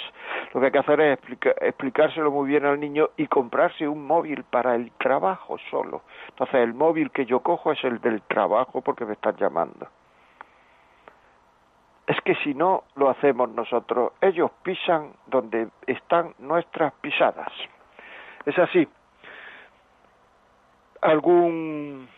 lo 0.53 0.61
que 0.61 0.66
hay 0.66 0.72
que 0.72 0.78
hacer 0.78 1.01
es 1.01 1.18
explicárselo 1.61 2.30
muy 2.30 2.49
bien 2.49 2.64
al 2.64 2.80
niño 2.80 3.11
y 3.16 3.26
comprarse 3.26 3.87
un 3.87 4.07
móvil 4.07 4.45
para 4.45 4.74
el 4.74 4.91
trabajo 4.93 5.59
solo. 5.70 6.03
Entonces 6.30 6.57
el 6.57 6.74
móvil 6.74 7.11
que 7.11 7.26
yo 7.26 7.41
cojo 7.41 7.72
es 7.72 7.85
el 7.85 8.01
del 8.01 8.22
trabajo 8.22 8.80
porque 8.80 9.05
me 9.05 9.12
están 9.12 9.37
llamando. 9.37 9.87
Es 12.07 12.17
que 12.25 12.35
si 12.45 12.53
no 12.55 12.85
lo 12.97 13.09
hacemos 13.09 13.49
nosotros, 13.51 14.13
ellos 14.21 14.51
pisan 14.63 15.13
donde 15.27 15.69
están 15.87 16.35
nuestras 16.39 16.93
pisadas. 17.01 17.51
Es 18.45 18.59
así. 18.59 18.87
¿Algún, 21.01 22.09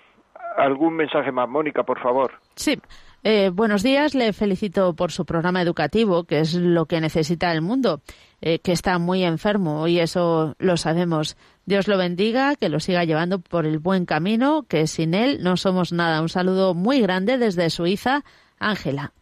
algún 0.56 0.94
mensaje 0.96 1.30
más, 1.30 1.48
Mónica, 1.48 1.84
por 1.84 2.00
favor? 2.00 2.32
Sí. 2.56 2.80
Eh, 3.28 3.50
buenos 3.52 3.82
días, 3.82 4.14
le 4.14 4.32
felicito 4.32 4.94
por 4.94 5.10
su 5.10 5.24
programa 5.24 5.60
educativo, 5.60 6.24
que 6.24 6.38
es 6.38 6.54
lo 6.54 6.86
que 6.86 7.00
necesita 7.00 7.50
el 7.50 7.60
mundo, 7.60 8.00
eh, 8.40 8.60
que 8.60 8.70
está 8.70 8.98
muy 9.00 9.24
enfermo 9.24 9.88
y 9.88 9.98
eso 9.98 10.54
lo 10.58 10.76
sabemos. 10.76 11.36
Dios 11.64 11.88
lo 11.88 11.98
bendiga, 11.98 12.54
que 12.54 12.68
lo 12.68 12.78
siga 12.78 13.02
llevando 13.02 13.40
por 13.40 13.66
el 13.66 13.80
buen 13.80 14.06
camino, 14.06 14.62
que 14.68 14.86
sin 14.86 15.12
él 15.14 15.42
no 15.42 15.56
somos 15.56 15.92
nada. 15.92 16.22
Un 16.22 16.28
saludo 16.28 16.74
muy 16.74 17.00
grande 17.00 17.36
desde 17.36 17.68
Suiza, 17.70 18.22
Ángela. 18.60 19.12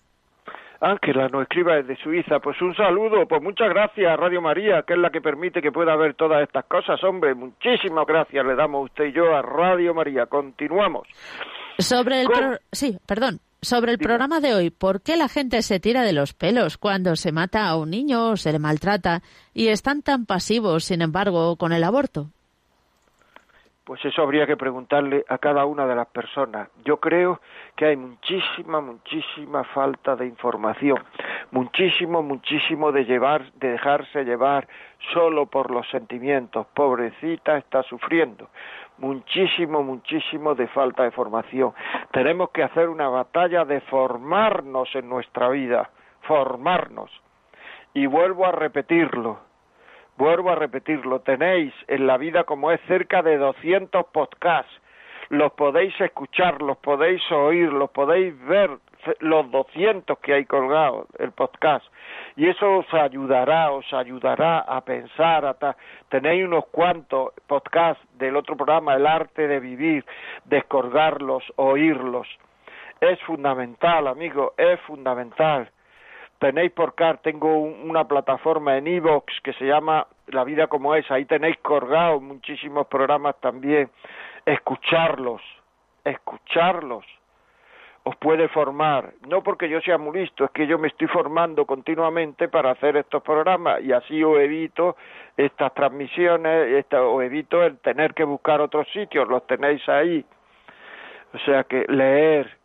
Ángela 0.84 1.28
nos 1.28 1.42
escriba 1.42 1.76
desde 1.76 1.96
Suiza. 2.02 2.40
Pues 2.40 2.60
un 2.60 2.74
saludo, 2.76 3.26
pues 3.26 3.42
muchas 3.42 3.70
gracias 3.70 4.16
Radio 4.18 4.42
María, 4.42 4.82
que 4.82 4.92
es 4.92 4.98
la 4.98 5.10
que 5.10 5.22
permite 5.22 5.62
que 5.62 5.72
pueda 5.72 5.96
ver 5.96 6.14
todas 6.14 6.42
estas 6.42 6.66
cosas. 6.66 7.02
Hombre, 7.02 7.34
muchísimas 7.34 8.06
gracias 8.06 8.44
le 8.44 8.54
damos 8.54 8.84
usted 8.84 9.06
y 9.06 9.12
yo 9.12 9.34
a 9.34 9.40
Radio 9.40 9.94
María. 9.94 10.26
Continuamos. 10.26 11.08
Sobre 11.78 12.22
el... 12.22 12.28
Sí, 12.70 12.98
perdón. 13.06 13.40
Sobre 13.62 13.92
el 13.92 13.98
programa 13.98 14.40
de 14.40 14.52
hoy, 14.52 14.68
¿por 14.68 15.00
qué 15.00 15.16
la 15.16 15.26
gente 15.26 15.62
se 15.62 15.80
tira 15.80 16.02
de 16.02 16.12
los 16.12 16.34
pelos 16.34 16.76
cuando 16.76 17.16
se 17.16 17.32
mata 17.32 17.66
a 17.66 17.78
un 17.78 17.88
niño 17.88 18.32
o 18.32 18.36
se 18.36 18.52
le 18.52 18.58
maltrata 18.58 19.22
y 19.54 19.68
están 19.68 20.02
tan 20.02 20.26
pasivos, 20.26 20.84
sin 20.84 21.00
embargo, 21.00 21.56
con 21.56 21.72
el 21.72 21.82
aborto? 21.82 22.28
Pues 23.84 24.02
eso 24.02 24.22
habría 24.22 24.46
que 24.46 24.56
preguntarle 24.56 25.26
a 25.28 25.36
cada 25.36 25.66
una 25.66 25.86
de 25.86 25.94
las 25.94 26.06
personas. 26.06 26.70
Yo 26.86 26.96
creo 27.00 27.40
que 27.76 27.84
hay 27.84 27.96
muchísima, 27.96 28.80
muchísima 28.80 29.62
falta 29.64 30.16
de 30.16 30.26
información, 30.26 31.04
muchísimo, 31.50 32.22
muchísimo 32.22 32.92
de 32.92 33.04
llevar, 33.04 33.52
de 33.52 33.72
dejarse 33.72 34.24
llevar 34.24 34.66
solo 35.12 35.44
por 35.44 35.70
los 35.70 35.86
sentimientos. 35.90 36.66
Pobrecita 36.68 37.58
está 37.58 37.82
sufriendo. 37.82 38.48
Muchísimo, 38.96 39.82
muchísimo 39.82 40.54
de 40.54 40.66
falta 40.68 41.02
de 41.02 41.10
formación. 41.10 41.74
Tenemos 42.10 42.48
que 42.52 42.62
hacer 42.62 42.88
una 42.88 43.10
batalla 43.10 43.66
de 43.66 43.82
formarnos 43.82 44.88
en 44.94 45.10
nuestra 45.10 45.50
vida, 45.50 45.90
formarnos. 46.22 47.10
Y 47.92 48.06
vuelvo 48.06 48.46
a 48.46 48.52
repetirlo 48.52 49.40
Vuelvo 50.16 50.50
a 50.50 50.54
repetirlo, 50.54 51.20
tenéis 51.20 51.74
en 51.88 52.06
la 52.06 52.16
vida 52.18 52.44
como 52.44 52.70
es 52.70 52.80
cerca 52.82 53.20
de 53.22 53.36
200 53.36 54.06
podcasts. 54.06 54.72
Los 55.28 55.52
podéis 55.54 55.98
escuchar, 56.00 56.62
los 56.62 56.76
podéis 56.76 57.20
oír, 57.32 57.72
los 57.72 57.90
podéis 57.90 58.38
ver, 58.46 58.70
los 59.18 59.50
200 59.50 60.16
que 60.20 60.34
hay 60.34 60.44
colgados, 60.44 61.08
el 61.18 61.32
podcast. 61.32 61.84
Y 62.36 62.48
eso 62.48 62.78
os 62.78 62.94
ayudará, 62.94 63.72
os 63.72 63.92
ayudará 63.92 64.60
a 64.60 64.82
pensar. 64.82 65.44
A 65.46 65.76
Tenéis 66.08 66.44
unos 66.44 66.66
cuantos 66.66 67.32
podcasts 67.48 68.04
del 68.16 68.36
otro 68.36 68.56
programa, 68.56 68.94
El 68.94 69.08
arte 69.08 69.48
de 69.48 69.58
vivir, 69.58 70.04
descolgarlos, 70.44 71.42
oírlos. 71.56 72.28
Es 73.00 73.20
fundamental, 73.22 74.06
amigo, 74.06 74.54
es 74.56 74.78
fundamental 74.82 75.68
tenéis 76.38 76.72
por 76.72 76.94
car, 76.94 77.18
tengo 77.18 77.56
una 77.58 78.06
plataforma 78.06 78.76
en 78.76 78.86
iVoox 78.86 79.40
que 79.42 79.52
se 79.54 79.66
llama 79.66 80.06
La 80.26 80.44
vida 80.44 80.66
como 80.66 80.94
es, 80.94 81.10
ahí 81.10 81.24
tenéis 81.24 81.56
colgados 81.58 82.22
muchísimos 82.22 82.86
programas 82.86 83.36
también, 83.40 83.90
escucharlos, 84.44 85.42
escucharlos, 86.04 87.04
os 88.06 88.16
puede 88.16 88.48
formar, 88.48 89.14
no 89.26 89.42
porque 89.42 89.68
yo 89.68 89.80
sea 89.80 89.96
muy 89.96 90.20
listo, 90.20 90.44
es 90.44 90.50
que 90.50 90.66
yo 90.66 90.78
me 90.78 90.88
estoy 90.88 91.08
formando 91.08 91.64
continuamente 91.64 92.48
para 92.48 92.72
hacer 92.72 92.98
estos 92.98 93.22
programas 93.22 93.82
y 93.82 93.92
así 93.92 94.22
os 94.22 94.38
evito 94.38 94.96
estas 95.38 95.72
transmisiones, 95.72 96.72
esta, 96.72 97.02
os 97.02 97.22
evito 97.22 97.62
el 97.62 97.78
tener 97.78 98.12
que 98.12 98.24
buscar 98.24 98.60
otros 98.60 98.86
sitios, 98.92 99.26
los 99.26 99.46
tenéis 99.46 99.88
ahí. 99.88 100.24
O 101.32 101.38
sea 101.38 101.64
que 101.64 101.86
leer, 101.88 102.56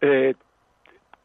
eh, 0.00 0.34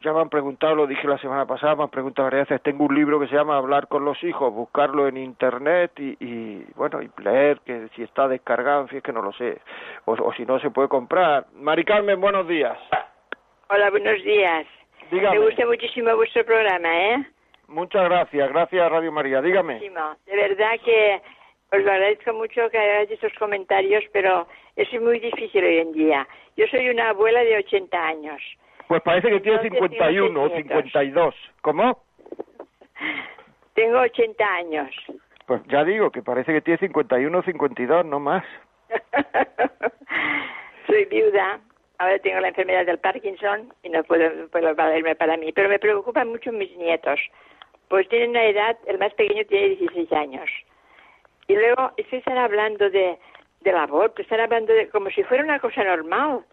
ya 0.02 0.14
me 0.14 0.22
han 0.22 0.30
preguntado, 0.30 0.76
lo 0.76 0.88
dije 0.88 1.08
la 1.08 1.18
semana 1.18 1.46
pasada, 1.46 1.76
me 1.76 1.84
han 1.84 1.90
preguntado 1.90 2.28
varias 2.28 2.48
veces, 2.48 2.62
tengo 2.62 2.86
un 2.86 2.96
libro 2.96 3.20
que 3.20 3.28
se 3.28 3.36
llama 3.36 3.58
Hablar 3.58 3.88
con 3.88 4.06
los 4.06 4.24
hijos, 4.24 4.54
buscarlo 4.54 5.08
en 5.08 5.18
internet 5.18 5.92
y, 5.98 6.64
bueno, 6.76 7.02
y 7.02 7.10
leer, 7.22 7.60
que 7.66 7.88
si 7.96 8.04
está 8.04 8.28
descargado, 8.28 8.82
en 8.82 8.88
fin, 8.90 8.98
es 9.00 9.04
que 9.04 9.12
no 9.12 9.22
lo 9.22 9.34
sé, 9.34 9.60
o, 10.06 10.34
si 10.34 10.46
no 10.46 10.60
se 10.60 10.70
puede 10.70 10.88
comprar. 10.88 11.48
Mari 11.54 11.84
Carmen, 11.84 12.22
buenos 12.22 12.48
días. 12.48 12.78
Hola, 13.70 13.90
buenos 13.90 14.24
días. 14.24 14.68
Dígame. 15.10 15.40
Me 15.40 15.46
gusta 15.46 15.66
muchísimo 15.66 16.16
vuestro 16.16 16.46
programa, 16.46 16.90
¿eh? 16.96 17.26
Muchas 17.68 18.04
gracias, 18.04 18.50
gracias 18.50 18.92
Radio 18.92 19.12
María, 19.12 19.42
dígame. 19.42 19.80
De 19.80 20.36
verdad 20.36 20.80
que 20.86 21.22
os 21.72 21.84
lo 21.84 21.92
agradezco 21.92 22.34
mucho 22.34 22.70
que 22.70 22.78
hagáis 22.78 23.12
estos 23.12 23.34
comentarios, 23.34 24.04
pero 24.14 24.48
es 24.76 25.02
muy 25.02 25.20
difícil 25.20 25.66
hoy 25.66 25.80
en 25.80 25.92
día. 25.92 26.28
Yo 26.56 26.66
soy 26.68 26.88
una 26.90 27.10
abuela 27.10 27.42
de 27.42 27.58
80 27.58 27.98
años 27.98 28.42
pues 28.88 29.02
parece 29.02 29.30
que 29.30 29.40
tiene 29.42 29.62
51 29.62 30.42
o 30.42 30.50
52. 30.50 31.36
¿Cómo? 31.62 32.04
Tengo 33.76 34.00
80 34.00 34.46
años. 34.46 34.90
Pues 35.46 35.62
ya 35.68 35.84
digo 35.84 36.12
que 36.12 36.22
parece 36.22 36.52
que 36.54 36.62
tiene 36.62 36.80
51 36.80 37.38
o 37.38 37.44
52, 37.44 38.06
no 38.06 38.20
más. 38.20 38.44
Soy 40.88 41.06
viuda. 41.06 41.60
Ahora 42.00 42.20
tengo 42.20 42.40
la 42.40 42.50
enfermedad 42.50 42.86
del 42.86 43.00
Parkinson 43.00 43.74
y 43.82 43.90
no 43.90 44.04
puedo, 44.04 44.48
puedo 44.50 44.76
valerme 44.76 45.16
para 45.16 45.36
mí. 45.36 45.52
Pero 45.52 45.70
me 45.70 45.80
preocupan 45.80 46.30
mucho 46.30 46.52
mis 46.52 46.76
nietos. 46.78 47.20
Pues 47.88 48.08
tienen 48.10 48.32
una 48.32 48.46
edad, 48.46 48.78
el 48.86 49.00
más 49.00 49.14
pequeño 49.14 49.46
tiene 49.46 49.76
16 49.76 50.12
años. 50.14 50.50
Y 51.48 51.56
luego 51.56 51.92
es 51.98 52.06
que 52.08 52.18
están 52.18 52.38
hablando 52.38 52.90
de, 52.90 53.18
del 53.62 53.78
aborto, 53.78 54.22
están 54.22 54.42
hablando 54.42 54.74
de 54.74 54.90
como 54.90 55.10
si 55.10 55.24
fuera 55.24 55.44
una 55.44 55.60
cosa 55.60 55.84
normal. 55.84 56.44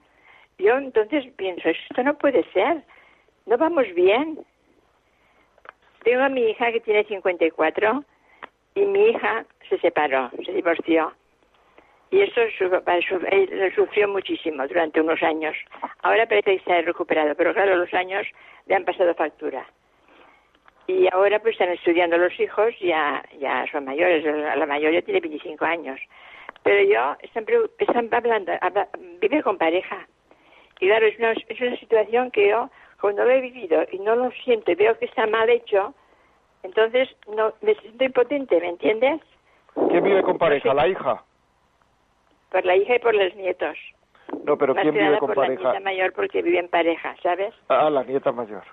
Yo 0.59 0.77
entonces 0.79 1.25
pienso, 1.37 1.69
esto 1.69 2.03
no 2.03 2.15
puede 2.17 2.45
ser, 2.53 2.83
no 3.47 3.59
vamos 3.59 3.87
bien. 3.95 4.39
Tengo 6.05 6.23
a 6.23 6.29
mi 6.29 6.43
hija 6.51 6.73
que 6.73 6.81
tiene 6.81 7.05
54 7.05 8.05
y 8.75 8.81
mi 8.83 9.09
hija 9.09 9.45
se 9.69 9.79
separó, 9.79 10.31
se 10.45 10.53
divorció. 10.53 11.13
Y 12.11 12.21
eso 12.21 12.41
lo 12.71 13.71
sufrió 13.75 14.07
muchísimo 14.09 14.67
durante 14.69 15.01
unos 15.01 15.21
años. 15.23 15.57
Ahora 16.03 16.27
parece 16.27 16.59
que 16.59 16.65
se 16.65 16.73
ha 16.73 16.83
recuperado, 16.83 17.35
pero 17.35 17.53
claro, 17.53 17.77
los 17.77 17.93
años 17.93 18.27
le 18.67 18.77
han 18.77 18.85
pasado 18.85 19.15
factura. 19.15 19.67
Y 20.87 21.09
ahora 21.13 21.41
pues 21.41 21.55
están 21.55 21.71
estudiando 21.71 22.19
los 22.19 22.39
hijos, 22.39 22.75
ya, 22.79 23.25
ya 23.41 23.67
son 23.73 23.87
mayores, 23.87 24.25
la 24.25 24.67
mayoría 24.67 25.03
tiene 25.03 25.21
25 25.21 25.65
años. 25.65 25.99
Pero 26.63 26.83
yo, 26.85 27.17
están, 27.23 27.47
están 27.79 28.09
hablando, 28.13 28.53
vive 29.21 29.43
con 29.43 29.59
pareja. 29.59 30.07
Y 30.81 30.87
claro, 30.87 31.07
es 31.07 31.19
una, 31.19 31.33
es 31.33 31.61
una 31.61 31.77
situación 31.77 32.31
que 32.31 32.49
yo, 32.49 32.71
cuando 33.01 33.25
lo 33.25 33.31
he 33.31 33.41
vivido 33.41 33.85
y 33.93 33.99
no 33.99 34.17
lo 34.17 34.31
siento 34.31 34.73
y 34.73 34.75
veo 34.75 34.99
que 34.99 35.07
está 35.07 35.27
mal 35.27 35.49
hecho, 35.49 35.95
entonces 36.63 37.09
no 37.29 37.53
me 37.61 37.75
siento 37.77 38.05
impotente, 38.05 38.61
¿me 38.61 38.71
entiendes? 38.71 39.21
¿Quién 39.89 40.03
vive 40.03 40.23
con 40.23 40.39
pareja? 40.39 40.73
¿La 40.73 40.89
hija? 40.89 41.23
Por 42.51 42.65
la 42.65 42.77
hija 42.77 42.97
y 42.97 42.99
por 43.01 43.15
los 43.15 43.35
nietos. 43.35 43.77
No, 44.45 44.57
pero 44.57 44.75
¿quién 44.75 44.95
vive 44.95 45.19
con 45.19 45.29
por 45.29 45.37
pareja? 45.37 45.63
La 45.63 45.71
nieta 45.73 45.85
mayor 45.85 46.13
porque 46.13 46.43
vive 46.43 46.59
en 46.59 46.69
pareja, 46.69 47.15
¿sabes? 47.23 47.55
Ah, 47.69 47.91
la 47.91 48.05
nieta 48.05 48.33
mayor. 48.33 48.65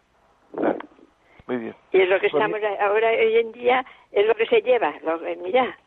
Muy 1.47 1.57
bien. 1.57 1.75
Y 1.91 2.01
es 2.01 2.09
lo 2.09 2.19
que 2.19 2.29
pues 2.29 2.41
estamos 2.41 2.61
ahora, 2.79 3.09
hoy 3.09 3.37
en 3.37 3.51
día, 3.51 3.85
es 4.11 4.25
lo 4.25 4.35
que 4.35 4.45
se 4.45 4.61
lleva, 4.61 4.93
lo, 5.03 5.19
mira. 5.43 5.77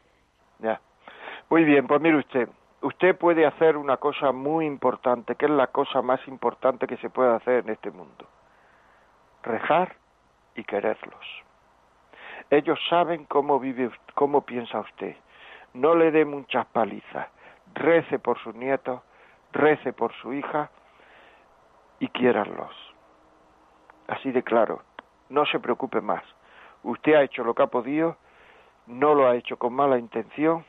Ya. 0.58 0.80
Muy 1.48 1.64
bien, 1.64 1.86
pues 1.86 2.00
mire 2.00 2.16
usted, 2.16 2.48
usted 2.84 3.16
puede 3.16 3.46
hacer 3.46 3.78
una 3.78 3.96
cosa 3.96 4.30
muy 4.30 4.66
importante, 4.66 5.36
que 5.36 5.46
es 5.46 5.50
la 5.50 5.68
cosa 5.68 6.02
más 6.02 6.20
importante 6.28 6.86
que 6.86 6.98
se 6.98 7.08
puede 7.08 7.34
hacer 7.34 7.64
en 7.64 7.70
este 7.70 7.90
mundo. 7.90 8.26
Rejar 9.42 9.96
y 10.54 10.64
quererlos. 10.64 11.26
Ellos 12.50 12.78
saben 12.90 13.24
cómo 13.24 13.58
vive, 13.58 13.90
cómo 14.14 14.42
piensa 14.42 14.80
usted. 14.80 15.16
No 15.72 15.94
le 15.94 16.10
dé 16.10 16.26
muchas 16.26 16.66
palizas. 16.66 17.28
Rece 17.72 18.18
por 18.18 18.38
sus 18.38 18.54
nietos, 18.54 19.00
rece 19.52 19.94
por 19.94 20.12
su 20.16 20.34
hija 20.34 20.70
y 22.00 22.08
quiéranlos. 22.08 22.74
Así 24.08 24.30
de 24.30 24.42
claro. 24.42 24.82
No 25.30 25.46
se 25.46 25.58
preocupe 25.58 26.02
más. 26.02 26.22
Usted 26.82 27.14
ha 27.14 27.22
hecho 27.22 27.44
lo 27.44 27.54
que 27.54 27.62
ha 27.62 27.68
podido, 27.68 28.18
no 28.86 29.14
lo 29.14 29.26
ha 29.26 29.36
hecho 29.36 29.56
con 29.56 29.72
mala 29.72 29.98
intención 29.98 30.66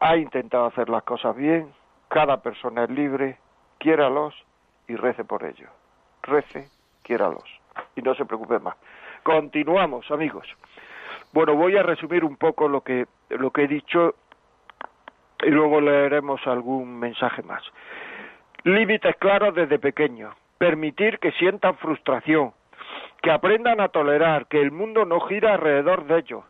ha 0.00 0.16
intentado 0.16 0.66
hacer 0.66 0.88
las 0.88 1.02
cosas 1.02 1.36
bien, 1.36 1.72
cada 2.08 2.42
persona 2.42 2.84
es 2.84 2.90
libre, 2.90 3.38
quiéralos 3.78 4.34
y 4.88 4.96
rece 4.96 5.24
por 5.24 5.44
ellos. 5.44 5.70
Rece, 6.22 6.68
quiéralos. 7.02 7.44
Y 7.96 8.02
no 8.02 8.14
se 8.14 8.24
preocupe 8.24 8.58
más. 8.58 8.76
Continuamos, 9.22 10.10
amigos. 10.10 10.46
Bueno, 11.32 11.54
voy 11.54 11.76
a 11.76 11.82
resumir 11.82 12.24
un 12.24 12.36
poco 12.36 12.68
lo 12.68 12.82
que, 12.82 13.06
lo 13.30 13.50
que 13.50 13.64
he 13.64 13.68
dicho 13.68 14.14
y 15.42 15.50
luego 15.50 15.80
leeremos 15.80 16.46
algún 16.46 16.98
mensaje 16.98 17.42
más. 17.42 17.62
Límites 18.62 19.16
claros 19.16 19.54
desde 19.54 19.78
pequeños. 19.78 20.34
Permitir 20.58 21.18
que 21.18 21.32
sientan 21.32 21.76
frustración, 21.76 22.52
que 23.22 23.30
aprendan 23.30 23.80
a 23.80 23.88
tolerar 23.88 24.46
que 24.46 24.60
el 24.60 24.70
mundo 24.70 25.04
no 25.04 25.20
gira 25.20 25.54
alrededor 25.54 26.06
de 26.06 26.18
ellos. 26.18 26.44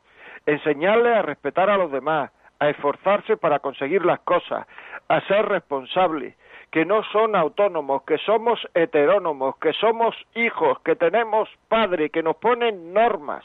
Enseñarles 0.46 1.16
a 1.16 1.22
respetar 1.22 1.70
a 1.70 1.78
los 1.78 1.90
demás, 1.90 2.30
a 2.58 2.68
esforzarse 2.68 3.36
para 3.36 3.58
conseguir 3.58 4.04
las 4.04 4.20
cosas, 4.20 4.66
a 5.08 5.20
ser 5.22 5.46
responsables, 5.46 6.34
que 6.70 6.84
no 6.84 7.02
son 7.04 7.36
autónomos, 7.36 8.02
que 8.02 8.18
somos 8.18 8.60
heterónomos, 8.74 9.56
que 9.58 9.72
somos 9.74 10.16
hijos, 10.34 10.80
que 10.80 10.96
tenemos 10.96 11.48
padre, 11.68 12.10
que 12.10 12.22
nos 12.22 12.36
ponen 12.36 12.92
normas, 12.92 13.44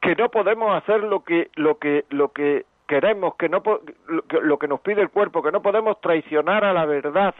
que 0.00 0.14
no 0.14 0.28
podemos 0.28 0.76
hacer 0.76 1.02
lo 1.02 1.24
que 1.24 1.50
lo 1.56 1.78
que 1.78 2.04
lo 2.10 2.32
que 2.32 2.66
queremos, 2.86 3.34
que 3.36 3.48
no 3.48 3.62
lo 4.06 4.58
que 4.58 4.68
nos 4.68 4.80
pide 4.80 5.02
el 5.02 5.10
cuerpo, 5.10 5.42
que 5.42 5.50
no 5.50 5.62
podemos 5.62 6.00
traicionar 6.00 6.64
a 6.64 6.72
la 6.72 6.84
verdad, 6.84 7.34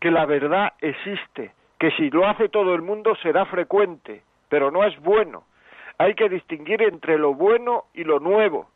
que 0.00 0.10
la 0.10 0.26
verdad 0.26 0.74
existe, 0.80 1.52
que 1.78 1.90
si 1.92 2.10
lo 2.10 2.26
hace 2.26 2.48
todo 2.50 2.74
el 2.74 2.82
mundo 2.82 3.14
será 3.22 3.46
frecuente, 3.46 4.22
pero 4.50 4.70
no 4.70 4.84
es 4.84 4.98
bueno 5.00 5.44
hay 5.98 6.14
que 6.14 6.28
distinguir 6.28 6.82
entre 6.82 7.18
lo 7.18 7.34
bueno 7.34 7.84
y 7.94 8.04
lo 8.04 8.20
nuevo. 8.20 8.68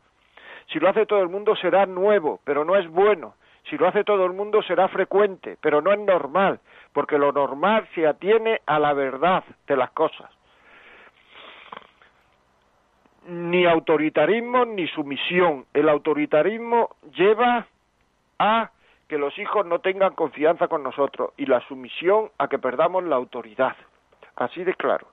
Si 0.67 0.79
lo 0.79 0.89
hace 0.89 1.05
todo 1.05 1.21
el 1.21 1.29
mundo 1.29 1.55
será 1.55 1.85
nuevo, 1.85 2.39
pero 2.43 2.63
no 2.65 2.75
es 2.75 2.87
bueno. 2.89 3.35
Si 3.69 3.77
lo 3.77 3.87
hace 3.87 4.03
todo 4.03 4.25
el 4.25 4.33
mundo 4.33 4.61
será 4.61 4.87
frecuente, 4.89 5.57
pero 5.61 5.81
no 5.81 5.91
es 5.91 5.99
normal, 5.99 6.59
porque 6.91 7.17
lo 7.17 7.31
normal 7.31 7.87
se 7.95 8.05
atiene 8.05 8.61
a 8.65 8.77
la 8.79 8.93
verdad 8.93 9.43
de 9.67 9.77
las 9.77 9.91
cosas. 9.91 10.29
ni 13.27 13.65
autoritarismo 13.65 14.65
ni 14.65 14.87
sumisión. 14.87 15.65
El 15.73 15.89
autoritarismo 15.89 16.89
lleva 17.15 17.67
a 18.39 18.71
que 19.07 19.17
los 19.17 19.37
hijos 19.37 19.65
no 19.65 19.79
tengan 19.79 20.13
confianza 20.13 20.67
con 20.67 20.83
nosotros 20.83 21.31
y 21.37 21.45
la 21.45 21.61
sumisión 21.67 22.31
a 22.37 22.47
que 22.47 22.59
perdamos 22.59 23.03
la 23.03 23.15
autoridad. 23.15 23.75
Así 24.35 24.63
de 24.63 24.73
claro. 24.73 25.07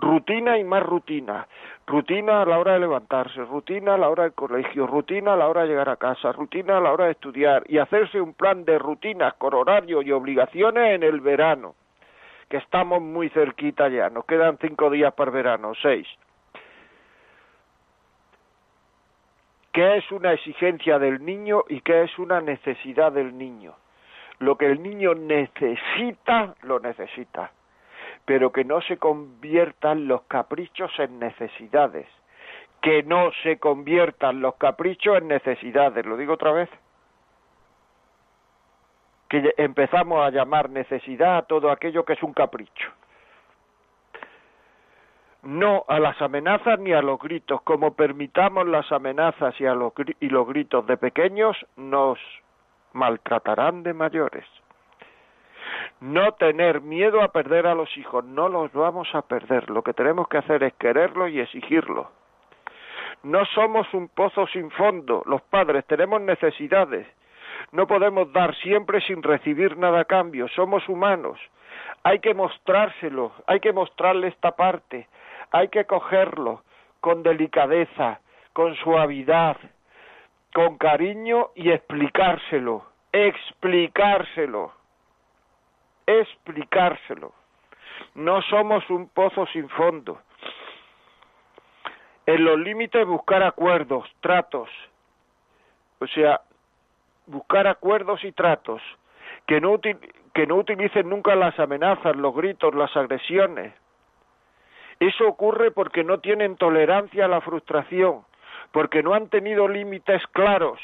Rutina 0.00 0.56
y 0.56 0.64
más 0.64 0.82
rutina. 0.82 1.46
Rutina 1.86 2.40
a 2.40 2.46
la 2.46 2.58
hora 2.58 2.72
de 2.72 2.80
levantarse, 2.80 3.44
rutina 3.44 3.94
a 3.94 3.98
la 3.98 4.08
hora 4.08 4.22
del 4.22 4.32
colegio, 4.32 4.86
rutina 4.86 5.34
a 5.34 5.36
la 5.36 5.46
hora 5.46 5.62
de 5.62 5.68
llegar 5.68 5.90
a 5.90 5.96
casa, 5.96 6.32
rutina 6.32 6.78
a 6.78 6.80
la 6.80 6.92
hora 6.92 7.04
de 7.04 7.12
estudiar 7.12 7.64
y 7.68 7.76
hacerse 7.76 8.18
un 8.18 8.32
plan 8.32 8.64
de 8.64 8.78
rutinas 8.78 9.34
con 9.34 9.52
horario 9.52 10.00
y 10.00 10.10
obligaciones 10.10 10.94
en 10.94 11.02
el 11.02 11.20
verano, 11.20 11.74
que 12.48 12.56
estamos 12.56 13.02
muy 13.02 13.28
cerquita 13.28 13.88
ya, 13.88 14.08
nos 14.08 14.24
quedan 14.24 14.56
cinco 14.58 14.88
días 14.88 15.12
para 15.12 15.30
el 15.30 15.34
verano, 15.34 15.72
seis. 15.82 16.08
¿Qué 19.72 19.98
es 19.98 20.10
una 20.12 20.32
exigencia 20.32 20.98
del 20.98 21.24
niño 21.24 21.64
y 21.68 21.82
qué 21.82 22.04
es 22.04 22.18
una 22.18 22.40
necesidad 22.40 23.12
del 23.12 23.36
niño? 23.36 23.74
Lo 24.38 24.56
que 24.56 24.66
el 24.66 24.82
niño 24.82 25.14
necesita, 25.14 26.54
lo 26.62 26.80
necesita, 26.80 27.52
pero 28.30 28.52
que 28.52 28.62
no 28.62 28.80
se 28.82 28.96
conviertan 28.96 30.06
los 30.06 30.22
caprichos 30.28 30.92
en 31.00 31.18
necesidades, 31.18 32.06
que 32.80 33.02
no 33.02 33.32
se 33.42 33.58
conviertan 33.58 34.40
los 34.40 34.54
caprichos 34.54 35.18
en 35.18 35.26
necesidades, 35.26 36.06
lo 36.06 36.16
digo 36.16 36.34
otra 36.34 36.52
vez, 36.52 36.68
que 39.28 39.52
empezamos 39.56 40.24
a 40.24 40.30
llamar 40.30 40.70
necesidad 40.70 41.38
a 41.38 41.42
todo 41.42 41.72
aquello 41.72 42.04
que 42.04 42.12
es 42.12 42.22
un 42.22 42.32
capricho 42.32 42.92
no 45.42 45.84
a 45.88 45.98
las 45.98 46.22
amenazas 46.22 46.78
ni 46.78 46.92
a 46.92 47.02
los 47.02 47.18
gritos. 47.18 47.62
Como 47.62 47.94
permitamos 47.94 48.64
las 48.68 48.92
amenazas 48.92 49.60
y, 49.60 49.66
a 49.66 49.74
los, 49.74 49.92
y 50.20 50.28
los 50.28 50.46
gritos 50.46 50.86
de 50.86 50.98
pequeños, 50.98 51.56
nos 51.76 52.18
maltratarán 52.92 53.82
de 53.82 53.92
mayores. 53.92 54.44
No 56.00 56.32
tener 56.32 56.80
miedo 56.80 57.22
a 57.22 57.28
perder 57.28 57.66
a 57.66 57.74
los 57.74 57.96
hijos, 57.96 58.24
no 58.24 58.48
los 58.48 58.72
vamos 58.72 59.08
a 59.14 59.22
perder. 59.22 59.70
Lo 59.70 59.82
que 59.82 59.92
tenemos 59.92 60.28
que 60.28 60.38
hacer 60.38 60.62
es 60.62 60.72
quererlo 60.74 61.28
y 61.28 61.40
exigirlo. 61.40 62.10
No 63.22 63.44
somos 63.46 63.92
un 63.92 64.08
pozo 64.08 64.46
sin 64.46 64.70
fondo, 64.70 65.22
los 65.26 65.42
padres 65.42 65.84
tenemos 65.86 66.20
necesidades. 66.22 67.06
No 67.72 67.86
podemos 67.86 68.32
dar 68.32 68.54
siempre 68.56 69.00
sin 69.02 69.22
recibir 69.22 69.76
nada 69.76 70.00
a 70.00 70.04
cambio, 70.06 70.48
somos 70.48 70.88
humanos. 70.88 71.38
Hay 72.02 72.20
que 72.20 72.32
mostrárselo, 72.32 73.32
hay 73.46 73.60
que 73.60 73.72
mostrarle 73.72 74.28
esta 74.28 74.52
parte, 74.52 75.06
hay 75.50 75.68
que 75.68 75.84
cogerlo 75.84 76.62
con 77.00 77.22
delicadeza, 77.22 78.20
con 78.54 78.74
suavidad, 78.76 79.58
con 80.54 80.78
cariño 80.78 81.50
y 81.54 81.70
explicárselo, 81.70 82.84
explicárselo, 83.12 84.72
explicárselo. 86.06 87.32
No 88.14 88.42
somos 88.42 88.88
un 88.90 89.08
pozo 89.08 89.46
sin 89.46 89.68
fondo. 89.68 90.20
En 92.26 92.44
los 92.44 92.58
límites 92.58 93.06
buscar 93.06 93.42
acuerdos, 93.42 94.08
tratos, 94.20 94.68
o 95.98 96.06
sea, 96.06 96.40
buscar 97.26 97.66
acuerdos 97.66 98.22
y 98.24 98.32
tratos, 98.32 98.82
que 99.46 99.60
no, 99.60 99.80
que 99.80 100.46
no 100.46 100.56
utilicen 100.56 101.08
nunca 101.08 101.34
las 101.34 101.58
amenazas, 101.58 102.16
los 102.16 102.34
gritos, 102.34 102.74
las 102.74 102.96
agresiones, 102.96 103.72
eso 105.00 105.26
ocurre 105.26 105.70
porque 105.70 106.04
no 106.04 106.20
tienen 106.20 106.56
tolerancia 106.56 107.24
a 107.24 107.28
la 107.28 107.40
frustración, 107.40 108.22
porque 108.70 109.02
no 109.02 109.14
han 109.14 109.28
tenido 109.30 109.66
límites 109.66 110.22
claros. 110.32 110.78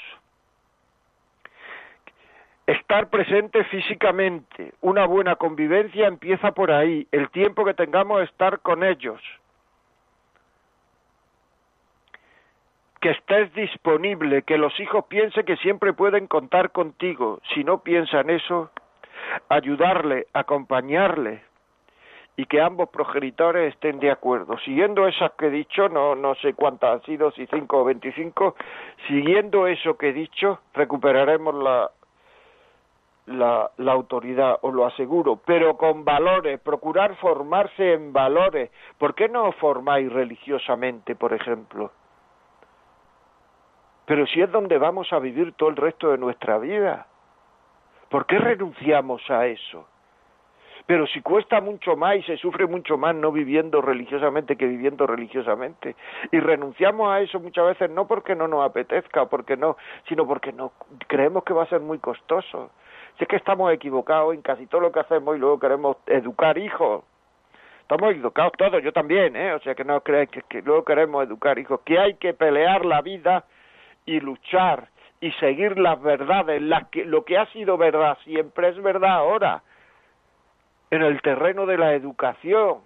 Estar 2.67 3.11
presente 3.11 3.63
físicamente, 3.65 4.73
una 4.81 5.07
buena 5.07 5.37
convivencia 5.37 6.09
empieza 6.09 6.51
por 6.51 6.73
ahí, 6.73 7.07
el 7.13 7.31
tiempo 7.31 7.65
que 7.65 7.75
tengamos 7.75 8.23
estar 8.23 8.59
con 8.59 8.83
ellos. 8.83 9.21
Que 13.01 13.11
estés 13.11 13.55
disponible, 13.55 14.43
que 14.43 14.59
los 14.59 14.79
hijos 14.81 15.05
piensen 15.05 15.45
que 15.45 15.57
siempre 15.59 15.93
pueden 15.93 16.27
contar 16.27 16.73
contigo. 16.73 17.41
Si 17.55 17.63
no 17.63 17.85
piensan 17.85 18.31
eso, 18.31 18.73
ayudarle, 19.49 20.27
acompañarle, 20.33 21.45
y 22.37 22.47
que 22.47 22.61
ambos 22.61 22.91
progenitores 22.91 23.75
estén 23.75 23.99
de 24.01 24.11
acuerdo. 24.11 24.59
Siguiendo 24.59 25.07
esas 25.07 25.33
que 25.33 25.47
he 25.47 25.51
dicho, 25.51 25.89
no, 25.89 26.15
no 26.15 26.35
sé 26.35 26.53
cuántas 26.53 26.95
han 26.95 27.03
sido, 27.05 27.31
si 27.31 27.47
cinco 27.47 27.79
o 27.79 27.85
veinticinco, 27.85 28.57
siguiendo 29.07 29.67
eso 29.67 29.97
que 29.97 30.09
he 30.09 30.13
dicho, 30.13 30.61
recuperaremos 30.75 31.55
la, 31.55 31.91
la, 33.27 33.71
la 33.77 33.93
autoridad, 33.93 34.59
os 34.63 34.73
lo 34.73 34.87
aseguro, 34.87 35.41
pero 35.45 35.77
con 35.77 36.05
valores, 36.05 36.61
procurar 36.61 37.17
formarse 37.17 37.95
en 37.95 38.13
valores. 38.13 38.71
¿Por 38.99 39.15
qué 39.15 39.29
no 39.29 39.49
os 39.49 39.57
formáis 39.57 40.13
religiosamente, 40.13 41.17
por 41.17 41.33
ejemplo? 41.33 41.91
Pero 44.07 44.27
si 44.27 44.41
es 44.41 44.51
donde 44.51 44.79
vamos 44.79 45.13
a 45.13 45.19
vivir 45.19 45.53
todo 45.55 45.69
el 45.69 45.77
resto 45.77 46.11
de 46.11 46.19
nuestra 46.19 46.59
vida, 46.59 47.07
¿por 48.09 48.27
qué 48.27 48.39
renunciamos 48.39 49.29
a 49.29 49.47
eso? 49.47 49.87
Pero 50.87 51.09
si 51.09 51.21
cuesta 51.21 51.61
mucho 51.61 51.97
más 51.97 52.17
y 52.17 52.23
se 52.23 52.37
sufre 52.37 52.69
mucho 52.69 52.97
más 52.97 53.15
no 53.17 53.33
viviendo 53.33 53.83
religiosamente 53.83 54.57
que 54.57 54.67
viviendo 54.67 55.05
religiosamente. 55.05 55.97
Y 56.31 56.39
renunciamos 56.39 57.11
a 57.11 57.21
eso 57.21 57.41
muchas 57.41 57.67
veces 57.67 57.91
no 57.91 58.07
porque 58.07 58.37
no 58.37 58.47
nos 58.47 58.65
apetezca, 58.65 59.27
porque 59.27 59.57
no, 59.57 59.77
sino 60.09 60.25
porque 60.29 60.53
no 60.53 60.71
creemos 61.09 61.43
que 61.43 61.53
va 61.53 61.65
a 61.65 61.69
ser 61.69 61.81
muy 61.81 61.99
costoso. 61.99 62.71
Si 63.17 63.25
es 63.25 63.29
que 63.29 63.37
estamos 63.37 63.73
equivocados 63.73 64.35
en 64.35 64.43
casi 64.43 64.67
todo 64.67 64.81
lo 64.83 64.93
que 64.93 65.01
hacemos 65.01 65.37
y 65.37 65.39
luego 65.39 65.59
queremos 65.59 65.97
educar 66.07 66.59
hijos. 66.59 67.05
Estamos 67.81 68.11
equivocados 68.11 68.53
todos, 68.59 68.83
yo 68.83 68.93
también, 68.93 69.37
¿eh? 69.37 69.55
O 69.55 69.61
sea 69.61 69.75
que 69.75 69.85
no 69.85 70.01
creáis 70.01 70.29
que, 70.29 70.43
que 70.43 70.61
luego 70.61 70.85
queremos 70.85 71.25
educar 71.25 71.59
hijos, 71.59 71.81
que 71.85 71.99
hay 71.99 72.15
que 72.15 72.35
pelear 72.35 72.85
la 72.85 73.01
vida 73.01 73.45
y 74.05 74.21
luchar 74.21 74.89
y 75.21 75.33
seguir 75.33 75.79
las 75.79 76.01
verdades, 76.03 76.61
las 76.61 76.89
que, 76.89 77.05
lo 77.05 77.25
que 77.25 77.39
ha 77.39 77.47
sido 77.47 77.77
verdad 77.77 78.19
siempre 78.25 78.69
es 78.69 78.83
verdad 78.83 79.13
ahora 79.13 79.63
en 80.91 81.03
el 81.03 81.21
terreno 81.23 81.67
de 81.67 81.79
la 81.79 81.95
educación. 81.95 82.81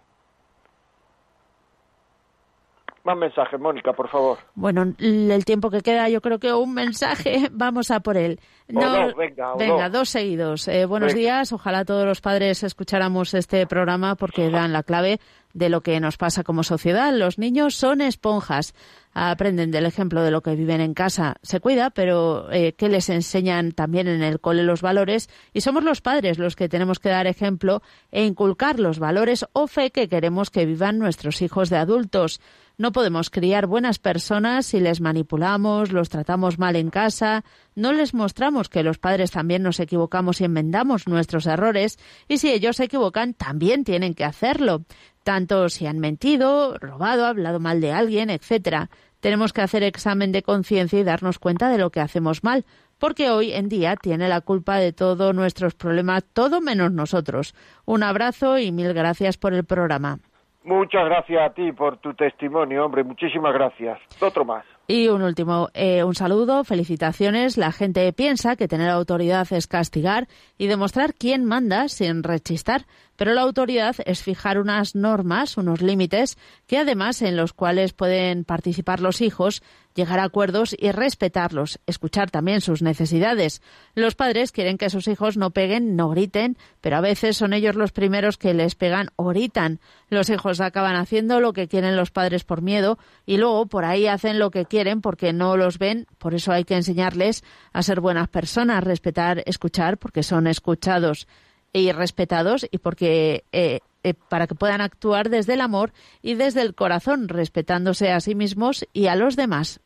Más 3.02 3.16
mensajes, 3.16 3.58
Mónica, 3.58 3.92
por 3.94 4.08
favor. 4.10 4.38
Bueno, 4.54 4.94
el 4.98 5.44
tiempo 5.46 5.70
que 5.70 5.80
queda, 5.80 6.08
yo 6.10 6.20
creo 6.20 6.38
que 6.38 6.52
un 6.52 6.74
mensaje, 6.74 7.48
vamos 7.52 7.90
a 7.90 8.00
por 8.00 8.16
él. 8.18 8.38
No, 8.68 9.14
venga, 9.16 9.54
venga 9.56 9.88
dos 9.88 10.10
seguidos. 10.10 10.68
Eh, 10.68 10.84
buenos 10.84 11.14
días, 11.14 11.52
ojalá 11.52 11.84
todos 11.84 12.04
los 12.04 12.20
padres 12.20 12.62
escucháramos 12.62 13.32
este 13.34 13.66
programa 13.66 14.16
porque 14.16 14.50
dan 14.50 14.72
la 14.72 14.82
clave 14.82 15.18
de 15.52 15.68
lo 15.68 15.82
que 15.82 15.98
nos 16.00 16.16
pasa 16.16 16.44
como 16.44 16.62
sociedad. 16.62 17.12
Los 17.14 17.38
niños 17.38 17.74
son 17.74 18.00
esponjas 18.00 18.74
aprenden 19.12 19.70
del 19.70 19.86
ejemplo 19.86 20.22
de 20.22 20.30
lo 20.30 20.42
que 20.42 20.54
viven 20.54 20.80
en 20.80 20.94
casa, 20.94 21.36
se 21.42 21.60
cuida, 21.60 21.90
pero 21.90 22.50
eh, 22.52 22.74
que 22.74 22.88
les 22.88 23.08
enseñan 23.08 23.72
también 23.72 24.06
en 24.06 24.22
el 24.22 24.40
cole 24.40 24.62
los 24.62 24.82
valores 24.82 25.28
y 25.52 25.62
somos 25.62 25.82
los 25.82 26.00
padres 26.00 26.38
los 26.38 26.54
que 26.54 26.68
tenemos 26.68 26.98
que 26.98 27.08
dar 27.08 27.26
ejemplo 27.26 27.82
e 28.12 28.24
inculcar 28.24 28.78
los 28.78 28.98
valores 28.98 29.46
o 29.52 29.66
fe 29.66 29.90
que 29.90 30.08
queremos 30.08 30.50
que 30.50 30.66
vivan 30.66 30.98
nuestros 30.98 31.42
hijos 31.42 31.70
de 31.70 31.76
adultos. 31.76 32.40
No 32.78 32.92
podemos 32.92 33.28
criar 33.28 33.66
buenas 33.66 33.98
personas 33.98 34.64
si 34.64 34.80
les 34.80 35.02
manipulamos, 35.02 35.92
los 35.92 36.08
tratamos 36.08 36.58
mal 36.58 36.76
en 36.76 36.88
casa, 36.88 37.44
no 37.74 37.92
les 37.92 38.14
mostramos 38.14 38.70
que 38.70 38.82
los 38.82 38.96
padres 38.96 39.32
también 39.32 39.62
nos 39.62 39.80
equivocamos 39.80 40.40
y 40.40 40.44
enmendamos 40.44 41.06
nuestros 41.06 41.46
errores, 41.46 41.98
y 42.26 42.38
si 42.38 42.50
ellos 42.50 42.76
se 42.76 42.84
equivocan, 42.84 43.34
también 43.34 43.84
tienen 43.84 44.14
que 44.14 44.24
hacerlo 44.24 44.84
tanto 45.22 45.68
si 45.68 45.86
han 45.86 45.98
mentido, 45.98 46.76
robado, 46.78 47.26
hablado 47.26 47.60
mal 47.60 47.80
de 47.80 47.92
alguien, 47.92 48.30
etcétera. 48.30 48.90
Tenemos 49.20 49.52
que 49.52 49.60
hacer 49.60 49.82
examen 49.82 50.32
de 50.32 50.42
conciencia 50.42 50.98
y 50.98 51.04
darnos 51.04 51.38
cuenta 51.38 51.68
de 51.68 51.78
lo 51.78 51.90
que 51.90 52.00
hacemos 52.00 52.42
mal, 52.42 52.64
porque 52.98 53.30
hoy 53.30 53.52
en 53.52 53.68
día 53.68 53.96
tiene 53.96 54.28
la 54.28 54.40
culpa 54.40 54.76
de 54.76 54.92
todos 54.92 55.34
nuestros 55.34 55.74
problemas, 55.74 56.24
todo 56.32 56.60
menos 56.60 56.92
nosotros. 56.92 57.54
Un 57.84 58.02
abrazo 58.02 58.58
y 58.58 58.72
mil 58.72 58.94
gracias 58.94 59.36
por 59.36 59.52
el 59.52 59.64
programa. 59.64 60.18
Muchas 60.62 61.06
gracias 61.06 61.40
a 61.42 61.54
ti 61.54 61.72
por 61.72 61.96
tu 61.98 62.12
testimonio, 62.12 62.84
hombre. 62.84 63.02
Muchísimas 63.02 63.54
gracias. 63.54 63.98
Otro 64.20 64.44
más. 64.44 64.64
Y 64.86 65.08
un 65.08 65.22
último, 65.22 65.68
eh, 65.72 66.04
un 66.04 66.14
saludo, 66.14 66.64
felicitaciones. 66.64 67.56
La 67.56 67.72
gente 67.72 68.12
piensa 68.12 68.56
que 68.56 68.68
tener 68.68 68.90
autoridad 68.90 69.46
es 69.52 69.66
castigar 69.66 70.26
y 70.58 70.66
demostrar 70.66 71.14
quién 71.14 71.44
manda 71.44 71.88
sin 71.88 72.22
rechistar 72.22 72.82
pero 73.20 73.34
la 73.34 73.42
autoridad 73.42 73.96
es 74.06 74.22
fijar 74.22 74.58
unas 74.58 74.94
normas, 74.94 75.58
unos 75.58 75.82
límites, 75.82 76.38
que 76.66 76.78
además 76.78 77.20
en 77.20 77.36
los 77.36 77.52
cuales 77.52 77.92
pueden 77.92 78.44
participar 78.44 79.00
los 79.00 79.20
hijos, 79.20 79.62
llegar 79.94 80.20
a 80.20 80.24
acuerdos 80.24 80.74
y 80.78 80.90
respetarlos, 80.90 81.80
escuchar 81.86 82.30
también 82.30 82.62
sus 82.62 82.80
necesidades. 82.80 83.60
Los 83.94 84.14
padres 84.14 84.52
quieren 84.52 84.78
que 84.78 84.88
sus 84.88 85.06
hijos 85.06 85.36
no 85.36 85.50
peguen, 85.50 85.96
no 85.96 86.08
griten, 86.08 86.56
pero 86.80 86.96
a 86.96 87.02
veces 87.02 87.36
son 87.36 87.52
ellos 87.52 87.74
los 87.76 87.92
primeros 87.92 88.38
que 88.38 88.54
les 88.54 88.74
pegan 88.74 89.10
o 89.16 89.26
gritan. 89.26 89.80
Los 90.08 90.30
hijos 90.30 90.62
acaban 90.62 90.96
haciendo 90.96 91.40
lo 91.40 91.52
que 91.52 91.68
quieren 91.68 91.96
los 91.96 92.10
padres 92.10 92.44
por 92.44 92.62
miedo 92.62 92.96
y 93.26 93.36
luego 93.36 93.66
por 93.66 93.84
ahí 93.84 94.06
hacen 94.06 94.38
lo 94.38 94.50
que 94.50 94.64
quieren 94.64 95.02
porque 95.02 95.34
no 95.34 95.58
los 95.58 95.76
ven, 95.76 96.06
por 96.16 96.34
eso 96.34 96.52
hay 96.52 96.64
que 96.64 96.76
enseñarles 96.76 97.44
a 97.74 97.82
ser 97.82 98.00
buenas 98.00 98.28
personas, 98.28 98.82
respetar, 98.82 99.42
escuchar, 99.44 99.98
porque 99.98 100.22
son 100.22 100.46
escuchados 100.46 101.28
y 101.72 101.92
respetados 101.92 102.66
y 102.70 102.78
porque 102.78 103.44
eh, 103.52 103.80
eh, 104.02 104.14
para 104.28 104.46
que 104.46 104.54
puedan 104.54 104.80
actuar 104.80 105.28
desde 105.28 105.54
el 105.54 105.60
amor 105.60 105.90
y 106.22 106.34
desde 106.34 106.62
el 106.62 106.74
corazón, 106.74 107.28
respetándose 107.28 108.10
a 108.10 108.20
sí 108.20 108.34
mismos 108.34 108.88
y 108.92 109.08
a 109.08 109.16
los 109.16 109.36
demás. 109.36 109.80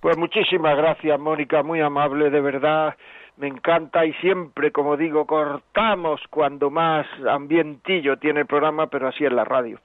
Pues 0.00 0.16
muchísimas 0.16 0.76
gracias, 0.76 1.20
Mónica, 1.20 1.62
muy 1.62 1.80
amable, 1.80 2.30
de 2.30 2.40
verdad. 2.40 2.96
Me 3.36 3.48
encanta 3.48 4.04
y 4.06 4.12
siempre, 4.14 4.70
como 4.70 4.96
digo, 4.96 5.26
cortamos 5.26 6.20
cuando 6.30 6.70
más 6.70 7.06
ambientillo 7.28 8.16
tiene 8.18 8.40
el 8.40 8.46
programa, 8.46 8.86
pero 8.86 9.08
así 9.08 9.24
es 9.24 9.32
la 9.32 9.44
radio. 9.44 9.78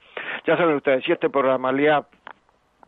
Ya 0.46 0.56
saben 0.56 0.76
ustedes, 0.76 1.04
si 1.04 1.12
este 1.12 1.28
programa 1.28 1.72
le 1.72 1.90
ha 1.90 2.06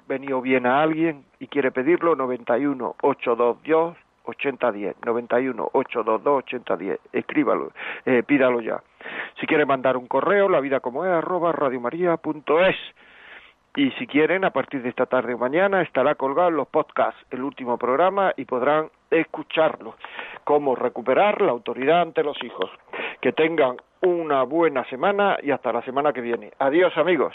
venido 0.07 0.41
bien 0.41 0.67
a 0.67 0.83
alguien 0.83 1.25
y 1.39 1.47
quiere 1.49 1.71
pedirlo, 1.71 2.17
91 2.17 2.97
822 3.03 3.97
8010, 4.29 4.97
91 5.05 5.71
822 5.73 6.39
8010. 6.39 7.01
Escríbalo, 7.13 7.73
eh, 8.05 8.23
pídalo 8.23 8.61
ya. 8.61 8.83
Si 9.41 9.47
quiere 9.47 9.65
mandar 9.65 9.97
un 9.97 10.07
correo, 10.07 10.49
la 10.49 10.61
vida 10.61 10.81
como 10.81 11.05
es, 11.05 11.11
arroba 11.11 11.53
radiomaria.es. 11.53 12.77
Y 13.77 13.91
si 13.93 14.07
quieren, 14.07 14.45
a 14.45 14.51
partir 14.51 14.83
de 14.83 14.89
esta 14.89 15.07
tarde 15.07 15.35
o 15.35 15.39
mañana 15.39 15.83
estará 15.83 16.15
colgado 16.17 16.51
los 16.51 16.69
podcasts 16.69 17.21
el 17.31 17.43
último 17.43 17.79
programa 17.79 18.33
y 18.37 18.45
podrán 18.45 18.91
escucharlo. 19.11 19.95
Cómo 20.45 20.75
recuperar 20.75 21.41
la 21.43 21.53
autoridad 21.53 22.03
ante 22.03 22.25
los 22.25 22.43
hijos. 22.43 22.71
Que 23.21 23.33
tengan 23.33 23.77
una 24.03 24.43
buena 24.43 24.85
semana 24.85 25.39
y 25.43 25.51
hasta 25.51 25.73
la 25.73 25.83
semana 25.83 26.13
que 26.13 26.21
viene. 26.21 26.53
Adiós 26.59 26.97
amigos. 26.97 27.35